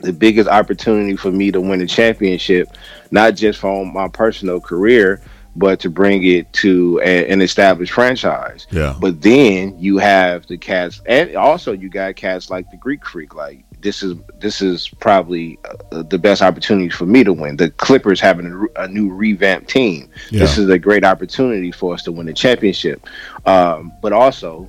the 0.02 0.12
biggest 0.12 0.48
opportunity 0.48 1.16
for 1.16 1.30
me 1.30 1.50
to 1.50 1.60
win 1.60 1.80
a 1.80 1.86
championship, 1.86 2.68
not 3.10 3.34
just 3.34 3.58
for 3.58 3.86
my 3.86 4.06
personal 4.08 4.60
career, 4.60 5.22
but 5.56 5.80
to 5.80 5.90
bring 5.90 6.24
it 6.24 6.52
to 6.52 7.00
a, 7.02 7.30
an 7.30 7.40
established 7.40 7.92
franchise. 7.92 8.66
Yeah. 8.70 8.96
But 9.00 9.22
then 9.22 9.78
you 9.78 9.98
have 9.98 10.46
the 10.46 10.58
cats, 10.58 11.00
and 11.06 11.36
also 11.36 11.72
you 11.72 11.88
got 11.88 12.16
cats 12.16 12.50
like 12.50 12.70
the 12.70 12.76
Greek 12.76 13.04
Freak. 13.04 13.34
Like 13.34 13.64
this 13.84 14.02
is 14.02 14.16
this 14.40 14.62
is 14.62 14.88
probably 14.88 15.60
uh, 15.92 16.02
the 16.02 16.18
best 16.18 16.42
opportunity 16.42 16.88
for 16.88 17.06
me 17.06 17.22
to 17.22 17.32
win. 17.32 17.56
The 17.56 17.70
Clippers 17.72 18.20
having 18.20 18.46
a, 18.76 18.82
a 18.84 18.88
new 18.88 19.12
revamped 19.14 19.68
team. 19.70 20.10
This 20.38 20.58
is 20.58 20.68
a 20.70 20.78
great 20.78 21.04
opportunity 21.04 21.70
for 21.70 21.94
us 21.94 22.02
to 22.04 22.12
win 22.12 22.26
the 22.26 22.32
championship. 22.32 23.06
Um, 23.46 23.92
but 24.02 24.12
also, 24.12 24.68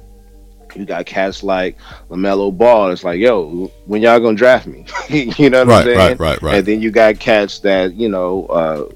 you 0.76 0.86
got 0.86 1.06
cats 1.06 1.44
like 1.44 1.78
Lamelo 2.10 2.56
Ball. 2.56 2.92
It's 2.92 3.04
like, 3.06 3.20
yo, 3.20 3.72
when 3.86 4.02
y'all 4.02 4.20
gonna 4.20 4.36
draft 4.38 4.68
me? 4.68 4.86
you 5.10 5.50
know 5.50 5.60
what 5.66 5.70
Right, 5.70 5.80
I'm 5.80 5.84
saying? 5.86 5.98
right, 5.98 6.20
right, 6.20 6.42
right. 6.42 6.56
And 6.60 6.66
then 6.66 6.82
you 6.82 6.92
got 6.92 7.20
cats 7.20 7.60
that 7.60 7.94
you 7.96 8.10
know. 8.10 8.46
Uh, 8.48 8.90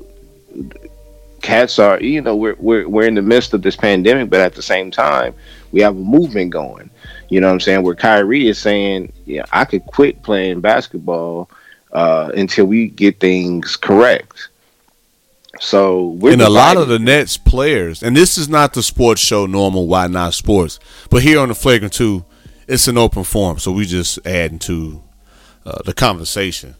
cats 1.42 1.80
are 1.80 2.02
you 2.02 2.22
know 2.22 2.36
we're, 2.36 2.56
we're 2.60 2.88
we're 2.88 3.08
in 3.08 3.16
the 3.16 3.22
midst 3.22 3.54
of 3.54 3.62
this 3.62 3.76
pandemic 3.76 4.30
but 4.30 4.42
at 4.42 4.54
the 4.56 4.62
same 4.62 4.92
time 4.92 5.34
we 5.72 5.80
have 5.80 5.96
a 5.96 6.00
movement 6.00 6.52
going 6.52 6.89
you 7.30 7.40
know 7.40 7.48
what 7.48 7.54
i'm 7.54 7.60
saying? 7.60 7.84
Where 7.84 7.96
Kyrie 7.96 8.48
is 8.48 8.60
saying 8.60 9.14
yeah 9.26 9.46
i 9.52 9.66
could 9.66 9.86
quit 9.86 10.22
playing 10.24 10.62
basketball 10.62 11.50
uh 11.92 12.32
until 12.36 12.66
we 12.66 12.88
get 12.88 13.20
things 13.20 13.76
correct. 13.76 14.50
So 15.60 16.10
we're 16.10 16.34
and 16.34 16.42
a 16.42 16.50
lot 16.50 16.78
of 16.78 16.88
the 16.88 17.00
Nets 17.00 17.36
players, 17.36 18.02
and 18.02 18.16
this 18.16 18.38
is 18.38 18.48
not 18.48 18.74
the 18.74 18.84
sports 18.84 19.20
show 19.20 19.46
normal 19.46 19.88
Why 19.88 20.08
Not 20.08 20.34
Sports, 20.34 20.80
but 21.10 21.22
here 21.22 21.40
on 21.40 21.50
the 21.50 21.56
Flagrant 21.56 21.94
2, 21.94 22.24
it's 22.68 22.88
an 22.88 22.98
open 22.98 23.24
forum, 23.24 23.60
so 23.60 23.72
we 23.72 23.86
just 23.86 24.26
adding 24.26 24.60
to 24.60 25.04
uh, 25.66 25.82
the 25.84 25.94
conversation. 25.94 26.76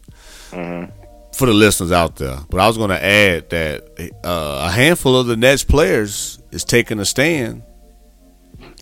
For 0.52 1.46
the 1.46 1.54
listeners 1.54 1.92
out 1.92 2.18
there. 2.18 2.40
But 2.50 2.60
I 2.60 2.68
was 2.68 2.76
going 2.76 2.90
to 2.90 3.02
add 3.02 3.50
that 3.52 4.12
uh, 4.26 4.68
a 4.68 4.72
handful 4.72 5.18
of 5.18 5.28
the 5.28 5.38
Nets 5.38 5.64
players 5.64 6.40
is 6.52 6.66
taking 6.66 7.00
a 7.00 7.06
stand 7.06 7.62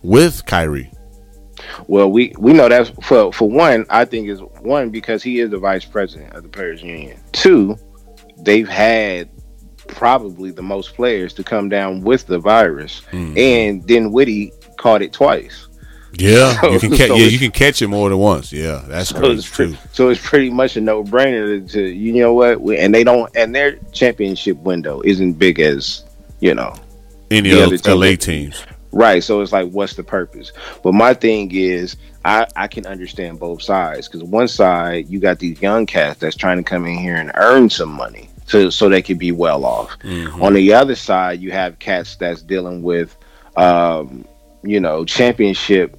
with 0.01 0.45
Kyrie. 0.45 0.89
Well 1.87 2.09
we 2.11 2.33
we 2.37 2.53
know 2.53 2.69
that's 2.69 2.89
for 3.01 3.31
for 3.33 3.49
one 3.49 3.85
i 3.89 4.05
think 4.05 4.27
is 4.29 4.41
one 4.61 4.89
because 4.89 5.23
he 5.23 5.39
is 5.39 5.49
the 5.49 5.57
vice 5.57 5.85
president 5.85 6.33
of 6.33 6.43
the 6.43 6.49
players 6.49 6.81
union 6.83 7.19
two 7.31 7.77
they've 8.39 8.67
had 8.69 9.27
probably 9.87 10.51
the 10.51 10.61
most 10.61 10.93
players 10.95 11.33
to 11.33 11.43
come 11.43 11.69
down 11.69 12.01
with 12.01 12.25
the 12.27 12.37
virus 12.37 12.99
hmm. 13.11 13.33
and 13.37 13.87
then 13.87 14.11
Whitty 14.11 14.51
caught 14.77 15.01
it 15.01 15.13
twice 15.13 15.67
Yeah, 16.19 16.59
So- 16.61 16.71
you 16.73 16.79
can 16.79 16.91
catch. 16.91 17.07
so 17.07 17.15
yeah, 17.15 17.25
you 17.27 17.39
can 17.39 17.51
catch 17.51 17.81
it 17.81 17.87
more 17.87 18.09
than 18.09 18.17
once. 18.17 18.51
Yeah, 18.51 18.83
that's 18.87 19.09
so 19.09 19.19
crazy 19.19 19.33
it's, 19.39 19.49
pre- 19.49 19.67
too. 19.71 19.77
so 19.93 20.09
it's 20.09 20.21
pretty 20.25 20.49
much 20.49 20.75
a 20.77 20.81
no 20.81 21.03
brainer 21.03 21.69
to, 21.71 21.81
you 21.81 22.13
know 22.21 22.33
what 22.33 22.59
we, 22.61 22.77
and 22.77 22.93
they 22.93 23.03
don't 23.03 23.33
and 23.35 23.53
their 23.55 23.77
championship 23.93 24.57
window 24.57 25.01
isn't 25.05 25.33
big 25.33 25.59
as 25.59 26.03
you 26.39 26.53
know 26.53 26.75
Any 27.31 27.49
the 27.51 27.63
of 27.63 27.73
other 27.73 27.95
LA 27.95 28.07
that- 28.11 28.21
teams. 28.21 28.63
Right 28.91 29.23
so 29.23 29.41
it's 29.41 29.51
like 29.51 29.69
what's 29.71 29.95
the 29.95 30.03
purpose? 30.03 30.51
But 30.83 30.93
my 30.93 31.13
thing 31.13 31.51
is 31.53 31.97
I, 32.25 32.47
I 32.55 32.67
can 32.67 32.85
understand 32.85 33.39
both 33.39 33.61
sides 33.61 34.07
because 34.07 34.23
one 34.23 34.47
side 34.47 35.07
you 35.09 35.19
got 35.19 35.39
these 35.39 35.61
young 35.61 35.85
cats 35.85 36.19
that's 36.19 36.35
trying 36.35 36.57
to 36.57 36.63
come 36.63 36.85
in 36.85 36.97
here 36.97 37.15
and 37.15 37.31
earn 37.35 37.69
some 37.69 37.89
money 37.91 38.29
so 38.45 38.69
so 38.69 38.89
they 38.89 39.01
could 39.01 39.19
be 39.19 39.31
well 39.31 39.65
off. 39.65 39.97
Mm-hmm. 39.99 40.41
on 40.41 40.53
the 40.53 40.73
other 40.73 40.95
side 40.95 41.39
you 41.41 41.51
have 41.51 41.79
cats 41.79 42.15
that's 42.15 42.41
dealing 42.41 42.81
with 42.81 43.15
um 43.55 44.25
you 44.63 44.79
know 44.79 45.05
championship 45.05 45.97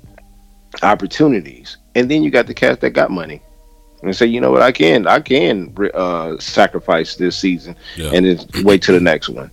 opportunities. 0.82 1.76
And 1.94 2.10
then 2.10 2.22
you 2.22 2.30
got 2.30 2.46
the 2.46 2.54
cats 2.54 2.80
that 2.82 2.90
got 2.90 3.10
money 3.10 3.42
and 4.02 4.14
say 4.14 4.26
you 4.26 4.40
know 4.40 4.50
what? 4.52 4.62
I 4.62 4.70
can 4.72 5.06
i 5.08 5.18
can 5.20 5.74
uh 5.94 6.38
sacrifice 6.38 7.16
this 7.16 7.36
season 7.36 7.74
Yeah. 7.96 8.10
and 8.14 8.24
then 8.26 8.38
wait 8.64 8.82
to 8.82 8.92
the 8.92 9.00
next 9.00 9.28
one 9.28 9.50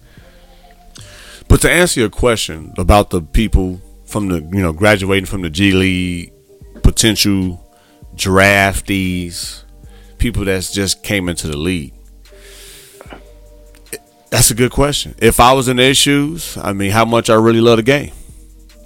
But 1.48 1.62
to 1.62 1.72
answer 1.72 2.00
your 2.00 2.10
question 2.10 2.74
about 2.78 3.10
the 3.10 3.22
people 3.22 3.82
from 4.06 4.28
the 4.28 4.39
you 4.39 4.62
know 4.62 4.74
graduating 4.74 5.26
from 5.26 5.41
the 5.41 5.50
G 5.50 5.72
League, 5.72 6.34
potential 6.84 7.62
draftees, 8.16 9.64
people 10.18 10.46
that's 10.46 10.72
just 10.72 11.04
came 11.04 11.30
into 11.30 11.48
the 11.48 11.58
league. 11.58 11.93
That's 14.30 14.52
a 14.52 14.56
good 14.56 14.72
question. 14.72 15.16
If 15.20 15.39
I 15.39 15.54
was 15.54 15.68
in 15.68 15.78
their 15.78 15.93
shoes, 15.93 16.58
I 16.58 16.74
mean, 16.74 16.91
how 16.91 17.06
much 17.06 17.30
I 17.30 17.36
really 17.36 17.62
love 17.62 17.78
the 17.78 17.84
game. 17.84 18.12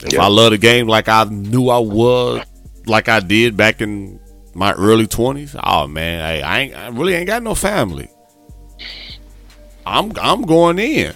If 0.01 0.13
Yeah. 0.13 0.23
I 0.23 0.27
love 0.27 0.51
the 0.51 0.57
game 0.57 0.87
like 0.87 1.07
I 1.07 1.23
knew 1.25 1.69
I 1.69 1.79
was, 1.79 2.45
like 2.85 3.09
I 3.09 3.19
did 3.19 3.57
back 3.57 3.81
in 3.81 4.19
my 4.53 4.73
early 4.73 5.07
twenties, 5.07 5.55
oh 5.63 5.87
man, 5.87 6.21
I, 6.21 6.41
I 6.41 6.59
ain't, 6.59 6.75
I 6.75 6.87
really 6.89 7.13
ain't 7.15 7.27
got 7.27 7.41
no 7.41 7.55
family. 7.55 8.09
I'm 9.85 10.11
I'm 10.21 10.43
going 10.43 10.77
in. 10.77 11.15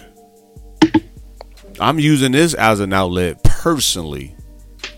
I'm 1.80 1.98
using 1.98 2.32
this 2.32 2.54
as 2.54 2.80
an 2.80 2.92
outlet 2.92 3.42
personally, 3.42 4.34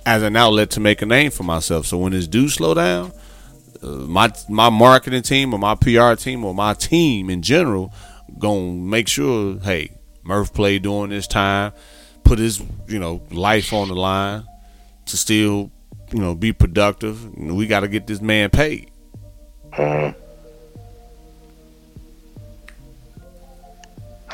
as 0.05 0.22
an 0.22 0.37
outlet 0.37 0.70
to 0.72 0.81
make 0.81 1.03
a 1.03 1.07
name 1.07 1.31
for 1.31 1.43
myself. 1.43 1.87
So 1.87 1.99
when 1.99 2.12
this 2.12 2.27
do 2.27 2.49
slow 2.49 2.74
down, 2.74 3.12
uh, 3.83 3.87
my 3.87 4.33
my 4.49 4.70
marketing 4.70 5.22
team 5.22 5.53
or 5.53 5.59
my 5.59 5.74
PR 5.74 6.14
team 6.14 6.45
or 6.45 6.55
my 6.55 6.74
team 6.74 7.31
in 7.31 7.43
general 7.43 7.93
gonna 8.39 8.72
make 8.72 9.09
sure, 9.09 9.59
hey, 9.61 9.91
Murph 10.22 10.53
played 10.53 10.83
during 10.83 11.11
this 11.11 11.27
time, 11.27 11.72
put 12.24 12.39
his 12.39 12.62
you 12.87 12.99
know 12.99 13.22
life 13.31 13.72
on 13.72 13.89
the 13.89 13.95
line 13.95 14.45
to 15.07 15.16
still 15.16 15.70
you 16.12 16.20
know 16.20 16.35
be 16.35 16.53
productive. 16.53 17.37
We 17.37 17.66
got 17.66 17.81
to 17.81 17.89
get 17.89 18.07
this 18.07 18.20
man 18.20 18.51
paid. 18.51 18.91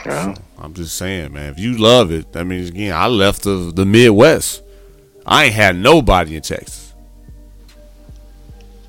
Yeah. 0.05 0.35
I'm 0.63 0.75
just 0.75 0.97
saying, 0.97 1.33
man. 1.33 1.51
If 1.53 1.59
you 1.59 1.77
love 1.77 2.13
it, 2.13 2.37
I 2.37 2.45
mean, 2.45 2.65
again, 2.65 2.95
I 2.95 3.09
left 3.09 3.43
the 3.43 3.73
the 3.75 3.85
Midwest. 3.85 4.63
I 5.27 5.45
ain't 5.45 5.55
had 5.55 5.75
nobody 5.75 6.37
in 6.37 6.43
Texas. 6.43 6.95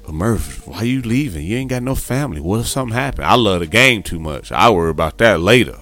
But 0.03 0.13
Murph, 0.13 0.67
why 0.67 0.83
you 0.83 1.01
leaving? 1.01 1.47
You 1.47 1.57
ain't 1.57 1.71
got 1.71 1.81
no 1.81 1.95
family. 1.95 2.41
What 2.41 2.59
if 2.59 2.67
something 2.67 2.95
happened? 2.95 3.25
I 3.25 3.35
love 3.35 3.61
the 3.61 3.65
game 3.65 4.03
too 4.03 4.19
much. 4.19 4.51
I 4.51 4.69
worry 4.69 4.91
about 4.91 5.17
that 5.17 5.39
later. 5.39 5.79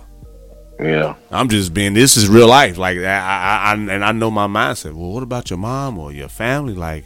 Yeah. 0.79 1.15
I'm 1.29 1.49
just 1.49 1.73
being. 1.73 1.93
This 1.93 2.15
is 2.15 2.29
real 2.29 2.47
life. 2.47 2.77
Like 2.77 2.97
I, 2.97 3.03
I, 3.03 3.71
I 3.71 3.73
and 3.73 4.05
I 4.05 4.13
know 4.13 4.31
my 4.31 4.47
mindset. 4.47 4.93
Well, 4.93 5.11
what 5.11 5.23
about 5.23 5.49
your 5.49 5.59
mom 5.59 5.99
or 5.99 6.13
your 6.13 6.29
family? 6.29 6.73
Like 6.73 7.05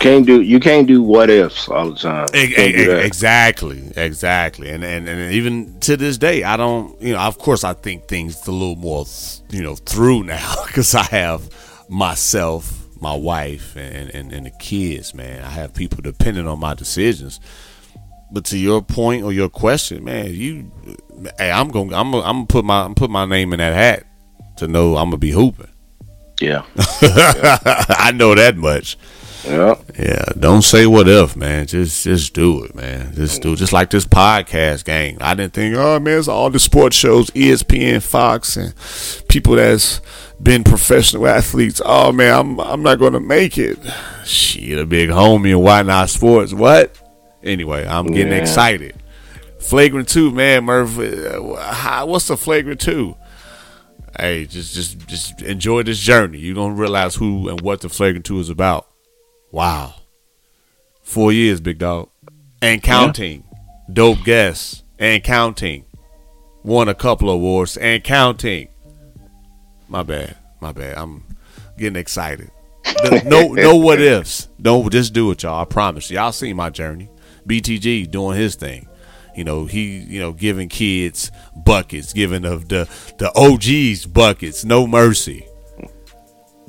Can't 0.00 0.26
do 0.26 0.40
you 0.40 0.60
can't 0.60 0.86
do 0.86 1.02
what 1.02 1.30
ifs 1.30 1.68
all 1.68 1.90
the 1.90 1.96
time. 1.96 2.26
Exactly, 2.34 3.90
exactly, 3.96 4.70
and, 4.70 4.84
and 4.84 5.08
and 5.08 5.32
even 5.32 5.78
to 5.80 5.96
this 5.96 6.18
day, 6.18 6.44
I 6.44 6.56
don't. 6.56 7.00
You 7.00 7.14
know, 7.14 7.20
of 7.20 7.38
course, 7.38 7.64
I 7.64 7.72
think 7.72 8.06
things 8.06 8.46
a 8.46 8.52
little 8.52 8.76
more, 8.76 9.04
you 9.50 9.62
know, 9.62 9.74
through 9.74 10.24
now 10.24 10.54
because 10.66 10.94
I 10.94 11.02
have 11.04 11.50
myself, 11.88 12.86
my 13.00 13.14
wife, 13.14 13.76
and, 13.76 14.10
and 14.10 14.32
and 14.32 14.46
the 14.46 14.50
kids. 14.50 15.14
Man, 15.14 15.42
I 15.42 15.50
have 15.50 15.74
people 15.74 16.02
depending 16.02 16.46
on 16.46 16.60
my 16.60 16.74
decisions. 16.74 17.40
But 18.30 18.44
to 18.46 18.58
your 18.58 18.82
point 18.82 19.22
or 19.22 19.32
your 19.32 19.48
question, 19.48 20.04
man, 20.04 20.34
you, 20.34 20.70
hey, 21.38 21.50
I'm 21.50 21.68
gonna, 21.68 21.96
I'm 21.96 22.10
gonna, 22.10 22.24
I'm 22.24 22.36
gonna 22.36 22.46
put 22.46 22.64
my, 22.64 22.84
I'm 22.84 22.94
put 22.94 23.08
my 23.08 23.24
name 23.24 23.52
in 23.52 23.60
that 23.60 23.72
hat 23.72 24.04
to 24.56 24.66
know 24.66 24.96
I'm 24.96 25.06
gonna 25.10 25.18
be 25.18 25.30
hooping. 25.30 25.68
Yeah. 26.40 26.64
I 26.76 28.12
know 28.14 28.34
that 28.34 28.56
much. 28.56 28.98
Yeah. 29.46 29.76
Yeah, 29.98 30.24
don't 30.38 30.62
say 30.62 30.86
what 30.86 31.08
if, 31.08 31.36
man. 31.36 31.66
Just 31.66 32.02
just 32.04 32.34
do 32.34 32.64
it, 32.64 32.74
man. 32.74 33.14
Just 33.14 33.42
do 33.42 33.52
it. 33.52 33.56
Just 33.56 33.72
like 33.72 33.90
this 33.90 34.04
podcast 34.04 34.84
gang. 34.84 35.18
I 35.20 35.34
didn't 35.34 35.54
think, 35.54 35.76
oh 35.76 36.00
man, 36.00 36.18
it's 36.18 36.28
all 36.28 36.50
the 36.50 36.58
sports 36.58 36.96
shows, 36.96 37.30
ESPN, 37.30 38.02
Fox, 38.02 38.56
and 38.56 38.74
people 39.28 39.54
that's 39.56 40.00
been 40.42 40.64
professional 40.64 41.26
athletes. 41.28 41.80
Oh 41.84 42.10
man, 42.12 42.34
I'm 42.36 42.60
I'm 42.60 42.82
not 42.82 42.98
gonna 42.98 43.20
make 43.20 43.56
it. 43.56 43.78
Shit, 44.24 44.78
a 44.78 44.84
big 44.84 45.10
homie 45.10 45.50
and 45.52 45.62
why 45.62 45.82
not 45.82 46.10
sports? 46.10 46.52
What? 46.52 47.00
Anyway, 47.42 47.86
I'm 47.86 48.06
getting 48.08 48.32
Yeah. 48.32 48.38
excited. 48.40 48.96
Flagrant 49.60 50.08
two, 50.08 50.30
man, 50.32 50.64
Murph. 50.64 50.98
uh, 50.98 52.04
What's 52.06 52.26
the 52.28 52.36
flagrant 52.36 52.80
two? 52.80 53.16
Hey, 54.18 54.46
just 54.46 54.74
just 54.74 55.06
just 55.06 55.42
enjoy 55.42 55.82
this 55.84 55.98
journey. 56.00 56.38
You're 56.38 56.54
gonna 56.54 56.74
realize 56.74 57.14
who 57.16 57.48
and 57.48 57.60
what 57.60 57.80
the 57.82 57.88
flagrant 57.88 58.24
two 58.24 58.38
is 58.40 58.48
about. 58.48 58.85
Wow. 59.56 59.94
Four 61.02 61.32
years, 61.32 61.62
big 61.62 61.78
dog. 61.78 62.10
And 62.60 62.82
counting. 62.82 63.42
Dope 63.90 64.22
guests. 64.22 64.82
And 64.98 65.24
counting. 65.24 65.86
Won 66.62 66.90
a 66.90 66.94
couple 66.94 67.30
of 67.30 67.36
awards 67.36 67.78
and 67.78 68.04
counting. 68.04 68.68
My 69.88 70.02
bad. 70.02 70.36
My 70.60 70.72
bad. 70.72 70.98
I'm 70.98 71.24
getting 71.78 71.96
excited. 71.96 72.50
No 73.24 73.54
no 73.54 73.76
what 73.76 73.98
ifs. 73.98 74.50
Don't 74.60 74.92
just 74.92 75.14
do 75.14 75.30
it, 75.30 75.42
y'all. 75.42 75.62
I 75.62 75.64
promise. 75.64 76.10
Y'all 76.10 76.32
seen 76.32 76.56
my 76.56 76.68
journey. 76.68 77.08
BTG 77.48 78.10
doing 78.10 78.36
his 78.36 78.56
thing. 78.56 78.86
You 79.34 79.44
know, 79.44 79.64
he 79.64 80.00
you 80.00 80.20
know, 80.20 80.34
giving 80.34 80.68
kids 80.68 81.30
buckets, 81.56 82.12
giving 82.12 82.44
of 82.44 82.68
the, 82.68 82.86
the 83.16 83.32
OGs 83.34 84.04
buckets, 84.04 84.66
no 84.66 84.86
mercy. 84.86 85.46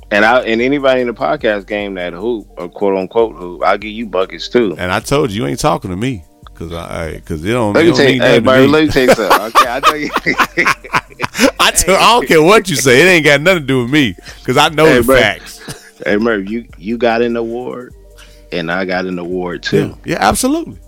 And 0.10 0.24
I 0.24 0.40
and 0.42 0.62
anybody 0.62 1.02
in 1.02 1.08
the 1.08 1.14
podcast 1.14 1.68
game 1.68 1.96
that 1.96 2.14
hoop 2.14 2.48
or 2.58 2.70
quote 2.70 2.96
unquote 2.98 3.36
hoop, 3.36 3.62
I'll 3.64 3.78
give 3.78 3.92
you 3.92 4.06
buckets 4.06 4.48
too. 4.48 4.76
And 4.78 4.92
I 4.92 5.00
told 5.02 5.32
you, 5.32 5.44
you 5.44 5.48
ain't 5.50 5.60
talking 5.60 5.92
to 5.92 5.98
me. 5.98 6.24
Cause 6.54 6.74
I, 6.74 7.20
cause 7.20 7.44
it 7.46 7.52
don't, 7.52 7.74
Let 7.74 7.86
it 7.86 7.90
me 7.92 7.92
don't 7.92 7.98
take 8.00 8.22
hey 8.22 8.40
me. 8.40 8.68
let 8.68 8.86
me 8.86 8.90
take 8.90 9.12
something. 9.12 9.40
Okay, 9.56 9.70
I 9.70 9.80
know 9.80 9.94
you 9.94 10.10
I, 11.60 11.72
tell, 11.72 11.96
I 11.96 12.14
don't 12.14 12.28
care 12.28 12.42
what 12.42 12.68
you 12.70 12.76
say. 12.76 13.02
It 13.02 13.06
ain't 13.06 13.26
got 13.26 13.42
nothing 13.42 13.62
to 13.62 13.68
do 13.68 13.82
with 13.84 13.92
me 13.92 14.16
because 14.40 14.58
I 14.58 14.70
know 14.70 14.86
Hey, 14.86 14.98
the 14.98 15.04
bro. 15.04 15.18
facts. 15.18 16.02
Hey 16.06 16.18
Murph, 16.18 16.50
you 16.50 16.68
you 16.80 16.98
got 16.98 17.22
an 17.22 17.36
award 17.36 17.94
and 18.52 18.72
I 18.72 18.86
got 18.86 19.06
an 19.06 19.20
award 19.20 19.62
too. 19.62 19.96
Yeah, 20.04 20.14
yeah, 20.14 20.18
absolutely. 20.20 20.80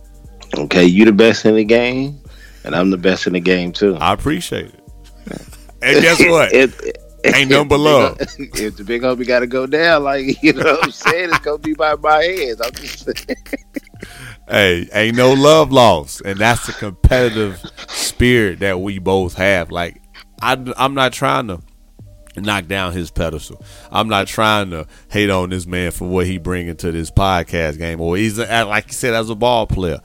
Okay, 0.58 0.86
you 0.86 1.06
the 1.06 1.12
best 1.12 1.46
in 1.46 1.56
the 1.56 1.64
game, 1.64 2.20
and 2.64 2.76
I'm 2.76 2.90
the 2.90 2.98
best 2.98 3.28
in 3.28 3.34
the 3.34 3.40
game 3.40 3.72
too. 3.72 3.96
I 3.98 4.14
appreciate 4.14 4.68
it. 4.74 5.40
And 5.84 6.02
guess 6.02 6.20
what? 6.28 6.52
If- 6.54 6.80
Ain't 7.26 7.50
nothing 7.50 7.68
but 7.68 7.76
if 7.76 7.78
the 7.78 7.78
love. 7.78 8.18
big- 8.38 8.60
If 8.60 8.78
the 8.78 8.84
big 8.84 9.02
homie 9.02 9.28
got 9.28 9.40
to 9.40 9.48
go 9.48 9.66
down, 9.66 10.04
like 10.04 10.42
you 10.44 10.54
know 10.54 10.64
what 10.64 10.86
I'm 10.86 10.92
saying, 10.92 11.30
it's 11.30 11.40
gonna 11.40 11.58
be 11.58 11.74
by 11.74 11.96
my 11.96 12.24
hands. 12.24 12.62
I'm 12.62 12.72
just 12.74 13.06
saying. 13.06 13.38
hey, 14.48 14.88
ain't 14.94 15.18
no 15.18 15.34
love 15.34 15.72
lost, 15.72 16.22
and 16.26 16.40
that's 16.40 16.66
the 16.66 16.74
competitive 16.74 17.62
spirit 17.88 18.60
that 18.60 18.80
we 18.80 19.00
both 19.00 19.36
have. 19.36 19.72
Like, 19.72 20.02
I, 20.42 20.58
I'm 20.78 20.94
not 20.94 21.14
trying 21.14 21.48
to 21.48 21.62
knock 22.38 22.68
down 22.68 22.94
his 22.94 23.12
pedestal. 23.12 23.64
I'm 23.92 24.08
not 24.08 24.28
trying 24.28 24.70
to 24.72 24.88
hate 25.10 25.30
on 25.30 25.50
this 25.50 25.66
man 25.66 25.92
for 25.92 26.08
what 26.08 26.26
he 26.26 26.38
bringing 26.38 26.76
to 26.78 26.92
this 26.92 27.12
podcast 27.12 27.78
game, 27.78 28.00
or 28.00 28.16
he's 28.18 28.38
a- 28.38 28.64
like 28.66 28.88
you 28.88 28.94
said 28.94 29.14
as 29.14 29.30
a 29.30 29.36
ball 29.36 29.68
player. 29.68 30.00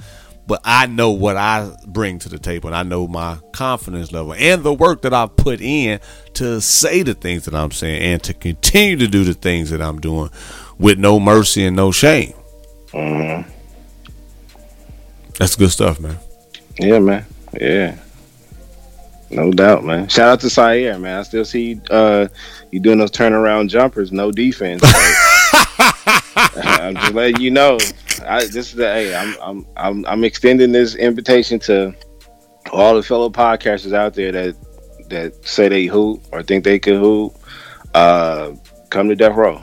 But 0.47 0.61
I 0.63 0.87
know 0.87 1.11
what 1.11 1.39
I 1.39 1.71
bring 1.87 2.19
to 2.21 2.29
the 2.29 2.39
table, 2.39 2.69
and 2.69 2.77
I 2.77 2.83
know 2.83 3.09
my 3.09 3.39
confidence 3.53 4.13
level 4.13 4.35
and 4.35 4.63
the 4.63 4.75
work 4.75 5.03
that 5.03 5.15
I've 5.15 5.35
put 5.37 5.63
in 5.63 6.01
to 6.35 6.61
say 6.61 7.03
the 7.03 7.15
things 7.15 7.47
that 7.47 7.55
I'm 7.55 7.71
saying 7.71 8.03
and 8.03 8.23
to 8.25 8.35
continue 8.35 8.97
to 8.99 9.09
do 9.09 9.25
the 9.25 9.33
things 9.33 9.71
that 9.71 9.81
I'm 9.81 10.01
doing 10.01 10.29
with 10.79 10.99
no 10.99 11.19
mercy 11.19 11.65
and 11.65 11.75
no 11.75 11.93
shame. 11.93 12.35
That's 15.39 15.57
good 15.57 15.71
stuff, 15.71 15.99
man. 15.99 16.19
Yeah, 16.79 16.99
man. 16.99 17.25
Yeah. 17.59 17.97
No 19.31 19.51
doubt, 19.51 19.85
man. 19.85 20.09
Shout 20.09 20.29
out 20.29 20.41
to 20.41 20.51
Sire, 20.51 20.99
man. 20.99 21.19
I 21.19 21.23
still 21.23 21.45
see 21.45 21.81
uh 21.91 22.29
you 22.71 22.81
doing 22.81 22.99
those 22.99 23.11
turnaround 23.11 23.69
jumpers, 23.69 24.13
no 24.13 24.31
defense. 24.31 24.83
I'm 26.57 26.95
just 26.97 27.15
letting 27.15 27.41
you 27.41 27.51
know. 27.51 27.79
I 28.27 28.41
this 28.41 28.57
is 28.57 28.75
the 28.75 28.87
hey, 28.87 29.15
I'm 29.15 29.37
I'm 29.41 29.67
I'm 29.77 30.07
I'm 30.07 30.25
extending 30.25 30.73
this 30.73 30.95
invitation 30.95 31.59
to 31.61 31.95
all 32.73 32.95
the 32.95 33.03
fellow 33.03 33.31
podcasters 33.31 33.93
out 33.93 34.15
there 34.15 34.33
that 34.33 34.57
that 35.09 35.47
say 35.47 35.69
they 35.69 35.87
hoop 35.87 36.23
or 36.33 36.43
think 36.43 36.65
they 36.65 36.79
can 36.79 36.99
hoop. 36.99 37.37
Uh 37.95 38.53
come 38.91 39.09
to 39.09 39.17
Death 39.17 39.37
Row. 39.37 39.63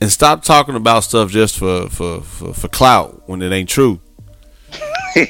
And 0.00 0.10
stop 0.10 0.42
talking 0.42 0.74
about 0.74 1.04
stuff 1.04 1.30
just 1.30 1.58
for 1.58 1.88
for 1.88 2.20
for, 2.22 2.52
for 2.52 2.68
clout 2.68 3.28
when 3.28 3.40
it 3.40 3.52
ain't 3.52 3.68
true. 3.68 4.00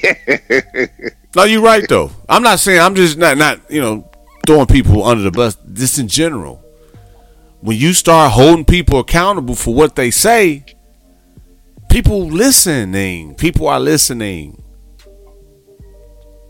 no, 1.36 1.44
you're 1.44 1.60
right 1.60 1.86
though. 1.88 2.10
I'm 2.28 2.42
not 2.42 2.58
saying 2.58 2.80
I'm 2.80 2.94
just 2.94 3.18
not 3.18 3.36
not 3.36 3.70
you 3.70 3.80
know 3.82 4.10
throwing 4.46 4.66
people 4.66 5.04
under 5.04 5.22
the 5.22 5.30
bus. 5.30 5.56
Just 5.72 5.98
in 5.98 6.08
general, 6.08 6.64
when 7.62 7.78
you 7.78 7.92
start 7.94 8.32
holding 8.32 8.64
people 8.64 8.98
accountable 8.98 9.54
for 9.54 9.72
what 9.72 9.94
they 9.94 10.10
say, 10.10 10.64
people 11.88 12.26
listening. 12.26 13.36
People 13.36 13.68
are 13.68 13.78
listening. 13.78 14.60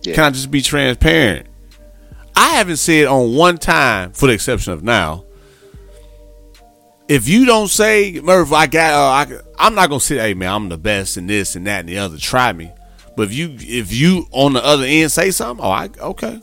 Yeah. 0.03 0.15
Can 0.15 0.25
I 0.25 0.31
just 0.31 0.51
be 0.51 0.63
transparent? 0.63 1.47
I 2.35 2.55
haven't 2.55 2.79
said 2.79 3.07
on 3.07 3.35
one 3.35 3.59
time, 3.59 4.13
for 4.13 4.27
the 4.27 4.33
exception 4.33 4.73
of 4.73 4.83
now. 4.83 5.27
If 7.09 7.29
you 7.29 7.45
don't 7.45 7.69
say, 7.69 8.19
Murph, 8.23 8.53
I 8.53 8.67
got, 8.67 8.95
uh, 8.95 9.35
I, 9.35 9.41
I'm 9.67 9.75
not 9.75 9.91
gonna 9.91 10.01
say, 10.01 10.17
hey 10.17 10.33
man, 10.33 10.51
I'm 10.51 10.69
the 10.71 10.79
best 10.79 11.19
in 11.19 11.27
this 11.27 11.57
and 11.57 11.67
that 11.67 11.81
and 11.81 11.89
the 11.91 11.99
other. 11.99 12.17
Try 12.17 12.55
me. 12.55 12.73
But 13.17 13.25
if 13.25 13.35
you, 13.35 13.55
if 13.59 13.93
you 13.93 14.27
on 14.31 14.55
the 14.55 14.65
other 14.65 14.85
end 14.85 15.13
say 15.13 15.31
something, 15.31 15.63
oh, 15.63 15.71
I 15.71 15.91
okay, 16.01 16.41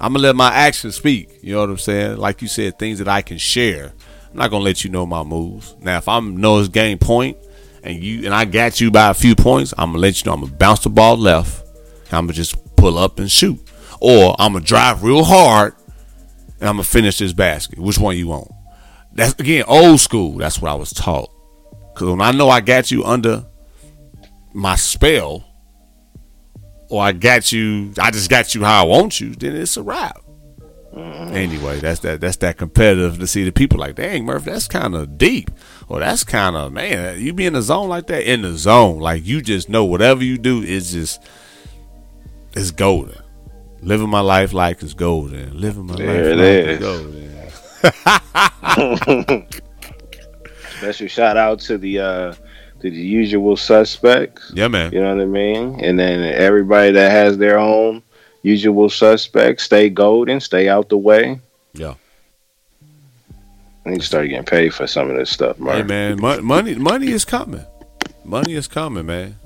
I'm 0.00 0.12
gonna 0.12 0.22
let 0.22 0.36
my 0.36 0.52
actions 0.52 0.96
speak. 0.96 1.38
You 1.42 1.54
know 1.54 1.60
what 1.60 1.70
I'm 1.70 1.78
saying? 1.78 2.16
Like 2.18 2.42
you 2.42 2.48
said, 2.48 2.78
things 2.78 2.98
that 2.98 3.08
I 3.08 3.22
can 3.22 3.38
share. 3.38 3.92
I'm 4.30 4.36
not 4.36 4.50
gonna 4.50 4.64
let 4.64 4.84
you 4.84 4.90
know 4.90 5.06
my 5.06 5.22
moves. 5.22 5.74
Now, 5.80 5.98
if 5.98 6.08
I'm 6.08 6.36
know 6.36 6.64
game 6.66 6.98
point 6.98 7.36
and 7.82 8.02
you 8.02 8.24
and 8.24 8.34
I 8.34 8.44
got 8.44 8.80
you 8.80 8.90
by 8.90 9.10
a 9.10 9.14
few 9.14 9.34
points, 9.34 9.74
I'm 9.76 9.90
gonna 9.90 9.98
let 9.98 10.20
you 10.20 10.28
know 10.30 10.34
I'm 10.34 10.42
gonna 10.42 10.52
bounce 10.52 10.80
the 10.80 10.90
ball 10.90 11.16
left. 11.16 11.64
I'm 12.12 12.26
gonna 12.26 12.32
just 12.34 12.76
pull 12.76 12.96
up 12.96 13.18
and 13.18 13.30
shoot, 13.30 13.58
or 14.00 14.36
I'm 14.38 14.52
gonna 14.52 14.64
drive 14.64 15.02
real 15.02 15.24
hard 15.24 15.74
and 16.60 16.68
I'm 16.68 16.76
gonna 16.76 16.84
finish 16.84 17.18
this 17.18 17.32
basket. 17.32 17.78
Which 17.78 17.98
one 17.98 18.16
you 18.16 18.28
want? 18.28 18.50
That's 19.12 19.34
again 19.40 19.64
old 19.66 20.00
school. 20.00 20.36
That's 20.38 20.60
what 20.60 20.70
I 20.70 20.74
was 20.74 20.90
taught. 20.90 21.30
Cause 21.94 22.08
when 22.08 22.20
I 22.20 22.30
know 22.30 22.48
I 22.48 22.60
got 22.60 22.90
you 22.92 23.04
under 23.04 23.44
my 24.52 24.76
spell, 24.76 25.44
or 26.88 27.02
I 27.02 27.12
got 27.12 27.52
you, 27.52 27.92
I 28.00 28.10
just 28.10 28.30
got 28.30 28.54
you 28.54 28.64
how 28.64 28.82
I 28.84 28.86
want 28.86 29.20
you, 29.20 29.30
then 29.34 29.56
it's 29.56 29.76
a 29.76 29.82
wrap. 29.82 30.20
Anyway, 30.96 31.78
that's 31.78 32.00
that. 32.00 32.20
That's 32.20 32.38
that 32.38 32.56
competitive 32.56 33.18
to 33.20 33.26
see 33.26 33.44
the 33.44 33.52
people 33.52 33.78
like, 33.78 33.94
dang, 33.94 34.24
Murph, 34.24 34.44
that's 34.44 34.66
kind 34.66 34.96
of 34.96 35.16
deep, 35.16 35.50
or 35.88 36.00
that's 36.00 36.24
kind 36.24 36.56
of 36.56 36.72
man. 36.72 37.20
You 37.20 37.32
be 37.32 37.46
in 37.46 37.52
the 37.52 37.62
zone 37.62 37.88
like 37.88 38.06
that, 38.08 38.28
in 38.28 38.42
the 38.42 38.54
zone, 38.56 38.98
like 38.98 39.24
you 39.24 39.40
just 39.40 39.68
know 39.68 39.84
whatever 39.84 40.24
you 40.24 40.38
do 40.38 40.60
is 40.62 40.92
just 40.92 41.22
it's 42.54 42.72
golden. 42.72 43.22
Living 43.80 44.08
my 44.08 44.20
life 44.20 44.52
like 44.52 44.82
it's 44.82 44.94
golden. 44.94 45.60
Living 45.60 45.86
my 45.86 45.94
There 45.94 46.34
life 46.34 46.80
like 46.80 46.82
is. 46.82 47.48
it's 47.82 48.02
golden. 49.22 49.46
Special 50.78 51.08
shout 51.08 51.36
out 51.36 51.60
to 51.60 51.78
the 51.78 51.98
uh 52.00 52.34
the 52.80 52.90
usual 52.90 53.56
suspects. 53.56 54.52
Yeah, 54.54 54.68
man. 54.68 54.92
You 54.92 55.00
know 55.00 55.14
what 55.14 55.22
I 55.22 55.26
mean? 55.26 55.80
And 55.84 55.98
then 55.98 56.22
everybody 56.22 56.92
that 56.92 57.10
has 57.10 57.38
their 57.38 57.58
own 57.58 58.02
usual 58.42 58.88
suspects, 58.88 59.64
stay 59.64 59.90
golden, 59.90 60.40
stay 60.40 60.68
out 60.68 60.88
the 60.88 60.96
way. 60.96 61.40
Yeah. 61.74 61.94
I 63.84 63.90
need 63.90 64.00
to 64.00 64.06
start 64.06 64.28
getting 64.28 64.44
paid 64.44 64.74
for 64.74 64.86
some 64.86 65.10
of 65.10 65.16
this 65.16 65.30
stuff, 65.30 65.56
Hey 65.58 65.82
man, 65.82 66.20
mo- 66.20 66.42
money 66.42 66.74
money 66.74 67.08
is 67.08 67.24
coming. 67.24 67.64
Money 68.22 68.52
is 68.54 68.68
coming, 68.68 69.06
man. 69.06 69.36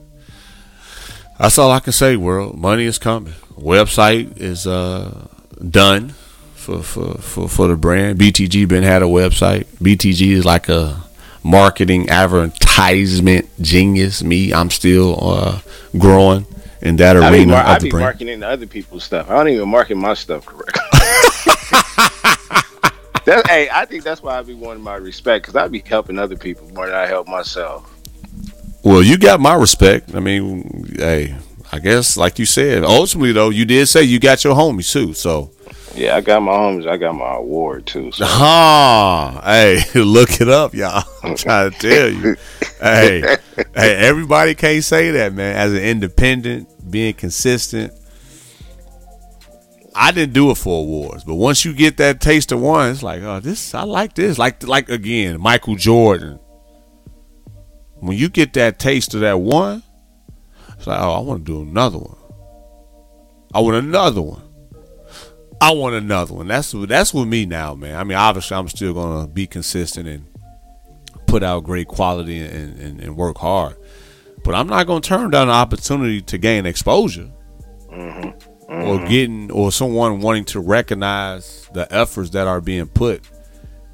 That's 1.39 1.59
all 1.59 1.71
I 1.71 1.79
can 1.79 1.93
say, 1.93 2.17
world. 2.17 2.59
Money 2.59 2.85
is 2.85 2.99
coming. 2.99 3.35
Website 3.55 4.37
is 4.39 4.67
uh 4.67 5.29
done 5.71 6.11
for 6.55 6.83
for 6.83 7.15
for, 7.15 7.49
for 7.49 7.69
the 7.69 7.77
brand. 7.77 8.19
BTG 8.19 8.67
been 8.67 8.83
had 8.83 9.03
a 9.03 9.07
website. 9.07 9.67
BTG 9.77 10.33
is 10.33 10.45
like 10.45 10.69
a 10.69 11.05
marketing 11.43 12.09
advertisement 12.09 13.49
genius. 13.61 14.23
Me, 14.23 14.53
I'm 14.53 14.71
still 14.71 15.19
uh 15.21 15.61
growing 15.99 16.47
in 16.81 16.97
that 16.97 17.17
I 17.17 17.31
be, 17.31 17.39
arena 17.39 17.53
mar- 17.53 17.65
I 17.67 17.79
be 17.79 17.91
marketing 17.91 18.43
other 18.43 18.67
people's 18.67 19.05
stuff. 19.05 19.31
I 19.31 19.35
don't 19.35 19.49
even 19.49 19.69
market 19.69 19.97
my 19.97 20.15
stuff 20.15 20.47
correctly. 20.47 20.83
That, 23.25 23.47
hey, 23.49 23.69
I 23.73 23.85
think 23.85 24.03
that's 24.03 24.21
why 24.21 24.37
I 24.37 24.43
be 24.43 24.55
wanting 24.55 24.83
my 24.83 24.97
respect 24.97 25.45
because 25.45 25.55
I 25.55 25.69
be 25.69 25.81
helping 25.87 26.19
other 26.19 26.37
people 26.37 26.69
more 26.75 26.87
than 26.87 26.97
I 26.97 27.07
help 27.07 27.29
myself. 27.29 27.89
Well, 28.83 29.01
you 29.01 29.17
got 29.17 29.39
my 29.39 29.55
respect. 29.55 30.13
I 30.15 30.19
mean, 30.19 30.93
hey, 30.97 31.37
I 31.71 31.79
guess 31.79 32.17
like 32.17 32.41
you 32.41 32.47
said, 32.47 32.83
ultimately 32.83 33.31
though, 33.31 33.51
you 33.51 33.65
did 33.65 33.87
say 33.87 34.03
you 34.03 34.19
got 34.19 34.43
your 34.43 34.57
homies 34.57 34.91
too. 34.93 35.15
So 35.15 35.53
Yeah, 35.95 36.17
I 36.17 36.21
got 36.23 36.41
my 36.41 36.53
homies. 36.53 36.89
I 36.89 36.97
got 36.97 37.15
my 37.15 37.35
award 37.35 37.87
too. 37.87 38.13
So. 38.13 38.25
Ah, 38.29 39.41
hey, 39.45 39.83
look 39.95 40.41
it 40.41 40.49
up, 40.49 40.75
y'all. 40.75 41.05
I'm 41.23 41.37
trying 41.37 41.71
to 41.71 41.79
tell 41.79 42.09
you. 42.09 42.37
hey, 42.81 43.21
hey, 43.75 43.97
everybody 43.97 44.55
can't 44.55 44.83
say 44.83 45.11
that, 45.13 45.35
man. 45.35 45.57
As 45.57 45.73
an 45.73 45.83
independent, 45.83 46.91
being 46.91 47.15
consistent. 47.15 47.93
I 49.95 50.11
didn't 50.11 50.33
do 50.33 50.51
it 50.51 50.57
for 50.57 50.81
awards, 50.81 51.23
but 51.25 51.35
once 51.35 51.67
you 51.67 51.75
get 51.75 51.99
that 51.99 52.21
taste 52.21 52.51
of 52.51 52.61
one, 52.61 52.91
it's 52.91 53.03
like, 53.03 53.23
oh, 53.23 53.41
this 53.41 53.75
I 53.75 53.83
like 53.83 54.15
this. 54.15 54.39
Like 54.39 54.67
like 54.67 54.89
again, 54.89 55.41
Michael 55.41 55.77
Jordan. 55.77 56.39
When 57.97 58.17
you 58.17 58.29
get 58.29 58.55
that 58.55 58.79
taste 58.79 59.15
of 59.15 59.21
that 59.21 59.39
one, 59.39 59.83
it's 60.77 60.87
like, 60.87 60.99
oh, 60.99 61.13
I 61.13 61.21
want 61.21 61.45
to 61.45 61.53
do 61.53 61.63
another 61.63 61.99
one. 61.99 62.17
I 63.55 63.61
want 63.61 63.77
another 63.77 64.23
one. 64.23 64.43
I 65.63 65.71
want 65.71 65.95
another 65.95 66.35
one. 66.35 66.49
That's 66.49 66.73
that's 66.73 67.15
with 67.15 67.29
me 67.29 67.47
now, 67.47 67.77
man. 67.77 67.95
I 67.95 68.03
mean, 68.03 68.19
obviously, 68.19 68.57
I'm 68.57 68.67
still 68.67 68.95
gonna 68.95 69.29
be 69.29 69.47
consistent 69.47 70.09
and 70.09 70.27
put 71.29 71.45
out 71.45 71.63
great 71.63 71.87
quality 71.87 72.41
and, 72.41 72.81
and, 72.81 73.01
and 73.01 73.17
work 73.17 73.39
hard. 73.39 73.77
But 74.43 74.57
I'm 74.57 74.67
not 74.67 74.89
gonna 74.89 75.01
turn 75.01 75.31
down 75.31 75.45
an 75.49 75.55
opportunity 75.55 76.21
to 76.21 76.37
gain 76.37 76.67
exposure 76.67 77.31
mm-hmm. 77.89 78.29
or 78.73 78.99
mm-hmm. 78.99 79.07
getting 79.07 79.51
or 79.53 79.71
someone 79.71 80.21
wanting 80.21 80.47
to 80.47 80.59
recognize 80.59 81.69
the 81.73 81.87
efforts 81.95 82.31
that 82.31 82.49
are 82.49 82.61
being 82.61 82.89
put 82.89 83.23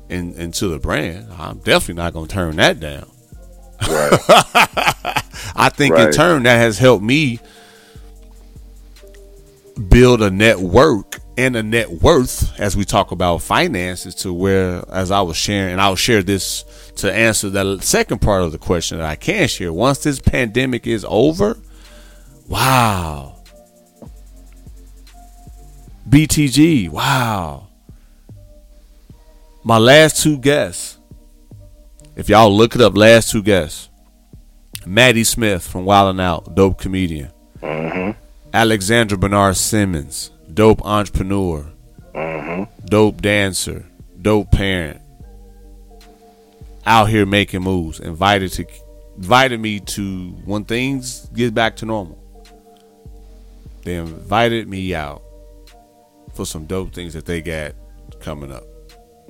in, 0.08 0.32
into 0.36 0.68
the 0.68 0.78
brand. 0.78 1.30
I'm 1.34 1.58
definitely 1.58 2.02
not 2.02 2.14
gonna 2.14 2.28
turn 2.28 2.56
that 2.56 2.80
down. 2.80 3.10
Right. 3.86 4.18
I 5.54 5.68
think 5.68 5.98
in 5.98 6.12
turn 6.12 6.44
that 6.44 6.56
has 6.56 6.78
helped 6.78 7.04
me 7.04 7.40
build 9.90 10.22
a 10.22 10.30
network 10.30 11.17
and 11.38 11.54
a 11.54 11.62
net 11.62 11.88
worth 12.02 12.58
as 12.58 12.76
we 12.76 12.84
talk 12.84 13.12
about 13.12 13.40
finances 13.40 14.12
to 14.16 14.34
where 14.34 14.82
as 14.90 15.12
I 15.12 15.20
was 15.20 15.36
sharing 15.36 15.72
and 15.72 15.80
I'll 15.80 15.94
share 15.94 16.20
this 16.22 16.64
to 16.96 17.12
answer 17.12 17.48
the 17.48 17.78
second 17.80 18.18
part 18.18 18.42
of 18.42 18.50
the 18.50 18.58
question 18.58 18.98
that 18.98 19.06
I 19.06 19.14
can 19.14 19.46
share. 19.46 19.72
Once 19.72 20.02
this 20.02 20.18
pandemic 20.18 20.84
is 20.86 21.06
over, 21.08 21.56
wow. 22.48 23.36
BTG, 26.08 26.88
wow. 26.90 27.68
My 29.62 29.78
last 29.78 30.20
two 30.22 30.38
guests. 30.38 30.98
If 32.16 32.28
y'all 32.28 32.54
look 32.54 32.74
it 32.74 32.80
up, 32.80 32.96
last 32.96 33.30
two 33.30 33.44
guests. 33.44 33.90
Maddie 34.84 35.22
Smith 35.22 35.64
from 35.64 35.84
Wild 35.84 36.10
and 36.10 36.20
Out, 36.20 36.56
dope 36.56 36.80
comedian. 36.80 37.30
mm-hmm. 37.62 38.18
Alexandra 38.52 39.16
Bernard 39.18 39.56
Simmons, 39.56 40.30
dope 40.58 40.84
entrepreneur, 40.84 41.64
mm-hmm. 42.16 42.64
dope 42.86 43.22
dancer, 43.22 43.86
dope 44.20 44.50
parent. 44.50 45.00
Out 46.84 47.08
here 47.08 47.24
making 47.24 47.62
moves. 47.62 48.00
Invited 48.00 48.50
to 48.54 48.66
invited 49.16 49.60
me 49.60 49.78
to 49.78 50.30
when 50.44 50.64
things 50.64 51.28
get 51.32 51.54
back 51.54 51.76
to 51.76 51.86
normal. 51.86 52.18
They 53.84 53.94
invited 53.94 54.66
me 54.66 54.96
out 54.96 55.22
for 56.34 56.44
some 56.44 56.66
dope 56.66 56.92
things 56.92 57.14
that 57.14 57.24
they 57.24 57.40
got 57.40 57.74
coming 58.18 58.50
up. 58.50 58.64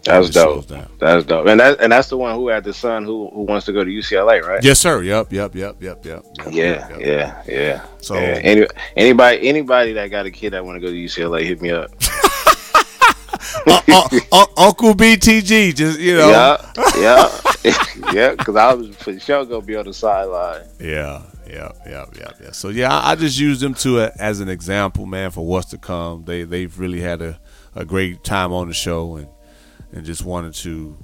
That's 0.04 0.30
dope. 0.30 0.66
That's 0.98 1.24
dope. 1.26 1.46
And 1.46 1.58
that 1.60 1.80
and 1.80 1.90
that's 1.92 2.08
the 2.08 2.16
one 2.16 2.34
who 2.36 2.48
had 2.48 2.64
the 2.64 2.72
son 2.72 3.04
who 3.04 3.30
who 3.30 3.42
wants 3.42 3.66
to 3.66 3.72
go 3.72 3.82
to 3.84 3.90
UCLA, 3.90 4.42
right? 4.42 4.62
Yes, 4.62 4.78
sir. 4.78 5.02
Yep, 5.02 5.32
yep, 5.32 5.54
yep, 5.54 5.82
yep, 5.82 6.04
yep. 6.04 6.24
yep, 6.36 6.52
Yeah, 6.52 6.88
yep, 6.88 6.90
yep. 6.90 7.00
yeah, 7.00 7.42
yeah. 7.46 7.86
So- 8.00 8.14
yeah. 8.14 8.20
Any, 8.42 8.66
anybody 8.96 9.48
anybody 9.48 9.92
that 9.94 10.08
got 10.08 10.26
a 10.26 10.30
kid 10.30 10.50
that 10.52 10.64
want 10.64 10.76
to 10.76 10.80
go 10.80 10.86
to 10.88 10.96
UCLA, 10.96 11.44
hit 11.44 11.60
me 11.60 11.70
up. 11.70 11.90
Uh, 13.66 13.80
uh, 13.88 14.08
uh, 14.32 14.46
Uncle 14.56 14.94
BTG, 14.94 15.74
just 15.74 15.98
you 16.00 16.16
know. 16.16 16.28
Yeah, 16.30 16.72
yeah, 17.64 17.72
yeah. 18.12 18.30
Because 18.34 18.56
I 18.56 18.72
was 18.74 18.94
for 18.96 19.18
sure 19.18 19.44
gonna 19.44 19.62
be 19.64 19.76
on 19.76 19.84
the 19.86 19.92
sideline. 19.94 20.64
Yeah, 20.80 21.22
yeah, 21.46 21.70
yeah, 21.86 22.04
yeah, 22.18 22.30
yeah. 22.42 22.50
So 22.52 22.68
yeah, 22.68 22.92
I, 22.96 23.12
I 23.12 23.14
just 23.14 23.38
use 23.38 23.60
them 23.60 23.74
to 23.74 24.00
uh, 24.00 24.10
as 24.18 24.40
an 24.40 24.48
example, 24.48 25.06
man, 25.06 25.30
for 25.30 25.46
what's 25.46 25.70
to 25.70 25.78
come. 25.78 26.24
They 26.24 26.44
they've 26.44 26.76
really 26.78 27.00
had 27.00 27.20
a, 27.22 27.38
a 27.74 27.84
great 27.84 28.22
time 28.24 28.52
on 28.52 28.68
the 28.68 28.74
show, 28.74 29.16
and 29.16 29.28
and 29.92 30.04
just 30.04 30.24
wanted 30.24 30.54
to 30.54 30.96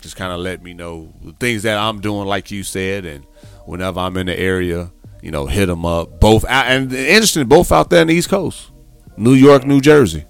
just 0.00 0.16
kind 0.16 0.32
of 0.32 0.40
let 0.40 0.62
me 0.62 0.74
know 0.74 1.12
the 1.22 1.32
things 1.32 1.64
that 1.64 1.78
I'm 1.78 2.00
doing, 2.00 2.26
like 2.26 2.50
you 2.50 2.62
said, 2.62 3.04
and 3.04 3.24
whenever 3.64 4.00
I'm 4.00 4.16
in 4.16 4.26
the 4.26 4.38
area, 4.38 4.92
you 5.22 5.30
know, 5.30 5.46
hit 5.46 5.66
them 5.66 5.84
up. 5.84 6.20
Both 6.20 6.44
out, 6.44 6.66
and 6.66 6.92
interesting, 6.92 7.46
both 7.46 7.72
out 7.72 7.90
there 7.90 8.02
in 8.02 8.08
the 8.08 8.14
East 8.14 8.28
Coast, 8.28 8.70
New 9.16 9.34
York, 9.34 9.66
New 9.66 9.80
Jersey. 9.80 10.24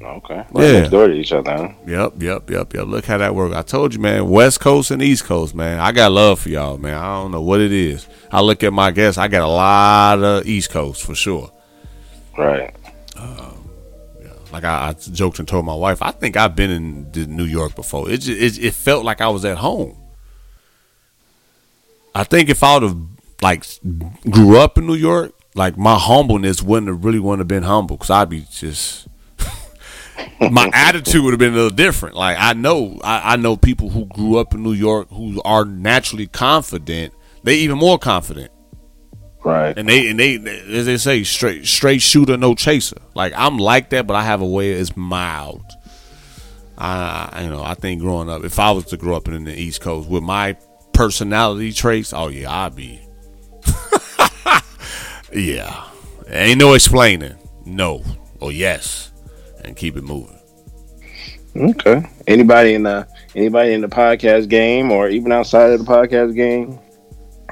Okay. 0.00 0.44
Yeah. 0.54 0.72
Next 0.72 0.90
door 0.90 1.08
to 1.08 1.14
each 1.14 1.32
other. 1.32 1.74
Yep, 1.86 2.22
yep, 2.22 2.50
yep, 2.50 2.74
yep. 2.74 2.86
Look 2.86 3.06
how 3.06 3.18
that 3.18 3.34
worked. 3.34 3.54
I 3.54 3.62
told 3.62 3.94
you, 3.94 4.00
man. 4.00 4.28
West 4.28 4.60
Coast 4.60 4.90
and 4.90 5.02
East 5.02 5.24
Coast, 5.24 5.54
man. 5.54 5.80
I 5.80 5.90
got 5.90 6.12
love 6.12 6.40
for 6.40 6.50
y'all, 6.50 6.76
man. 6.76 6.96
I 6.96 7.20
don't 7.20 7.32
know 7.32 7.40
what 7.40 7.60
it 7.60 7.72
is. 7.72 8.06
I 8.30 8.42
look 8.42 8.62
at 8.62 8.72
my 8.72 8.90
guests. 8.90 9.16
I 9.18 9.28
got 9.28 9.42
a 9.42 9.48
lot 9.48 10.22
of 10.22 10.46
East 10.46 10.70
Coast 10.70 11.02
for 11.02 11.14
sure. 11.14 11.50
Right. 12.36 12.74
Um, 13.16 13.65
Like 14.56 14.64
I, 14.64 14.88
I 14.88 14.92
joked 14.94 15.38
and 15.38 15.46
told 15.46 15.66
my 15.66 15.74
wife, 15.74 16.00
I 16.00 16.12
think 16.12 16.34
I've 16.34 16.56
been 16.56 16.70
in 16.70 17.36
New 17.36 17.44
York 17.44 17.74
before. 17.74 18.08
It, 18.08 18.22
just, 18.22 18.58
it 18.58 18.64
it 18.64 18.72
felt 18.72 19.04
like 19.04 19.20
I 19.20 19.28
was 19.28 19.44
at 19.44 19.58
home. 19.58 19.98
I 22.14 22.24
think 22.24 22.48
if 22.48 22.62
I 22.62 22.72
would 22.72 22.82
have 22.84 22.96
like 23.42 23.66
grew 24.30 24.56
up 24.56 24.78
in 24.78 24.86
New 24.86 24.94
York, 24.94 25.34
like 25.54 25.76
my 25.76 25.98
humbleness 25.98 26.62
wouldn't 26.62 26.88
have 26.88 27.04
really 27.04 27.18
wouldn't 27.18 27.40
have 27.40 27.48
been 27.48 27.64
humble 27.64 27.98
because 27.98 28.08
I'd 28.08 28.30
be 28.30 28.46
just 28.50 29.08
my 30.50 30.70
attitude 30.72 31.22
would 31.22 31.34
have 31.34 31.38
been 31.38 31.52
a 31.52 31.56
little 31.56 31.68
different. 31.68 32.16
Like 32.16 32.38
I 32.40 32.54
know 32.54 32.98
I, 33.04 33.34
I 33.34 33.36
know 33.36 33.58
people 33.58 33.90
who 33.90 34.06
grew 34.06 34.38
up 34.38 34.54
in 34.54 34.62
New 34.62 34.72
York 34.72 35.10
who 35.10 35.42
are 35.44 35.66
naturally 35.66 36.28
confident. 36.28 37.12
They 37.42 37.56
even 37.56 37.76
more 37.76 37.98
confident. 37.98 38.50
Right. 39.46 39.78
And 39.78 39.88
they 39.88 40.08
and 40.08 40.18
they 40.18 40.34
as 40.76 40.86
they 40.86 40.96
say, 40.96 41.22
straight 41.22 41.66
straight 41.66 42.02
shooter, 42.02 42.36
no 42.36 42.56
chaser. 42.56 42.96
Like 43.14 43.32
I'm 43.36 43.58
like 43.58 43.90
that, 43.90 44.04
but 44.04 44.16
I 44.16 44.24
have 44.24 44.40
a 44.40 44.46
way 44.46 44.72
it's 44.72 44.96
mild. 44.96 45.62
I 46.76 47.28
I- 47.32 47.42
you 47.44 47.50
know 47.50 47.62
I 47.62 47.74
think 47.74 48.00
growing 48.00 48.28
up, 48.28 48.42
if 48.42 48.58
I 48.58 48.72
was 48.72 48.86
to 48.86 48.96
grow 48.96 49.14
up 49.14 49.28
in 49.28 49.44
the 49.44 49.54
East 49.56 49.80
Coast 49.80 50.08
with 50.08 50.24
my 50.24 50.56
personality 50.92 51.72
traits, 51.72 52.12
oh 52.12 52.26
yeah, 52.26 52.50
I'd 52.50 52.74
be. 52.74 53.00
yeah, 55.32 55.84
ain't 56.28 56.58
no 56.58 56.74
explaining. 56.74 57.36
No 57.64 58.02
or 58.40 58.50
yes, 58.50 59.12
and 59.64 59.76
keep 59.76 59.96
it 59.96 60.02
moving. 60.02 60.40
Okay. 61.54 62.04
Anybody 62.26 62.74
in 62.74 62.82
the 62.82 63.06
anybody 63.36 63.74
in 63.74 63.80
the 63.80 63.88
podcast 63.88 64.48
game 64.48 64.90
or 64.90 65.08
even 65.08 65.30
outside 65.30 65.70
of 65.70 65.78
the 65.78 65.90
podcast 65.90 66.34
game 66.34 66.80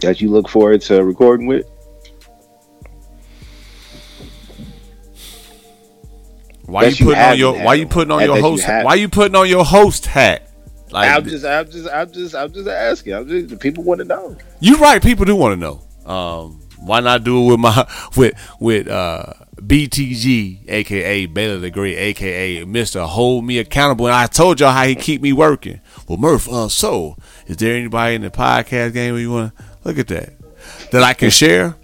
that 0.03 0.21
you 0.21 0.29
look 0.29 0.49
forward 0.49 0.81
to 0.83 1.05
recording 1.05 1.47
with? 1.47 1.67
Why 6.67 6.85
you 6.85 6.91
you 6.91 7.05
putting 7.05 7.23
on 7.23 7.39
your 7.39 7.63
Why 7.63 7.75
you 7.75 7.87
putting 7.87 8.11
on 8.11 8.21
your 8.21 8.35
that 8.35 8.37
you 8.37 8.43
host? 8.43 8.67
Why 8.67 8.95
you 8.95 9.09
putting 9.09 9.37
on 9.37 9.49
your 9.49 9.65
host 9.65 10.07
hat? 10.07 10.51
Like 10.91 11.11
I'm 11.11 11.25
just, 11.25 11.45
I'm 11.45 11.71
just, 11.71 11.89
I'm 11.89 12.13
just, 12.13 12.35
I'm 12.35 12.53
just 12.53 12.69
asking. 12.69 13.15
I'm 13.15 13.29
just, 13.29 13.59
people 13.59 13.83
want 13.83 13.99
to 13.99 14.05
know. 14.05 14.37
You're 14.61 14.79
right. 14.79 15.03
People 15.03 15.25
do 15.25 15.35
want 15.35 15.53
to 15.53 15.57
know. 15.57 15.83
Um, 16.11 16.61
why 16.79 17.01
not 17.01 17.25
do 17.25 17.43
it 17.43 17.51
with 17.51 17.61
my 17.61 17.89
with 18.17 18.35
with 18.61 18.89
uh, 18.89 19.33
BTG, 19.57 20.69
aka 20.69 21.27
Baylor 21.27 21.59
the 21.59 21.71
Great, 21.71 21.97
aka 21.97 22.65
Mister 22.65 23.03
Hold 23.03 23.45
Me 23.45 23.59
Accountable? 23.59 24.07
And 24.07 24.15
I 24.15 24.27
told 24.27 24.61
y'all 24.61 24.73
how 24.73 24.85
he 24.85 24.95
keep 24.95 25.21
me 25.21 25.33
working. 25.33 25.81
Well, 26.09 26.19
Murph. 26.19 26.49
Uh, 26.49 26.69
so 26.69 27.17
is 27.47 27.57
there 27.57 27.77
anybody 27.77 28.15
in 28.15 28.23
the 28.23 28.31
podcast 28.31 28.93
game 28.93 29.15
where 29.15 29.21
you 29.21 29.33
want 29.33 29.57
to 29.57 29.65
look 29.85 29.99
at 29.99 30.07
that 30.09 30.35
that 30.93 31.03
I 31.03 31.15
can 31.15 31.31
share? 31.43 31.77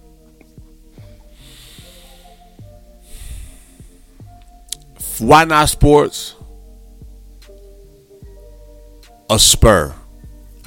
Why 5.20 5.44
not 5.44 5.68
sports? 5.68 6.34
a 9.28 9.38
spur. 9.38 9.94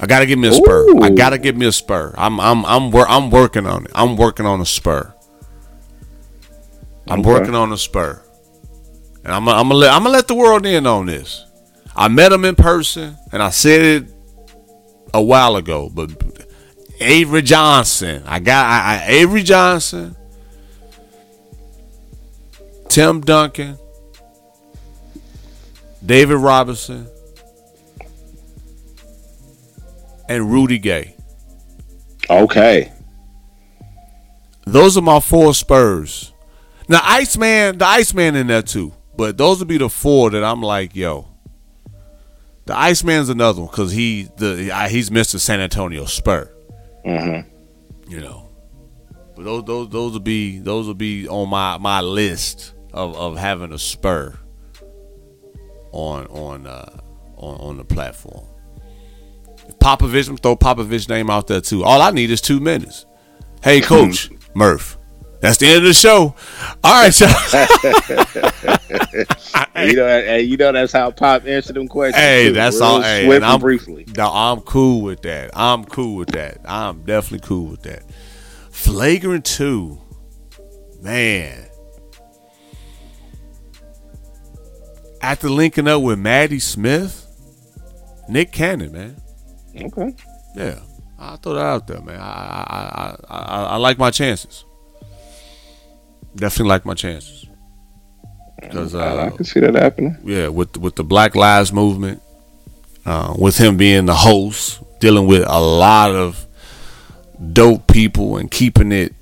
I 0.00 0.06
gotta 0.06 0.24
give 0.24 0.38
me 0.38 0.48
a 0.48 0.52
spur. 0.52 1.02
I 1.02 1.10
gotta 1.10 1.36
give 1.38 1.54
me 1.54 1.66
a 1.66 1.72
spur. 1.72 2.14
I'm 2.16 2.40
I'm 2.40 2.64
I'm 2.64 2.90
wor- 2.90 3.06
I'm 3.08 3.30
working 3.30 3.66
on 3.66 3.84
it. 3.84 3.90
I'm 3.94 4.16
working 4.16 4.46
on 4.46 4.60
a 4.62 4.64
spur. 4.66 5.12
I'm 7.06 7.20
Okay. 7.20 7.28
working 7.28 7.54
on 7.54 7.70
a 7.72 7.76
spur, 7.76 8.22
and 9.22 9.34
I'm 9.34 9.46
I'm 9.48 9.68
gonna 9.68 9.74
let 9.74 9.92
I'm 9.92 10.02
gonna 10.02 10.14
let 10.14 10.28
the 10.28 10.34
world 10.34 10.64
in 10.64 10.86
on 10.86 11.04
this. 11.04 11.44
I 11.94 12.08
met 12.08 12.32
him 12.32 12.46
in 12.46 12.54
person, 12.54 13.18
and 13.32 13.42
I 13.42 13.50
said 13.50 13.82
it 13.82 14.04
a 15.12 15.22
while 15.22 15.56
ago. 15.56 15.90
But 15.92 16.10
Avery 17.00 17.42
Johnson, 17.42 18.22
I 18.26 18.40
got 18.40 18.64
I, 18.64 18.94
I, 18.94 19.06
Avery 19.08 19.42
Johnson, 19.42 20.16
Tim 22.88 23.20
Duncan, 23.20 23.78
David 26.04 26.36
Robinson, 26.36 27.08
and 30.28 30.50
Rudy 30.50 30.78
Gay. 30.78 31.14
Okay. 32.28 32.92
Those 34.66 34.96
are 34.96 35.02
my 35.02 35.20
four 35.20 35.54
Spurs. 35.54 36.32
Now, 36.88 37.00
Iceman, 37.02 37.78
the 37.78 37.86
Iceman 37.86 38.36
in 38.36 38.46
there 38.46 38.62
too. 38.62 38.92
But 39.16 39.36
those 39.36 39.60
would 39.60 39.68
be 39.68 39.78
the 39.78 39.88
four 39.88 40.30
that 40.30 40.42
I'm 40.42 40.60
like, 40.60 40.96
yo. 40.96 41.28
The 42.66 42.76
Iceman's 42.76 43.28
another 43.28 43.60
one 43.60 43.70
because 43.70 43.92
he 43.92 44.28
the 44.38 44.56
he's 44.88 45.10
Mr. 45.10 45.38
San 45.38 45.60
Antonio 45.60 46.06
Spur. 46.06 46.50
Mm-hmm. 47.04 48.10
You 48.10 48.20
know, 48.20 48.50
but 49.36 49.44
those 49.44 49.64
those 49.64 49.88
those 49.90 50.12
will 50.12 50.20
be 50.20 50.58
those 50.60 50.86
will 50.86 50.94
be 50.94 51.28
on 51.28 51.50
my 51.50 51.76
my 51.76 52.00
list 52.00 52.72
of, 52.94 53.14
of 53.16 53.36
having 53.36 53.70
a 53.72 53.78
Spur 53.78 54.38
on 55.94 56.26
on 56.26 56.66
uh 56.66 56.98
on 57.36 57.56
on 57.60 57.76
the 57.76 57.84
platform. 57.84 58.46
Popovich, 59.78 60.28
I'm 60.28 60.36
throw 60.36 60.56
Popovich 60.56 61.08
name 61.08 61.30
out 61.30 61.46
there 61.46 61.60
too. 61.60 61.84
All 61.84 62.02
I 62.02 62.10
need 62.10 62.30
is 62.30 62.40
two 62.40 62.60
minutes. 62.60 63.06
Hey, 63.62 63.80
Coach 63.82 64.30
Murph. 64.54 64.98
That's 65.40 65.58
the 65.58 65.66
end 65.66 65.78
of 65.78 65.84
the 65.84 65.92
show. 65.94 66.34
All 66.82 67.02
right, 67.02 67.20
y'all. 67.20 67.30
You 69.84 69.96
know, 69.96 70.06
and 70.06 70.48
you 70.48 70.56
know 70.56 70.72
that's 70.72 70.92
how 70.92 71.10
Pop 71.10 71.46
answered 71.46 71.74
them 71.76 71.88
questions. 71.88 72.16
Hey, 72.22 72.46
too. 72.46 72.54
that's 72.54 72.76
Real 72.76 72.84
all. 72.84 73.02
Hey, 73.02 73.24
and 73.24 73.32
and 73.34 73.44
I'm 73.44 73.60
briefly. 73.60 74.06
No, 74.16 74.30
I'm 74.32 74.60
cool 74.60 75.02
with 75.02 75.22
that. 75.22 75.50
I'm 75.52 75.84
cool 75.84 76.16
with 76.16 76.30
that. 76.30 76.60
I'm 76.64 77.02
definitely 77.02 77.46
cool 77.46 77.66
with 77.66 77.82
that. 77.82 78.04
Flagrant 78.70 79.44
two, 79.44 80.00
man. 81.02 81.63
After 85.24 85.48
linking 85.48 85.88
up 85.88 86.02
with 86.02 86.18
Maddie 86.18 86.58
Smith, 86.58 87.26
Nick 88.28 88.52
Cannon, 88.52 88.92
man. 88.92 89.16
Okay. 89.74 90.14
Yeah, 90.54 90.80
I 91.18 91.36
throw 91.36 91.54
that 91.54 91.64
out 91.64 91.86
there, 91.86 92.02
man. 92.02 92.20
I 92.20 92.26
I 92.68 93.16
I, 93.26 93.38
I, 93.38 93.62
I 93.64 93.76
like 93.76 93.96
my 93.96 94.10
chances. 94.10 94.66
Definitely 96.36 96.68
like 96.68 96.84
my 96.84 96.92
chances. 96.92 97.46
Because 98.60 98.94
I 98.94 99.06
uh, 99.06 99.30
can 99.30 99.44
see 99.46 99.60
that 99.60 99.74
happening. 99.74 100.18
yeah, 100.24 100.48
with 100.48 100.76
with 100.76 100.94
the 100.96 101.04
Black 101.04 101.34
Lives 101.34 101.72
Movement, 101.72 102.20
uh, 103.06 103.34
with 103.38 103.56
him 103.56 103.78
being 103.78 104.04
the 104.04 104.14
host, 104.14 104.82
dealing 105.00 105.26
with 105.26 105.44
a 105.46 105.58
lot 105.58 106.10
of 106.10 106.46
dope 107.54 107.86
people 107.86 108.36
and 108.36 108.50
keeping 108.50 108.92
it 108.92 109.14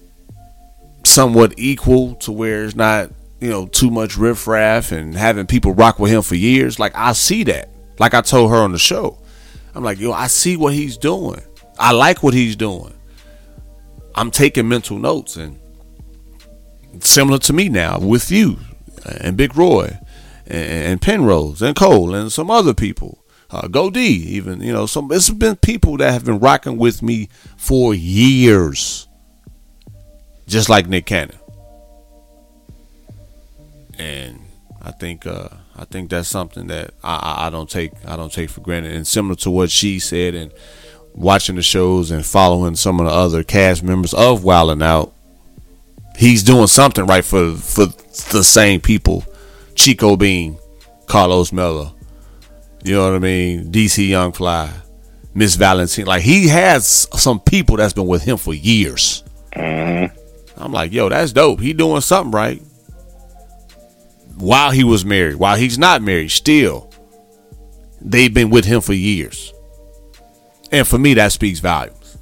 somewhat 1.05 1.55
equal 1.57 2.16
to 2.16 2.32
where 2.32 2.64
it's 2.64 2.74
not 2.74 3.11
you 3.43 3.51
know 3.51 3.66
too 3.66 3.90
much 3.90 4.16
riffraff 4.16 4.93
and 4.93 5.16
having 5.16 5.49
people 5.49 5.74
rock 5.74 5.99
with 5.99 6.12
him 6.12 6.22
for 6.22 6.36
years. 6.36 6.78
Like 6.78 6.93
I 6.95 7.12
see 7.12 7.43
that. 7.45 7.70
Like 7.99 8.14
I 8.14 8.20
told 8.20 8.51
her 8.51 8.57
on 8.57 8.70
the 8.70 8.78
show, 8.78 9.20
I'm 9.74 9.82
like, 9.82 9.99
yo, 9.99 10.12
I 10.12 10.28
see 10.28 10.57
what 10.57 10.74
he's 10.74 10.97
doing. 10.97 11.43
I 11.78 11.90
like 11.93 12.22
what 12.22 12.34
he's 12.34 12.55
doing. 12.55 12.95
I'm 14.14 14.30
taking 14.30 14.68
mental 14.68 14.99
notes 14.99 15.36
and 15.36 15.59
similar 17.01 17.38
to 17.38 17.53
me 17.53 17.68
now 17.68 17.99
with 17.99 18.30
you 18.30 18.59
and 19.20 19.36
Big 19.36 19.57
Roy 19.57 19.99
and, 20.47 21.01
Penrose 21.01 21.62
and 21.62 21.74
Cole 21.74 22.14
and 22.14 22.30
some 22.30 22.51
other 22.51 22.74
people. 22.74 23.24
Uh, 23.51 23.66
Go 23.66 23.90
D, 23.90 24.01
even 24.01 24.61
you 24.61 24.72
know, 24.72 24.86
some 24.86 25.11
it's 25.11 25.30
been 25.30 25.57
people 25.57 25.97
that 25.97 26.12
have 26.12 26.24
been 26.24 26.38
rocking 26.38 26.76
with 26.78 27.03
me 27.03 27.28
for 27.57 27.93
years, 27.93 29.09
just 30.47 30.68
like 30.68 30.86
Nick 30.86 31.07
Cannon. 31.07 31.36
And 33.99 34.40
I 34.80 34.90
think 34.90 35.26
uh, 35.26 35.49
I 35.76 35.84
think 35.84 36.11
that's 36.11 36.28
something 36.28 36.66
that 36.68 36.95
I, 37.03 37.47
I, 37.47 37.51
don't 37.51 37.70
take 37.70 37.93
I 38.07 38.16
don't 38.16 38.32
take 38.32 38.51
for 38.51 38.61
granted. 38.61 38.95
And 38.95 39.07
similar 39.07 39.36
to 39.36 39.51
what 39.51 39.70
she 39.70 39.99
said, 39.99 40.34
and 40.34 40.53
watching 41.14 41.57
the 41.57 41.62
shows 41.62 42.11
and 42.11 42.24
following 42.24 42.74
some 42.74 43.01
of 43.01 43.07
the 43.07 43.12
other 43.12 43.45
cast 43.45 43.82
members 43.82 44.14
of 44.14 44.45
Wild 44.45 44.70
'N 44.70 44.82
Out, 44.82 45.12
he's 46.16 46.43
doing 46.43 46.66
something 46.66 47.07
right 47.07 47.24
for 47.24 47.55
for 47.55 47.86
the 48.32 48.43
same 48.43 48.80
people. 48.80 49.24
Chico 49.74 50.16
Bean, 50.16 50.59
Karlous 51.07 51.53
Miller, 51.53 51.93
you 52.84 52.95
know 52.95 53.05
what 53.05 53.16
I 53.16 53.18
mean? 53.20 53.70
DC 53.70 54.09
Young 54.09 54.32
Fly, 54.32 54.72
Miss 55.34 55.55
Valentine. 55.55 56.07
Like 56.07 56.22
he 56.22 56.49
has 56.49 57.07
some 57.14 57.40
people 57.40 57.76
that's 57.76 57.93
been 57.93 58.07
with 58.07 58.22
him 58.22 58.36
for 58.36 58.53
years. 58.53 59.22
I'm 60.57 60.72
like, 60.72 60.93
yo, 60.93 61.09
that's 61.09 61.32
dope. 61.32 61.61
He 61.61 61.72
doing 61.72 62.01
something 62.01 62.32
right. 62.32 62.62
While 64.37 64.70
he 64.70 64.85
was 64.85 65.05
married, 65.05 65.37
while 65.37 65.57
he's 65.57 65.78
not 65.78 66.03
married, 66.03 66.30
still, 66.30 66.93
they've 68.01 68.33
been 68.33 68.51
with 68.51 68.64
him 68.64 68.80
for 68.80 68.93
years. 68.93 69.53
And 70.70 70.87
for 70.87 70.99
me, 70.99 71.14
that 71.14 71.33
speaks 71.33 71.61
volumes. 71.61 72.18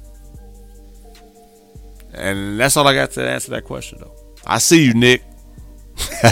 And 2.13 2.59
that's 2.59 2.75
all 2.75 2.87
I 2.87 2.93
got 2.93 3.11
to 3.11 3.27
answer 3.27 3.51
that 3.51 3.63
question, 3.63 3.99
though. 4.01 4.15
I 4.45 4.57
see 4.57 4.85
you, 4.85 4.93
Nick. 4.93 5.23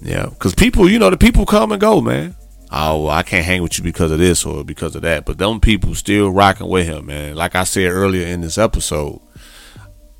yeah, 0.00 0.26
because 0.26 0.54
people, 0.54 0.88
you 0.88 0.98
know, 0.98 1.10
the 1.10 1.16
people 1.16 1.46
come 1.46 1.72
and 1.72 1.80
go, 1.80 2.00
man. 2.00 2.36
Oh, 2.72 3.08
I 3.08 3.22
can't 3.24 3.44
hang 3.44 3.62
with 3.62 3.78
you 3.78 3.84
because 3.84 4.12
of 4.12 4.18
this 4.18 4.44
or 4.44 4.64
because 4.64 4.94
of 4.94 5.02
that. 5.02 5.24
But 5.24 5.38
them 5.38 5.60
people 5.60 5.94
still 5.94 6.30
rocking 6.30 6.68
with 6.68 6.86
him, 6.86 7.06
man. 7.06 7.34
Like 7.34 7.56
I 7.56 7.64
said 7.64 7.90
earlier 7.90 8.26
in 8.26 8.42
this 8.42 8.58
episode, 8.58 9.20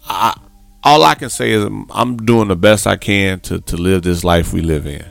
I 0.05 0.37
all 0.83 1.03
I 1.05 1.15
can 1.15 1.31
say 1.31 1.51
is 1.51 1.65
I'm, 1.91 2.17
doing 2.17 2.49
the 2.49 2.57
best 2.57 2.87
I 2.87 2.97
can 2.97 3.41
to 3.41 3.61
to 3.61 3.77
live 3.77 4.03
this 4.03 4.25
life 4.25 4.53
we 4.53 4.63
live 4.63 4.87
in. 4.87 5.05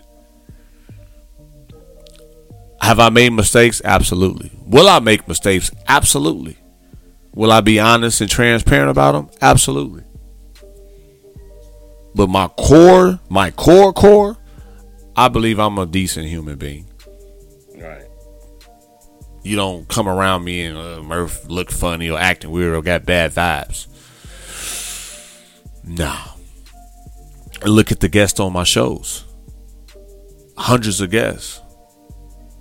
Have 2.81 2.99
I 2.99 3.09
made 3.09 3.33
mistakes? 3.33 3.81
Absolutely. 3.83 4.51
Will 4.65 4.87
I 4.87 4.99
make 4.99 5.27
mistakes? 5.27 5.69
Absolutely. 5.87 6.57
Will 7.33 7.51
I 7.51 7.61
be 7.61 7.79
honest 7.79 8.21
and 8.21 8.29
transparent 8.29 8.89
about 8.89 9.11
them? 9.11 9.29
Absolutely. 9.41 10.03
But 12.15 12.27
my 12.27 12.47
core, 12.47 13.19
my 13.29 13.51
core 13.51 13.93
core, 13.93 14.37
I 15.15 15.27
believe 15.27 15.59
I'm 15.59 15.77
a 15.77 15.85
decent 15.85 16.27
human 16.27 16.57
being. 16.57 16.89
Right. 17.77 18.05
You 19.43 19.55
don't 19.55 19.87
come 19.87 20.07
around 20.07 20.43
me 20.43 20.63
and 20.63 20.77
uh, 20.77 21.03
Murph 21.03 21.47
look 21.47 21.71
funny 21.71 22.09
or 22.09 22.17
acting 22.17 22.51
weird 22.51 22.75
or 22.75 22.81
got 22.81 23.05
bad 23.05 23.31
vibes. 23.31 23.87
No. 25.89 26.15
And 27.63 27.71
look 27.71 27.91
at 27.91 27.99
the 27.99 28.09
guests 28.09 28.39
on 28.39 28.53
my 28.53 28.63
shows. 28.63 29.25
Hundreds 30.55 31.01
of 31.01 31.09
guests. 31.09 31.61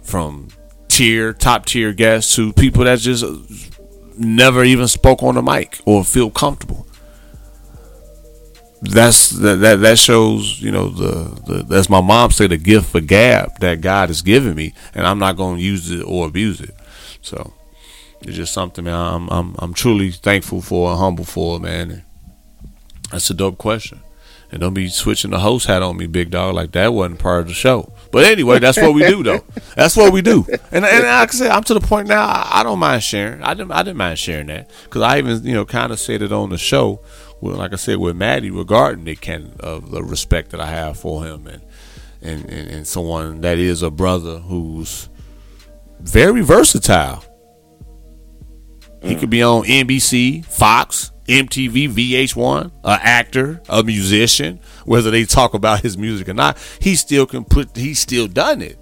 From 0.03 0.49
tier, 0.89 1.35
top 1.35 1.67
tier 1.67 1.93
guests 1.93 2.35
to 2.37 2.55
people 2.55 2.85
that 2.85 2.99
just 3.01 3.25
never 4.17 4.65
even 4.65 4.89
spoke 4.89 5.23
on 5.23 5.35
the 5.35 5.43
mic 5.43 5.79
or 5.85 6.05
feel 6.05 6.31
comfortable. 6.31 6.87
That's 8.81 9.31
that 9.31 9.57
that, 9.57 9.77
that 9.81 9.99
shows, 9.99 10.63
you 10.63 10.71
know, 10.71 10.89
the, 10.89 11.65
the 11.65 11.77
as 11.77 11.91
my 11.91 12.01
mom 12.01 12.31
said, 12.31 12.51
the 12.51 12.57
gift 12.57 12.91
for 12.91 13.01
gab 13.01 13.59
that 13.61 13.81
God 13.81 14.09
has 14.09 14.23
given 14.23 14.55
me, 14.55 14.73
and 14.95 15.07
I'm 15.07 15.19
not 15.19 15.37
gonna 15.37 15.59
use 15.59 15.91
it 15.91 16.03
or 16.03 16.27
abuse 16.27 16.61
it. 16.61 16.75
So 17.21 17.53
it's 18.23 18.37
just 18.37 18.55
something 18.55 18.85
man, 18.85 18.95
I'm 18.95 19.29
I'm 19.29 19.55
I'm 19.59 19.75
truly 19.75 20.13
thankful 20.13 20.63
for 20.63 20.91
and 20.91 20.99
humble 20.99 21.25
for, 21.25 21.61
man. 21.61 22.05
That's 23.11 23.31
a 23.31 23.35
dope 23.35 23.59
question. 23.59 24.01
And 24.51 24.61
don't 24.61 24.73
be 24.73 24.89
switching 24.89 25.31
the 25.31 25.41
host 25.41 25.67
hat 25.67 25.83
on 25.83 25.99
me, 25.99 26.07
big 26.07 26.31
dog, 26.31 26.55
like 26.55 26.73
that 26.73 26.95
wasn't 26.95 27.19
part 27.19 27.41
of 27.43 27.49
the 27.49 27.55
show. 27.55 27.93
But 28.11 28.25
anyway, 28.25 28.59
that's 28.59 28.79
what 28.79 28.95
we 28.95 29.07
do, 29.07 29.23
though. 29.23 29.45
That's 29.77 29.95
what 29.95 30.13
we 30.13 30.23
do. 30.23 30.47
And 30.73 30.85
and 30.85 31.05
like 31.05 31.29
I 31.29 31.33
said, 31.33 31.51
I'm 31.51 31.63
to 31.65 31.75
the 31.75 31.81
point 31.81 32.09
now. 32.09 32.23
I, 32.23 32.61
I 32.61 32.63
don't 32.63 32.79
mind 32.79 33.03
sharing. 33.03 33.43
I 33.43 33.53
didn't 33.53 33.71
I 33.73 33.83
didn't 33.83 33.99
mind 33.99 34.19
sharing 34.19 34.47
that 34.47 34.71
because 34.85 35.03
I 35.03 35.19
even 35.19 35.45
you 35.45 35.53
know 35.53 35.67
kind 35.67 35.93
of 35.93 36.01
said 36.01 36.23
it 36.23 36.33
on 36.33 36.49
the 36.49 36.59
show. 36.59 37.01
With, 37.41 37.57
like 37.57 37.73
I 37.73 37.77
said 37.77 37.99
with 37.99 38.17
Maddie 38.17 38.51
regarding 38.51 39.05
Nick 39.05 39.21
Cannon 39.21 39.55
of 39.61 39.91
the 39.91 40.03
respect 40.03 40.51
that 40.51 40.61
I 40.61 40.67
have 40.67 40.99
for 40.99 41.25
him 41.25 41.47
and 41.47 41.63
and, 42.23 42.45
and 42.47 42.71
and 42.71 42.87
someone 42.87 43.43
that 43.43 43.59
is 43.59 43.83
a 43.83 43.91
brother 43.91 44.39
who's 44.39 45.09
very 46.01 46.41
versatile. 46.41 47.25
He 49.03 49.15
could 49.15 49.31
be 49.31 49.43
on 49.43 49.63
NBC, 49.65 50.45
Fox, 50.45 51.13
MTV, 51.27 51.89
VH1, 51.93 52.65
an 52.85 53.01
actor, 53.03 53.61
a 53.69 53.83
musician, 53.83 54.61
whether 54.85 55.11
they 55.11 55.25
talk 55.25 55.55
about 55.55 55.81
his 55.81 55.97
music 55.97 56.29
or 56.29 56.35
not, 56.35 56.59
he 56.81 56.97
still 56.97 57.27
can 57.27 57.45
put 57.45 57.77
he's 57.77 57.99
still 57.99 58.27
done 58.27 58.63
it. 58.63 58.79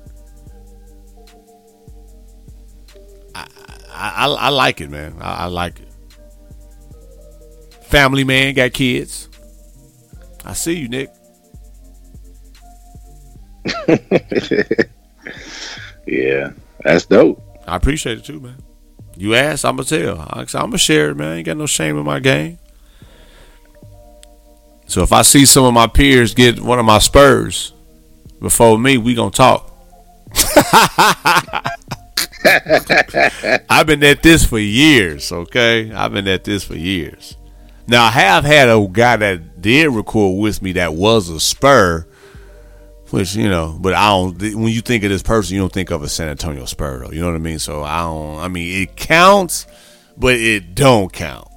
I, 3.35 3.47
I, 3.93 4.27
I 4.27 4.49
like 4.51 4.81
it, 4.81 4.91
man. 4.91 5.17
I, 5.21 5.45
I 5.45 5.47
like 5.47 5.81
it. 5.81 5.89
Family 7.85 8.25
man, 8.25 8.55
got 8.55 8.73
kids. 8.73 9.29
I 10.45 10.53
see 10.53 10.79
you, 10.79 10.89
Nick. 10.89 11.11
Yeah, 16.07 16.53
that's 16.85 17.05
dope. 17.05 17.43
I 17.67 17.77
appreciate 17.77 18.19
it 18.19 18.25
too, 18.25 18.41
man. 18.41 18.57
You 19.17 19.35
ask, 19.35 19.65
I'm 19.65 19.77
gonna 19.77 19.89
tell. 19.89 20.21
I'm 20.31 20.47
gonna 20.47 20.79
share 20.79 21.11
it, 21.11 21.15
man. 21.17 21.29
I 21.29 21.37
ain't 21.37 21.47
got 21.47 21.57
no 21.57 21.67
shame 21.67 21.97
in 21.99 22.05
my 22.05 22.21
game. 22.21 22.59
So 24.87 25.03
if 25.03 25.13
I 25.13 25.23
see 25.23 25.47
some 25.47 25.65
of 25.65 25.75
my 25.75 25.87
peers 25.87 26.35
get 26.35 26.61
one 26.61 26.79
of 26.79 26.85
my 26.85 26.99
Spurs 26.99 27.73
before 28.41 28.79
me, 28.79 28.99
we 28.99 29.15
gonna 29.15 29.31
talk. 29.31 29.73
I've 33.69 33.87
been 33.87 34.05
at 34.05 34.23
this 34.23 34.45
for 34.45 34.59
years, 34.59 35.33
okay? 35.33 35.93
I've 35.93 36.13
been 36.13 36.29
at 36.29 36.45
this 36.45 36.65
for 36.65 36.77
years. 36.77 37.37
Now 37.89 38.05
I 38.05 38.11
have 38.11 38.45
had 38.45 38.69
a 38.69 38.87
guy 38.91 39.17
that 39.17 39.61
did 39.63 39.89
record 39.91 40.41
with 40.41 40.63
me 40.63 40.73
that 40.73 40.95
was 40.95 41.29
a 41.29 41.41
Spur, 41.41 42.07
which 43.17 43.35
you 43.35 43.49
know, 43.49 43.79
but 43.81 43.95
I 43.95 44.11
don't. 44.11 44.39
When 44.39 44.69
you 44.69 44.83
think 44.83 45.03
of 45.03 45.09
this 45.09 45.23
person, 45.23 45.55
you 45.55 45.63
don't 45.63 45.73
think 45.73 45.91
of 45.91 46.03
a 46.03 46.09
San 46.09 46.29
Antonio 46.29 46.67
Spur, 46.67 46.99
though. 46.99 47.11
You 47.11 47.21
know 47.23 47.29
what 47.29 47.35
I 47.35 47.39
mean? 47.39 47.59
So 47.59 47.83
I 47.83 48.03
don't. 48.03 48.39
I 48.41 48.49
mean, 48.49 48.83
it 48.83 48.95
counts, 48.95 49.67
but 50.19 50.35
it 50.35 50.75
don't 50.75 51.11
count. 51.11 51.49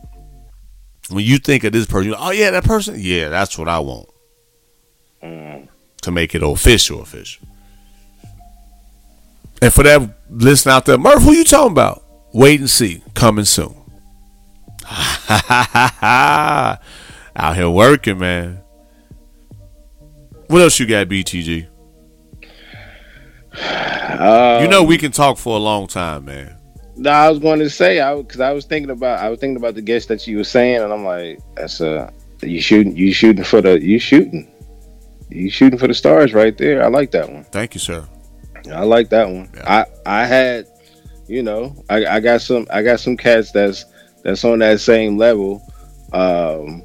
When 1.10 1.26
you 1.26 1.38
think 1.38 1.66
of 1.66 1.74
this 1.74 1.86
person, 1.86 2.12
like, 2.12 2.22
oh 2.22 2.32
yeah, 2.32 2.51
that 2.51 2.64
person. 2.64 2.95
Yeah, 2.97 3.28
that's 3.28 3.57
what 3.57 3.68
I 3.68 3.80
want 3.80 4.07
to 5.22 6.12
make 6.12 6.34
it 6.34 6.41
official, 6.41 7.01
official. 7.01 7.45
And 9.62 9.74
for 9.74 9.84
that 9.84 10.10
listen 10.30 10.72
out 10.72 10.86
there, 10.86 10.97
Murph, 10.97 11.24
who 11.24 11.34
you 11.34 11.43
talking 11.43 11.74
about? 11.74 12.05
Wait 12.32 12.62
and 12.62 12.70
see. 12.70 13.03
Coming 13.16 13.43
soon. 13.43 13.76
Out 16.10 16.80
here 17.55 17.70
working, 17.70 18.20
man. 18.20 18.62
What 20.50 20.64
else 20.64 20.80
you 20.80 20.88
got, 20.88 21.08
BTG? 21.08 21.68
Um, 24.20 24.64
You 24.64 24.68
know 24.68 24.84
we 24.84 24.97
can 24.97 25.12
talk 25.12 25.38
for 25.38 25.56
a 25.56 25.60
long 25.60 25.86
time, 25.86 26.26
man. 26.26 26.58
No, 26.95 27.12
I 27.12 27.30
was 27.30 27.38
going 27.38 27.60
to 27.60 27.70
say 27.70 28.00
I 28.00 28.16
because 28.16 28.39
I 28.39 28.52
was 28.52 28.66
thinking 28.66 28.89
about 28.89 29.20
I 29.20 29.30
was 29.30 29.39
thinking 29.39 29.58
about 29.58 29.76
the 29.76 29.84
guest 29.84 30.08
that 30.08 30.26
you 30.26 30.38
were 30.38 30.43
saying, 30.43 30.82
and 30.82 30.91
I'm 30.91 31.06
like, 31.06 31.39
that's 31.56 31.82
a 31.82 32.12
you 32.41 32.60
shooting 32.60 32.97
you 32.97 33.14
shooting 33.14 33.43
for 33.43 33.62
the 33.62 33.80
you 33.80 34.00
shooting, 34.00 34.52
you 35.30 35.52
shooting 35.52 35.78
for 35.78 35.88
the 35.88 35.93
stars 35.93 36.34
right 36.34 36.58
there. 36.58 36.84
I 36.84 36.88
like 36.88 37.12
that 37.12 37.32
one. 37.32 37.43
Thank 37.43 37.76
you, 37.76 37.80
sir. 37.80 38.08
I 38.74 38.86
like 38.86 39.10
that 39.10 39.28
one. 39.28 39.52
Yeah. 39.54 39.84
I 40.06 40.22
I 40.24 40.26
had, 40.26 40.68
you 41.28 41.43
know, 41.43 41.76
I, 41.91 42.08
I 42.08 42.20
got 42.22 42.41
some 42.41 42.66
I 42.72 42.82
got 42.82 43.00
some 43.00 43.18
cats 43.18 43.52
that's 43.52 43.86
that's 44.24 44.43
on 44.43 44.58
that 44.60 44.80
same 44.80 45.16
level. 45.16 45.62
Um, 46.12 46.84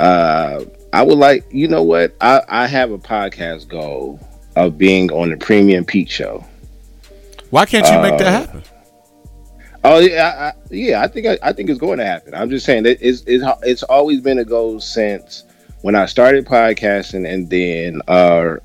uh, 0.00 0.64
I 0.92 1.02
would 1.02 1.18
like 1.18 1.44
you 1.50 1.68
know 1.68 1.82
what 1.82 2.14
I 2.20 2.42
I 2.48 2.66
have 2.66 2.90
a 2.90 2.98
podcast 2.98 3.68
goal 3.68 4.18
of 4.56 4.78
being 4.78 5.10
on 5.12 5.30
the 5.30 5.36
Premium 5.36 5.84
Pete 5.84 6.10
Show. 6.10 6.44
Why 7.50 7.64
can't 7.66 7.86
you 7.86 8.00
make 8.00 8.18
that 8.18 8.26
Uh, 8.26 8.30
happen? 8.46 8.62
Oh 9.84 9.98
yeah, 10.00 10.26
I, 10.36 10.44
I, 10.48 10.52
yeah. 10.70 11.02
I 11.02 11.06
think 11.08 11.26
I, 11.26 11.38
I 11.42 11.52
think 11.52 11.70
it's 11.70 11.78
going 11.78 11.98
to 11.98 12.04
happen. 12.04 12.34
I'm 12.34 12.50
just 12.50 12.66
saying 12.66 12.82
that 12.82 12.98
it's, 13.00 13.22
it's 13.26 13.44
it's 13.62 13.82
always 13.84 14.20
been 14.20 14.38
a 14.38 14.44
goal 14.44 14.80
since 14.80 15.44
when 15.82 15.94
I 15.94 16.06
started 16.06 16.44
podcasting, 16.46 17.30
and 17.32 17.48
then 17.48 18.02
uh, 18.08 18.56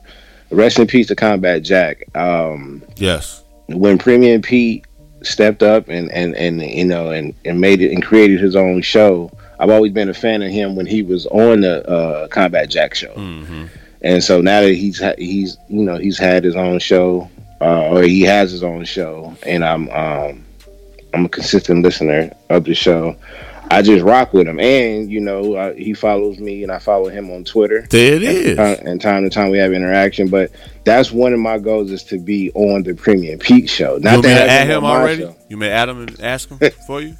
rest 0.49 0.79
in 0.79 0.87
peace 0.87 1.07
to 1.07 1.15
Combat 1.15 1.61
Jack. 1.61 2.03
Um, 2.17 2.81
Yes. 2.95 3.43
when 3.67 3.97
Premium 3.99 4.41
Pete 4.41 4.85
stepped 5.21 5.61
up 5.61 5.87
and 5.87 6.11
and 6.11 6.35
and 6.35 6.61
you 6.61 6.83
know 6.85 7.11
and 7.11 7.33
and 7.45 7.61
made 7.61 7.81
it 7.81 7.91
and 7.91 8.03
created 8.03 8.41
his 8.41 8.55
own 8.55 8.81
show. 8.81 9.31
I've 9.63 9.69
always 9.69 9.93
been 9.93 10.09
a 10.09 10.13
fan 10.13 10.41
of 10.41 10.51
him 10.51 10.75
when 10.75 10.85
he 10.85 11.01
was 11.03 11.25
on 11.27 11.61
the 11.61 11.87
uh, 11.89 12.27
Combat 12.27 12.69
Jack 12.69 12.93
show. 12.95 13.13
hmm 13.13 13.67
And 14.01 14.21
so 14.21 14.41
now 14.41 14.59
that 14.59 14.73
he's 14.73 14.99
ha- 15.01 15.15
he's 15.17 15.57
you 15.69 15.83
know 15.83 15.95
he's 15.95 16.17
had 16.19 16.43
his 16.43 16.57
own 16.57 16.79
show, 16.79 17.29
uh, 17.61 17.87
or 17.87 18.03
he 18.03 18.21
has 18.23 18.51
his 18.51 18.61
own 18.61 18.83
show, 18.83 19.33
and 19.43 19.63
I'm 19.63 19.89
um, 19.91 20.43
I'm 21.13 21.23
a 21.25 21.29
consistent 21.29 21.81
listener 21.83 22.31
of 22.49 22.65
the 22.65 22.75
show. 22.75 23.15
I 23.71 23.81
just 23.81 24.03
rock 24.03 24.33
with 24.33 24.47
him, 24.47 24.59
and 24.59 25.09
you 25.11 25.19
know 25.19 25.55
uh, 25.55 25.73
he 25.73 25.93
follows 25.93 26.37
me, 26.39 26.61
and 26.63 26.71
I 26.71 26.77
follow 26.79 27.09
him 27.09 27.31
on 27.31 27.43
Twitter. 27.43 27.87
There 27.89 28.13
it 28.15 28.23
is. 28.23 28.59
Uh, 28.59 28.79
and 28.85 29.01
time 29.01 29.23
to 29.23 29.29
time 29.29 29.49
we 29.49 29.57
have 29.57 29.73
interaction, 29.73 30.27
but 30.29 30.51
that's 30.83 31.11
one 31.11 31.33
of 31.33 31.39
my 31.39 31.57
goals 31.57 31.89
is 31.89 32.03
to 32.05 32.19
be 32.19 32.51
on 32.53 32.83
the 32.83 32.93
Premium 32.93 33.39
Pete 33.39 33.69
show. 33.69 33.95
You 33.95 34.01
Not 34.01 34.13
want 34.15 34.23
to 34.23 34.29
me 34.29 34.35
to 34.35 34.39
have 34.41 34.49
add 34.49 34.67
him 34.67 34.77
him 34.77 34.85
already? 34.85 35.35
You 35.49 35.57
may 35.57 35.69
add 35.69 35.89
him 35.89 36.01
and 36.01 36.21
ask 36.21 36.49
him 36.49 36.59
for 36.87 37.01
you? 37.01 37.15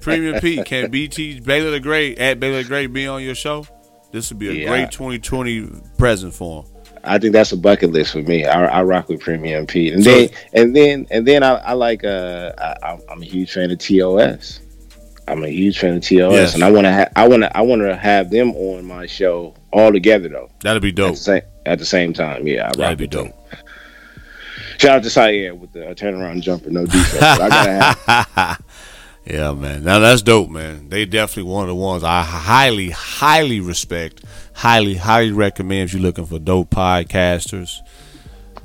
Premium 0.00 0.40
Pete, 0.40 0.64
can 0.66 0.90
BT 0.90 1.40
Baylor 1.40 1.70
the 1.70 1.80
Great 1.80 2.18
at 2.18 2.38
Baylor 2.38 2.62
the 2.62 2.68
Great 2.68 2.92
be 2.92 3.06
on 3.06 3.22
your 3.22 3.34
show? 3.34 3.66
This 4.12 4.30
would 4.30 4.38
be 4.38 4.50
a 4.50 4.52
Yeah. 4.52 4.68
great 4.68 4.90
2020 4.92 5.68
present 5.98 6.34
for 6.34 6.62
him. 6.62 6.68
I 7.04 7.18
think 7.18 7.32
that's 7.32 7.50
a 7.50 7.56
bucket 7.56 7.90
list 7.90 8.12
for 8.12 8.22
me. 8.22 8.44
I, 8.46 8.66
I 8.66 8.82
rock 8.84 9.08
with 9.08 9.18
Premium 9.20 9.66
Pete, 9.66 9.92
and 9.94 10.04
So- 10.04 10.10
then 10.10 10.28
and 10.52 10.76
then 10.76 11.06
and 11.10 11.26
then 11.26 11.42
I, 11.42 11.54
I 11.54 11.72
like 11.72 12.04
uh 12.04 12.52
I, 12.58 12.98
I'm 13.10 13.20
a 13.22 13.24
huge 13.24 13.52
fan 13.52 13.70
of 13.72 13.78
TOS. 13.78 14.60
I'm 15.28 15.44
a 15.44 15.48
huge 15.48 15.78
fan 15.78 15.94
of 15.96 16.02
TOS, 16.02 16.32
Yes. 16.32 16.54
and 16.54 16.64
I 16.64 16.70
want 16.70 16.84
to 16.86 16.92
ha- 16.92 17.08
I 17.16 17.28
want 17.28 17.42
to 17.42 17.56
I 17.56 17.60
want 17.60 17.82
to 17.82 17.96
have 17.96 18.30
them 18.30 18.50
on 18.56 18.84
my 18.84 19.06
show 19.06 19.54
all 19.72 19.92
together 19.92 20.28
though. 20.28 20.50
That'd 20.62 20.82
be 20.82 20.88
At 20.88 20.94
dope. 20.96 21.10
the 21.12 21.16
same 21.16 21.42
at 21.66 21.78
the 21.78 21.84
same 21.84 22.12
time, 22.12 22.46
yeah, 22.46 22.68
I 22.68 22.72
That'd 22.76 22.98
be 22.98 23.06
dope. 23.06 23.26
them. 23.28 23.58
Shout 24.78 24.96
out 24.96 25.02
to 25.04 25.10
Sire 25.10 25.54
with 25.54 25.72
the 25.72 25.90
uh, 25.90 25.94
turnaround 25.94 26.42
jumper, 26.42 26.70
no 26.70 26.84
defense. 26.86 27.22
I 27.22 27.48
gotta 27.48 27.70
have 28.34 28.64
Yeah, 29.24 29.52
man. 29.52 29.84
Now 29.84 30.00
that's 30.00 30.22
dope, 30.22 30.50
man. 30.50 30.88
They 30.88 31.04
definitely 31.04 31.52
one 31.52 31.62
of 31.62 31.68
the 31.68 31.76
ones 31.76 32.02
I 32.02 32.24
highly, 32.24 32.90
highly 32.90 33.60
respect. 33.60 34.24
Highly, 34.54 34.94
highly 34.96 35.30
recommend 35.30 35.84
if 35.90 35.92
you're 35.94 36.02
looking 36.02 36.26
for 36.26 36.40
dope 36.40 36.70
podcasters. 36.70 37.76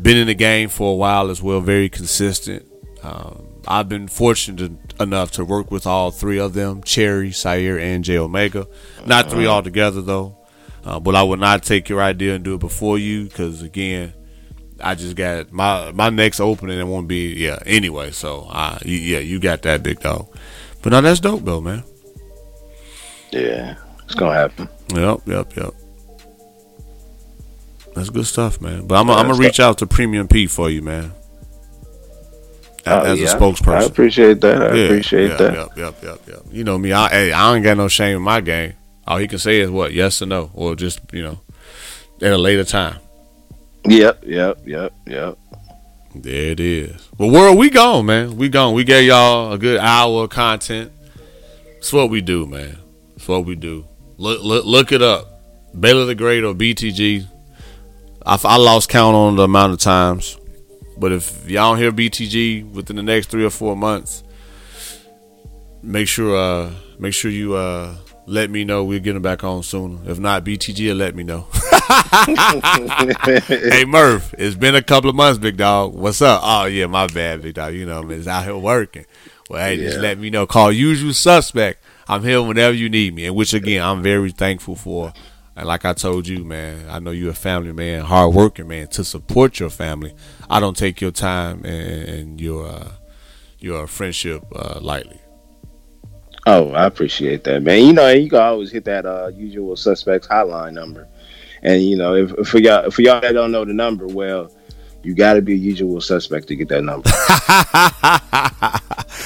Been 0.01 0.17
in 0.17 0.25
the 0.27 0.33
game 0.33 0.69
for 0.69 0.93
a 0.93 0.95
while 0.95 1.29
as 1.29 1.41
well, 1.43 1.61
very 1.61 1.89
consistent. 1.89 2.65
Um, 3.03 3.47
I've 3.67 3.87
been 3.87 4.07
fortunate 4.07 4.86
enough 4.99 5.31
to 5.33 5.45
work 5.45 5.71
with 5.71 5.85
all 5.87 6.11
three 6.11 6.39
of 6.39 6.53
them: 6.53 6.83
Cherry, 6.83 7.31
Sire, 7.31 7.77
and 7.77 8.03
J 8.03 8.17
Omega. 8.17 8.67
Not 9.05 9.29
three 9.29 9.45
all 9.45 9.61
together 9.63 10.01
though, 10.01 10.37
uh, 10.85 10.99
but 10.99 11.15
I 11.15 11.23
would 11.23 11.39
not 11.39 11.63
take 11.63 11.89
your 11.89 12.01
idea 12.01 12.35
and 12.35 12.43
do 12.43 12.55
it 12.55 12.59
before 12.59 12.97
you 12.97 13.25
because 13.25 13.61
again, 13.61 14.13
I 14.81 14.95
just 14.95 15.15
got 15.15 15.51
my 15.51 15.91
my 15.91 16.09
next 16.09 16.39
opening. 16.39 16.79
It 16.79 16.87
won't 16.87 17.07
be 17.07 17.33
yeah. 17.35 17.59
Anyway, 17.65 18.11
so 18.11 18.47
uh, 18.49 18.79
yeah, 18.85 19.19
you 19.19 19.39
got 19.39 19.61
that 19.63 19.83
big 19.83 19.99
dog. 19.99 20.27
But 20.81 20.91
no, 20.91 21.01
that's 21.01 21.19
dope 21.19 21.43
though, 21.43 21.61
man. 21.61 21.83
yeah, 23.31 23.75
it's 24.05 24.15
gonna 24.15 24.33
happen. 24.35 24.69
Yep, 24.93 25.21
yep, 25.27 25.55
yep. 25.55 25.73
That's 27.95 28.09
good 28.09 28.27
stuff, 28.27 28.61
man. 28.61 28.85
But 28.87 28.95
I'm 28.99 29.07
Yeah, 29.07 29.15
gonna 29.15 29.33
reach 29.35 29.59
out 29.59 29.79
to 29.79 29.87
Premium 29.87 30.27
P 30.27 30.47
for 30.47 30.69
you, 30.69 30.81
man. 30.81 31.11
A- 32.87 33.01
Oh, 33.01 33.05
As 33.13 33.19
yeah. 33.19 33.33
a 33.35 33.39
spokesperson. 33.39 33.81
I 33.81 33.83
appreciate 33.83 34.41
that. 34.41 34.61
I 34.61 34.75
Yeah, 34.75 34.83
appreciate 34.85 35.29
yeah, 35.31 35.37
that. 35.37 35.53
Yep, 35.53 35.69
yep, 35.77 36.03
yep, 36.03 36.19
yep. 36.27 36.39
You 36.51 36.63
know 36.63 36.77
me. 36.77 36.91
I 36.93 37.09
hey, 37.09 37.31
I 37.31 37.55
ain't 37.55 37.63
got 37.63 37.77
no 37.77 37.87
shame 37.87 38.17
in 38.17 38.21
my 38.23 38.41
game. 38.41 38.73
All 39.07 39.17
he 39.17 39.27
can 39.27 39.39
say 39.39 39.59
is 39.59 39.69
what 39.69 39.93
yes 39.93 40.21
or 40.21 40.25
no, 40.25 40.51
or 40.53 40.75
just 40.75 40.99
you 41.11 41.23
know 41.23 41.39
at 42.21 42.31
a 42.33 42.37
later 42.37 42.63
time. 42.63 42.97
Yep, 43.87 44.23
yep, 44.25 44.59
yep, 44.65 44.93
yep. 45.05 45.37
There 46.15 46.51
it 46.51 46.59
is. 46.59 47.07
Well, 47.17 47.29
world, 47.29 47.57
we 47.57 47.69
gone, 47.69 48.05
man. 48.07 48.37
We 48.37 48.49
gone. 48.49 48.73
We 48.73 48.83
gave 48.83 49.05
y'all 49.07 49.53
a 49.53 49.57
good 49.57 49.79
hour 49.79 50.23
of 50.23 50.29
content. 50.31 50.91
It's 51.77 51.93
what 51.93 52.09
we 52.09 52.21
do, 52.21 52.45
man. 52.47 52.77
It's 53.15 53.27
what 53.27 53.45
we 53.45 53.55
do. 53.55 53.85
Look, 54.17 54.41
look, 54.43 54.65
look 54.65 54.91
it 54.91 55.01
up. 55.01 55.27
Baylor 55.79 56.05
the 56.05 56.15
Great 56.15 56.43
or 56.43 56.53
BTG. 56.55 57.27
I, 58.25 58.39
I 58.43 58.57
lost 58.57 58.89
count 58.89 59.15
on 59.15 59.35
the 59.35 59.43
amount 59.43 59.73
of 59.73 59.79
times, 59.79 60.37
but 60.99 61.11
if 61.11 61.49
y'all 61.49 61.73
don't 61.73 61.81
hear 61.81 61.91
BTG 61.91 62.71
within 62.71 62.95
the 62.95 63.03
next 63.03 63.29
three 63.29 63.45
or 63.45 63.49
four 63.49 63.75
months, 63.75 64.23
make 65.81 66.07
sure, 66.07 66.35
uh, 66.35 66.71
make 66.99 67.13
sure 67.13 67.31
you 67.31 67.55
uh, 67.55 67.95
let 68.25 68.49
me 68.49 68.63
know. 68.63 68.83
We're 68.83 68.99
getting 68.99 69.21
back 69.21 69.43
on 69.43 69.63
soon. 69.63 70.01
If 70.05 70.19
not, 70.19 70.43
BTG 70.43 70.89
will 70.89 70.95
let 70.95 71.15
me 71.15 71.23
know. 71.23 71.47
hey 73.47 73.85
Murph, 73.85 74.33
it's 74.37 74.55
been 74.55 74.75
a 74.75 74.81
couple 74.81 75.09
of 75.09 75.15
months, 75.15 75.39
big 75.39 75.57
dog. 75.57 75.93
What's 75.93 76.21
up? 76.21 76.41
Oh 76.43 76.65
yeah, 76.65 76.85
my 76.87 77.07
bad, 77.07 77.41
big 77.41 77.55
dog. 77.55 77.73
You 77.73 77.85
know, 77.85 77.99
I'm 77.99 78.27
out 78.27 78.43
here 78.43 78.57
working. 78.57 79.05
Well, 79.49 79.65
hey, 79.65 79.77
just 79.77 79.99
let 79.99 80.17
me 80.17 80.29
know. 80.29 80.45
Call 80.45 80.71
usual 80.71 81.13
suspect. 81.13 81.81
I'm 82.09 82.23
here 82.23 82.41
whenever 82.41 82.73
you 82.73 82.89
need 82.89 83.15
me, 83.15 83.25
and 83.25 83.35
which 83.35 83.53
again, 83.53 83.83
I'm 83.83 84.03
very 84.03 84.31
thankful 84.31 84.75
for. 84.75 85.13
And 85.57 85.67
like 85.67 85.85
I 85.85 85.93
told 85.93 86.27
you, 86.27 86.45
man, 86.45 86.85
I 86.87 86.99
know 86.99 87.09
you're 87.09 87.31
a 87.31 87.35
family 87.35 87.73
man, 87.73 88.05
hard 88.05 88.35
working 88.35 88.67
man. 88.67 88.87
To 88.89 89.03
support 89.03 89.59
your 89.59 89.71
family, 89.71 90.13
I 90.47 90.59
don't 90.59 90.77
take 90.77 91.01
your 91.01 91.09
time 91.09 91.65
and, 91.65 92.09
and 92.09 92.41
your 92.41 92.67
uh, 92.67 92.91
your 93.57 93.87
friendship 93.87 94.45
uh, 94.55 94.79
lightly. 94.79 95.19
Oh, 96.45 96.69
I 96.73 96.85
appreciate 96.85 97.43
that, 97.45 97.63
man. 97.63 97.83
You 97.83 97.93
know, 97.93 98.07
you 98.09 98.29
can 98.29 98.39
always 98.39 98.71
hit 98.71 98.85
that 98.85 99.07
uh, 99.07 99.31
usual 99.33 99.75
suspects 99.75 100.27
hotline 100.27 100.73
number. 100.73 101.07
And 101.63 101.81
you 101.81 101.97
know, 101.97 102.13
if, 102.13 102.31
if 102.33 102.49
for 102.49 102.59
y'all 102.59 102.91
for 102.91 103.01
y'all 103.01 103.19
that 103.19 103.33
don't 103.33 103.51
know 103.51 103.65
the 103.65 103.73
number, 103.73 104.05
well, 104.05 104.55
you 105.01 105.15
got 105.15 105.33
to 105.33 105.41
be 105.41 105.53
a 105.53 105.57
usual 105.57 106.01
suspect 106.01 106.47
to 106.49 106.55
get 106.55 106.69
that 106.69 106.83
number. 106.83 107.09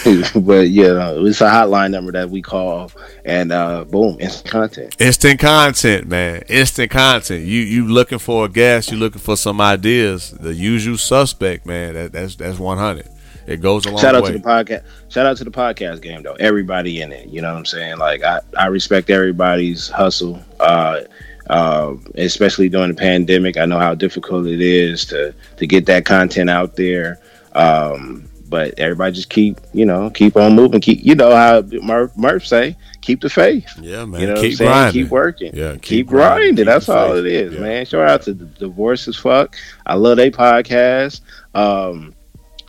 but 0.35 0.69
yeah, 0.69 1.13
it's 1.17 1.41
a 1.41 1.49
hotline 1.49 1.91
number 1.91 2.11
that 2.11 2.29
we 2.29 2.41
call, 2.41 2.91
and 3.23 3.51
uh, 3.51 3.83
boom, 3.83 4.17
instant 4.19 4.49
content. 4.51 4.95
Instant 4.99 5.39
content, 5.39 6.07
man. 6.07 6.43
Instant 6.47 6.91
content. 6.91 7.45
You 7.45 7.59
you 7.61 7.87
looking 7.87 8.19
for 8.19 8.45
a 8.45 8.49
guest? 8.49 8.91
You 8.91 8.97
looking 8.97 9.21
for 9.21 9.37
some 9.37 9.61
ideas? 9.61 10.31
The 10.31 10.53
usual 10.53 10.97
suspect, 10.97 11.65
man. 11.65 11.93
That, 11.93 12.13
that's 12.13 12.35
that's 12.35 12.57
one 12.57 12.77
hundred. 12.77 13.07
It 13.45 13.57
goes 13.61 13.85
a 13.85 13.89
long 13.91 14.01
Shout 14.01 14.15
out 14.15 14.23
way. 14.23 14.31
to 14.31 14.37
the 14.39 14.43
podcast. 14.43 14.83
Shout 15.09 15.25
out 15.25 15.37
to 15.37 15.43
the 15.43 15.51
podcast 15.51 16.01
game 16.01 16.23
though. 16.23 16.35
Everybody 16.35 17.01
in 17.01 17.11
it. 17.11 17.27
You 17.29 17.41
know 17.41 17.51
what 17.51 17.59
I'm 17.59 17.65
saying? 17.65 17.97
Like 17.97 18.23
I, 18.23 18.39
I 18.57 18.67
respect 18.67 19.09
everybody's 19.09 19.87
hustle. 19.89 20.41
Uh, 20.59 21.01
uh, 21.47 21.95
especially 22.15 22.69
during 22.69 22.89
the 22.89 22.95
pandemic. 22.95 23.57
I 23.57 23.65
know 23.65 23.79
how 23.79 23.93
difficult 23.93 24.47
it 24.47 24.61
is 24.61 25.05
to 25.05 25.33
to 25.57 25.67
get 25.67 25.85
that 25.87 26.05
content 26.05 26.49
out 26.49 26.75
there. 26.75 27.19
Um, 27.53 28.30
but 28.51 28.77
everybody 28.77 29.13
just 29.13 29.29
keep, 29.31 29.57
you 29.73 29.85
know, 29.87 30.11
keep 30.11 30.35
on 30.37 30.53
moving. 30.53 30.79
Keep, 30.81 30.99
you 31.03 31.15
know 31.15 31.35
how 31.35 31.61
Murph, 31.81 32.15
Murph 32.15 32.45
say, 32.45 32.75
keep 33.01 33.21
the 33.21 33.29
faith. 33.29 33.65
yeah, 33.81 34.05
man. 34.05 34.21
You 34.21 34.27
know 34.27 34.33
keep 34.35 34.43
what 34.43 34.43
I'm 34.43 34.55
saying? 34.57 34.69
grinding. 34.69 35.03
Keep 35.03 35.11
working. 35.11 35.51
Yeah, 35.55 35.71
Keep, 35.73 35.81
keep 35.81 36.07
grinding. 36.07 36.37
grinding. 36.37 36.55
Keep 36.57 36.65
That's 36.67 36.89
all 36.89 37.07
faith. 37.13 37.25
it 37.25 37.25
is, 37.25 37.53
Yeah. 37.55 37.59
man. 37.61 37.85
Shout 37.85 38.07
out 38.07 38.21
to 38.23 38.33
the 38.33 38.45
Divorce 38.45 39.07
as 39.07 39.15
Fuck. 39.15 39.55
I 39.87 39.95
love 39.95 40.17
their 40.17 40.29
podcast. 40.29 41.21
Um, 41.55 42.13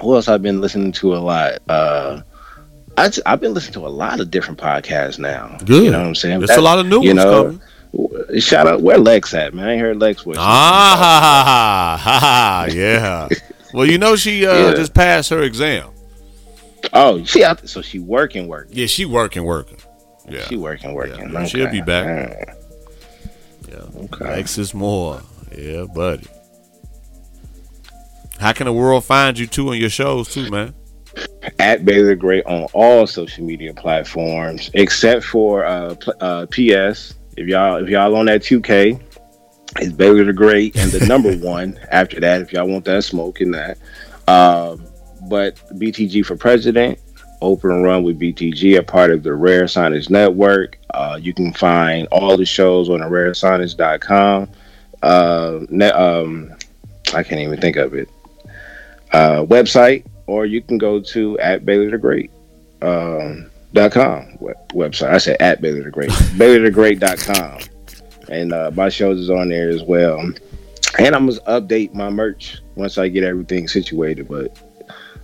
who 0.01 0.15
else 0.15 0.29
I've 0.29 0.43
been 0.43 0.61
listening 0.63 0.93
to 0.93 1.15
a 1.15 1.19
lot? 1.19 1.59
Uh, 1.69 2.23
I 2.97 3.09
t- 3.09 3.23
I've 3.27 3.41
been 3.41 3.55
listening 3.55 3.75
to 3.75 3.87
a 3.87 3.89
lot 3.89 4.21
of 4.21 4.31
different 4.31 4.59
podcasts 4.61 5.19
now. 5.19 5.57
Good. 5.65 5.85
You 5.85 5.91
know 5.91 5.99
what 6.01 6.07
I'm 6.09 6.15
saying? 6.15 6.39
There's 6.41 6.49
That- 6.51 6.59
a 6.59 6.63
lot 6.63 6.79
of 6.79 6.87
new 6.87 7.03
you 7.03 7.09
ones 7.11 7.17
know, 7.17 7.43
coming. 7.45 7.61
Shout 8.41 8.67
out 8.67 8.81
where 8.81 8.97
Lex 8.97 9.35
at, 9.35 9.53
man. 9.53 9.67
I 9.69 9.73
ain't 9.73 9.81
heard 9.83 10.01
Lex 10.01 10.23
voice. 10.23 10.37
Ah, 10.39 10.97
ha, 10.99 11.21
ha, 11.21 11.99
ha, 12.03 12.19
ha, 12.21 12.67
yeah. 12.73 13.29
Well, 13.73 13.87
you 13.87 13.99
know 13.99 14.17
she 14.17 14.47
uh, 14.47 14.71
Yeah. 14.71 14.75
just 14.75 14.95
passed 14.95 15.31
her 15.31 15.43
exam. 15.43 15.91
Oh, 16.93 17.23
she 17.25 17.45
out. 17.45 17.69
So 17.69 17.81
she 17.83 17.99
working, 17.99 18.49
working. 18.49 18.77
Yeah, 18.77 18.87
she 18.87 19.05
working, 19.05 19.45
working. 19.45 19.79
Yeah, 20.29 20.43
She 20.43 20.57
working, 20.57 20.95
working. 20.95 21.33
Yeah, 21.33 21.45
she'll 21.47 21.71
be 21.71 21.81
back. 21.83 22.57
Yeah. 23.69 23.79
Okay. 23.97 24.25
Lexus 24.43 24.73
Moore. 24.75 25.21
Yeah, 25.57 25.85
buddy. 25.95 26.27
How 28.39 28.53
can 28.53 28.67
the 28.67 28.73
world 28.73 29.05
find 29.05 29.39
you 29.39 29.47
too 29.47 29.69
on 29.71 29.77
your 29.79 29.91
shows 29.91 30.29
too, 30.29 30.51
man? 30.51 30.75
at 31.59 31.85
Bailey 31.85 32.15
Gray 32.15 32.43
on 32.45 32.63
all 32.73 33.07
social 33.07 33.45
media 33.45 33.75
platforms 33.75 34.71
except 34.75 35.25
for 35.25 35.65
uh, 35.65 35.95
uh, 36.21 36.47
PS. 36.47 37.15
If 37.37 37.47
y'all 37.49 37.77
if 37.83 37.89
y'all 37.89 38.15
on 38.17 38.27
that 38.27 38.41
2K, 38.43 38.99
it's 39.79 39.93
Bailey 39.93 40.25
the 40.25 40.33
Great 40.33 40.77
and 40.77 40.91
the 40.91 41.07
number 41.07 41.35
one 41.37 41.79
after 41.91 42.21
that. 42.21 42.41
If 42.43 42.53
y'all 42.53 42.69
want 42.69 42.85
that 42.87 43.03
smoke 43.05 43.41
and 43.41 43.55
that, 43.55 43.79
um, 44.29 44.87
but 45.29 45.57
BTG 45.79 46.25
for 46.25 46.37
President, 46.37 46.99
Open 47.41 47.83
Run 47.83 48.03
with 48.03 48.19
BTG, 48.21 48.79
a 48.79 48.83
part 48.83 49.11
of 49.11 49.23
the 49.23 49.35
Rare 49.35 49.67
Science 49.67 50.11
Network. 50.11 50.79
Uh, 50.95 51.19
you 51.21 51.33
can 51.35 51.53
find 51.53 52.07
all 52.13 52.37
the 52.37 52.45
shows 52.45 52.89
on 52.89 53.01
the. 53.01 54.49
Uh, 55.03 55.61
ne- 55.69 55.91
um, 55.91 56.53
I 57.15 57.23
can't 57.23 57.41
even 57.41 57.61
think 57.61 57.77
of 57.77 57.95
it. 57.95 58.09
Uh, 59.13 59.45
website, 59.45 60.07
or 60.27 60.47
you 60.47 60.63
can 60.63 60.79
go 60.79 61.01
to 61.01 61.39
at 61.41 61.67
Bailey 61.67 61.91
the 61.91 61.99
Great 61.99 62.31
um, 62.81 63.51
dot 63.73 63.93
com 63.93 64.37
we- 64.41 64.53
website. 64.73 65.11
I 65.13 65.19
said 65.19 65.37
at 65.41 65.61
Bailey 65.61 65.83
the 65.83 65.91
Great, 65.91 66.11
BaileyTheGreat.com. 66.39 67.59
And 68.33 68.53
uh, 68.53 68.71
my 68.75 68.89
shows 68.89 69.21
is 69.21 69.31
on 69.31 69.51
there 69.51 69.69
as 69.69 69.83
well. 69.83 70.19
And 70.99 71.15
I'm 71.15 71.27
gonna 71.27 71.41
update 71.43 71.95
my 71.95 72.11
merch 72.11 72.61
once 72.75 72.99
I 72.99 73.09
get 73.09 73.25
everything 73.25 73.69
situated. 73.69 74.29
But 74.29 74.59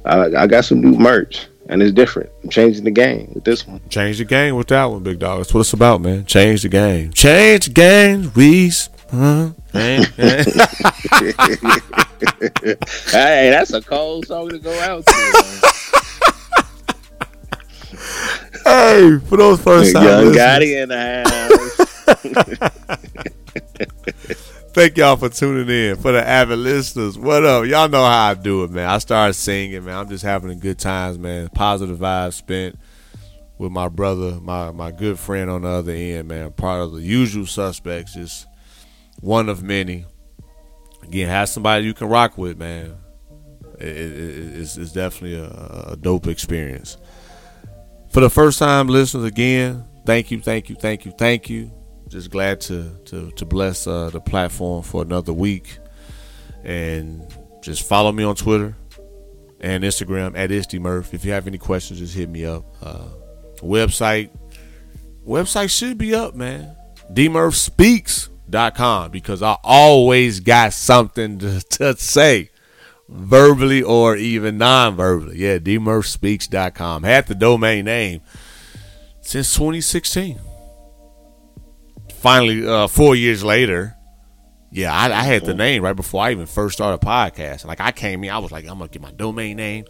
I, 0.04 0.42
I 0.42 0.46
got 0.46 0.64
some 0.64 0.80
new 0.80 0.96
merch, 0.98 1.46
and 1.68 1.82
it's 1.82 1.92
different. 1.92 2.30
I'm 2.44 2.50
changing 2.50 2.84
the 2.84 2.90
game 2.90 3.32
with 3.34 3.44
this 3.44 3.66
one. 3.66 3.80
Change 3.88 4.18
the 4.18 4.24
game 4.24 4.56
with 4.56 4.68
that 4.68 4.84
one, 4.84 5.02
big 5.02 5.18
dog. 5.18 5.38
That's 5.38 5.54
what 5.54 5.60
it's 5.60 5.72
about, 5.72 6.00
man. 6.02 6.24
Change 6.26 6.62
the 6.62 6.68
game. 6.68 7.12
Change 7.12 7.66
the 7.66 7.72
game, 7.72 8.30
Reese. 8.34 8.90
Huh? 9.10 9.50
Hey, 13.10 13.50
that's 13.50 13.72
a 13.72 13.80
cold 13.80 14.26
song 14.26 14.48
to 14.48 14.58
go 14.58 14.72
out 14.80 15.06
to. 15.06 15.12
hey, 18.64 19.18
for 19.26 19.36
those 19.36 19.62
first 19.62 19.92
time 19.92 20.04
Young 20.04 20.32
Gotti 20.34 20.82
in 20.82 20.88
the 20.88 21.76
house. 21.78 21.87
thank 24.72 24.96
y'all 24.96 25.16
for 25.16 25.28
tuning 25.28 25.68
in. 25.68 25.96
For 25.96 26.12
the 26.12 26.26
avid 26.26 26.58
listeners, 26.58 27.18
what 27.18 27.44
up? 27.44 27.66
Y'all 27.66 27.88
know 27.88 28.04
how 28.04 28.30
I 28.30 28.34
do 28.34 28.64
it, 28.64 28.70
man. 28.70 28.88
I 28.88 28.98
started 28.98 29.34
singing, 29.34 29.84
man. 29.84 29.96
I'm 29.96 30.08
just 30.08 30.24
having 30.24 30.50
a 30.50 30.54
good 30.54 30.78
times, 30.78 31.18
man. 31.18 31.48
Positive 31.50 31.98
vibes 31.98 32.34
spent 32.34 32.78
with 33.58 33.72
my 33.72 33.88
brother, 33.88 34.38
my 34.40 34.70
my 34.70 34.90
good 34.90 35.18
friend 35.18 35.50
on 35.50 35.62
the 35.62 35.68
other 35.68 35.92
end, 35.92 36.28
man. 36.28 36.52
Part 36.52 36.80
of 36.82 36.92
the 36.92 37.02
usual 37.02 37.46
suspects, 37.46 38.14
just 38.14 38.46
one 39.20 39.48
of 39.48 39.62
many. 39.62 40.04
Again, 41.02 41.28
have 41.28 41.48
somebody 41.48 41.84
you 41.84 41.94
can 41.94 42.08
rock 42.08 42.36
with, 42.36 42.58
man. 42.58 42.96
It, 43.78 43.86
it, 43.86 44.12
it- 44.18 44.60
it's, 44.60 44.76
it's 44.76 44.92
definitely 44.92 45.38
a, 45.38 45.92
a 45.92 45.96
dope 45.96 46.26
experience. 46.26 46.96
For 48.10 48.20
the 48.20 48.30
first 48.30 48.58
time 48.58 48.88
listeners, 48.88 49.24
again, 49.24 49.84
thank 50.06 50.30
you, 50.30 50.40
thank 50.40 50.70
you, 50.70 50.76
thank 50.76 51.04
you, 51.04 51.12
thank 51.12 51.50
you. 51.50 51.70
Just 52.08 52.30
glad 52.30 52.60
to 52.62 52.90
to 53.06 53.30
to 53.32 53.44
bless 53.44 53.86
uh, 53.86 54.10
the 54.10 54.20
platform 54.20 54.82
for 54.82 55.02
another 55.02 55.32
week, 55.32 55.78
and 56.64 57.22
just 57.62 57.86
follow 57.86 58.12
me 58.12 58.24
on 58.24 58.34
Twitter 58.34 58.74
and 59.60 59.84
Instagram 59.84 60.36
at 60.36 60.50
IstyMurph. 60.50 61.12
If 61.12 61.24
you 61.24 61.32
have 61.32 61.46
any 61.46 61.58
questions, 61.58 61.98
just 61.98 62.14
hit 62.14 62.28
me 62.28 62.44
up. 62.44 62.64
Uh, 62.82 63.08
website 63.58 64.30
website 65.26 65.70
should 65.70 65.98
be 65.98 66.14
up, 66.14 66.34
man. 66.34 66.74
DMurphSpeaks.com 67.12 69.10
because 69.10 69.42
I 69.42 69.56
always 69.62 70.40
got 70.40 70.72
something 70.72 71.38
to, 71.38 71.60
to 71.60 71.96
say 71.96 72.50
verbally 73.08 73.82
or 73.82 74.16
even 74.16 74.58
non-verbally. 74.58 75.38
Yeah, 75.38 75.58
DMurphSpeaks.com. 75.58 77.02
Had 77.02 77.26
the 77.26 77.34
domain 77.34 77.84
name 77.86 78.20
since 79.20 79.52
2016. 79.54 80.38
Finally, 82.28 82.68
uh, 82.68 82.86
four 82.88 83.16
years 83.16 83.42
later, 83.42 83.96
yeah, 84.70 84.94
I, 84.94 85.06
I 85.06 85.22
had 85.22 85.46
the 85.46 85.54
name 85.54 85.82
right 85.82 85.96
before 85.96 86.22
I 86.22 86.32
even 86.32 86.44
first 86.44 86.76
started 86.76 87.00
podcasting. 87.04 87.64
Like 87.64 87.80
I 87.80 87.90
came 87.90 88.22
in, 88.22 88.28
I 88.28 88.36
was 88.36 88.52
like, 88.52 88.66
I'm 88.66 88.78
gonna 88.78 88.88
get 88.88 89.00
my 89.00 89.12
domain 89.12 89.56
name. 89.56 89.86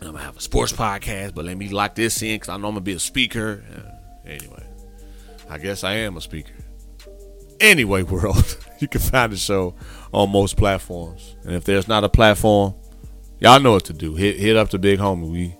I'm 0.00 0.12
gonna 0.12 0.24
have 0.24 0.38
a 0.38 0.40
sports 0.40 0.72
podcast, 0.72 1.34
but 1.34 1.44
let 1.44 1.58
me 1.58 1.68
lock 1.68 1.94
this 1.94 2.22
in 2.22 2.36
because 2.36 2.48
I 2.48 2.56
know 2.56 2.68
I'm 2.68 2.74
gonna 2.74 2.80
be 2.80 2.94
a 2.94 2.98
speaker. 2.98 3.62
Uh, 3.70 4.28
anyway, 4.30 4.64
I 5.50 5.58
guess 5.58 5.84
I 5.84 5.92
am 5.96 6.16
a 6.16 6.22
speaker. 6.22 6.54
Anyway, 7.60 8.02
world, 8.14 8.56
you 8.78 8.88
can 8.88 9.02
find 9.02 9.30
the 9.30 9.36
show 9.36 9.74
on 10.14 10.30
most 10.30 10.56
platforms, 10.56 11.36
and 11.44 11.54
if 11.54 11.64
there's 11.64 11.86
not 11.86 12.02
a 12.02 12.08
platform, 12.08 12.74
y'all 13.40 13.60
know 13.60 13.72
what 13.72 13.84
to 13.84 13.92
do. 13.92 14.14
Hit 14.14 14.38
hit 14.38 14.56
up 14.56 14.70
the 14.70 14.78
big 14.78 14.98
homie. 14.98 15.30
We 15.30 15.54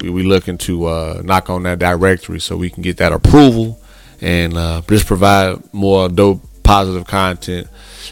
we 0.00 0.10
we 0.10 0.22
looking 0.22 0.56
to 0.58 0.84
uh, 0.86 1.22
knock 1.24 1.50
on 1.50 1.64
that 1.64 1.80
directory 1.80 2.38
so 2.38 2.56
we 2.56 2.70
can 2.70 2.84
get 2.84 2.98
that 2.98 3.12
approval 3.12 3.80
and 4.24 4.56
uh, 4.56 4.80
just 4.88 5.06
provide 5.06 5.62
more 5.74 6.08
dope, 6.08 6.40
positive 6.62 7.06
content, 7.06 7.68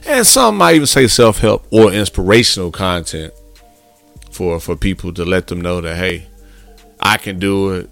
and 0.07 0.27
some 0.27 0.59
might 0.59 0.75
even 0.75 0.87
say 0.87 1.09
self 1.09 1.39
help 1.39 1.67
or 1.71 1.91
inspirational 1.91 2.71
content 2.71 3.33
for 4.31 4.61
for 4.61 4.77
people 4.77 5.15
to 5.15 5.25
let 5.25 5.47
them 5.47 5.63
know 5.63 5.81
that 5.81 5.97
hey, 5.97 6.27
I 7.01 7.17
can 7.17 7.39
do 7.39 7.71
it. 7.71 7.91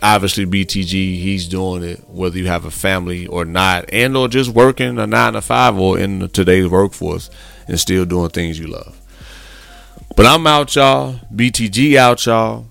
Obviously, 0.00 0.46
BTG, 0.46 1.20
he's 1.20 1.48
doing 1.48 1.82
it, 1.82 2.08
whether 2.08 2.38
you 2.38 2.46
have 2.46 2.64
a 2.64 2.70
family 2.70 3.26
or 3.26 3.44
not, 3.44 3.84
and 3.92 4.16
or 4.16 4.28
just 4.28 4.50
working 4.50 4.98
a 4.98 5.06
nine 5.06 5.34
to 5.34 5.42
five 5.42 5.76
or 5.76 5.98
in 5.98 6.28
today's 6.30 6.68
workforce 6.68 7.28
and 7.66 7.78
still 7.78 8.04
doing 8.06 8.30
things 8.30 8.58
you 8.58 8.68
love. 8.68 8.96
But 10.16 10.24
I'm 10.24 10.46
out, 10.46 10.74
y'all. 10.74 11.20
BTG 11.34 11.96
out, 11.96 12.24
y'all. 12.24 12.66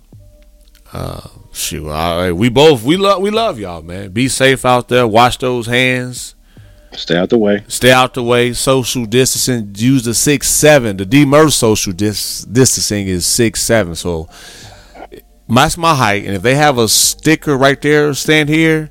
Uh, 0.92 1.28
shoot, 1.58 1.90
all 1.90 2.18
right. 2.18 2.32
we 2.32 2.50
both 2.50 2.84
we 2.84 2.98
love 2.98 3.22
we 3.22 3.30
love 3.30 3.60
y'all, 3.60 3.82
man. 3.82 4.12
Be 4.12 4.28
safe 4.28 4.66
out 4.66 4.88
there. 4.88 5.08
Wash 5.08 5.38
those 5.38 5.68
hands. 5.68 6.36
Stay 6.94 7.18
out 7.18 7.30
the 7.30 7.38
way. 7.38 7.64
Stay 7.68 7.92
out 7.92 8.14
the 8.14 8.24
way. 8.24 8.54
Social 8.54 9.06
distancing. 9.06 9.74
Use 9.76 10.04
the 10.04 10.14
six 10.14 10.50
seven. 10.50 10.98
The 10.98 11.06
D 11.06 11.26
Murph 11.26 11.54
social 11.54 11.94
dis- 11.94 12.44
distancing 12.46 13.08
is 13.08 13.26
six 13.26 13.62
seven. 13.62 13.94
So 13.96 14.30
that's 15.48 15.78
my 15.78 15.96
height. 15.96 16.26
And 16.26 16.36
if 16.36 16.42
they 16.42 16.56
have 16.56 16.78
a 16.78 16.88
sticker 16.88 17.58
right 17.58 17.80
there, 17.82 18.14
stand 18.14 18.50
here, 18.50 18.90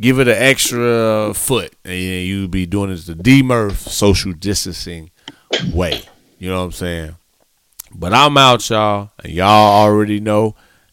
give 0.00 0.18
it 0.18 0.28
an 0.28 0.36
extra 0.36 1.32
foot, 1.34 1.74
and 1.84 1.94
you 1.94 2.48
be 2.48 2.66
doing 2.66 2.90
it 2.90 2.96
the 3.06 3.14
D 3.14 3.42
Murph 3.42 3.78
social 3.78 4.32
distancing 4.32 5.10
way. 5.72 6.02
You 6.38 6.50
know 6.50 6.58
what 6.58 6.66
I'm 6.66 6.72
saying? 6.72 7.14
But 7.94 8.12
I'm 8.12 8.36
out, 8.36 8.68
y'all, 8.68 9.10
and 9.22 9.32
y'all 9.32 9.82
already 9.82 10.20
know 10.20 10.54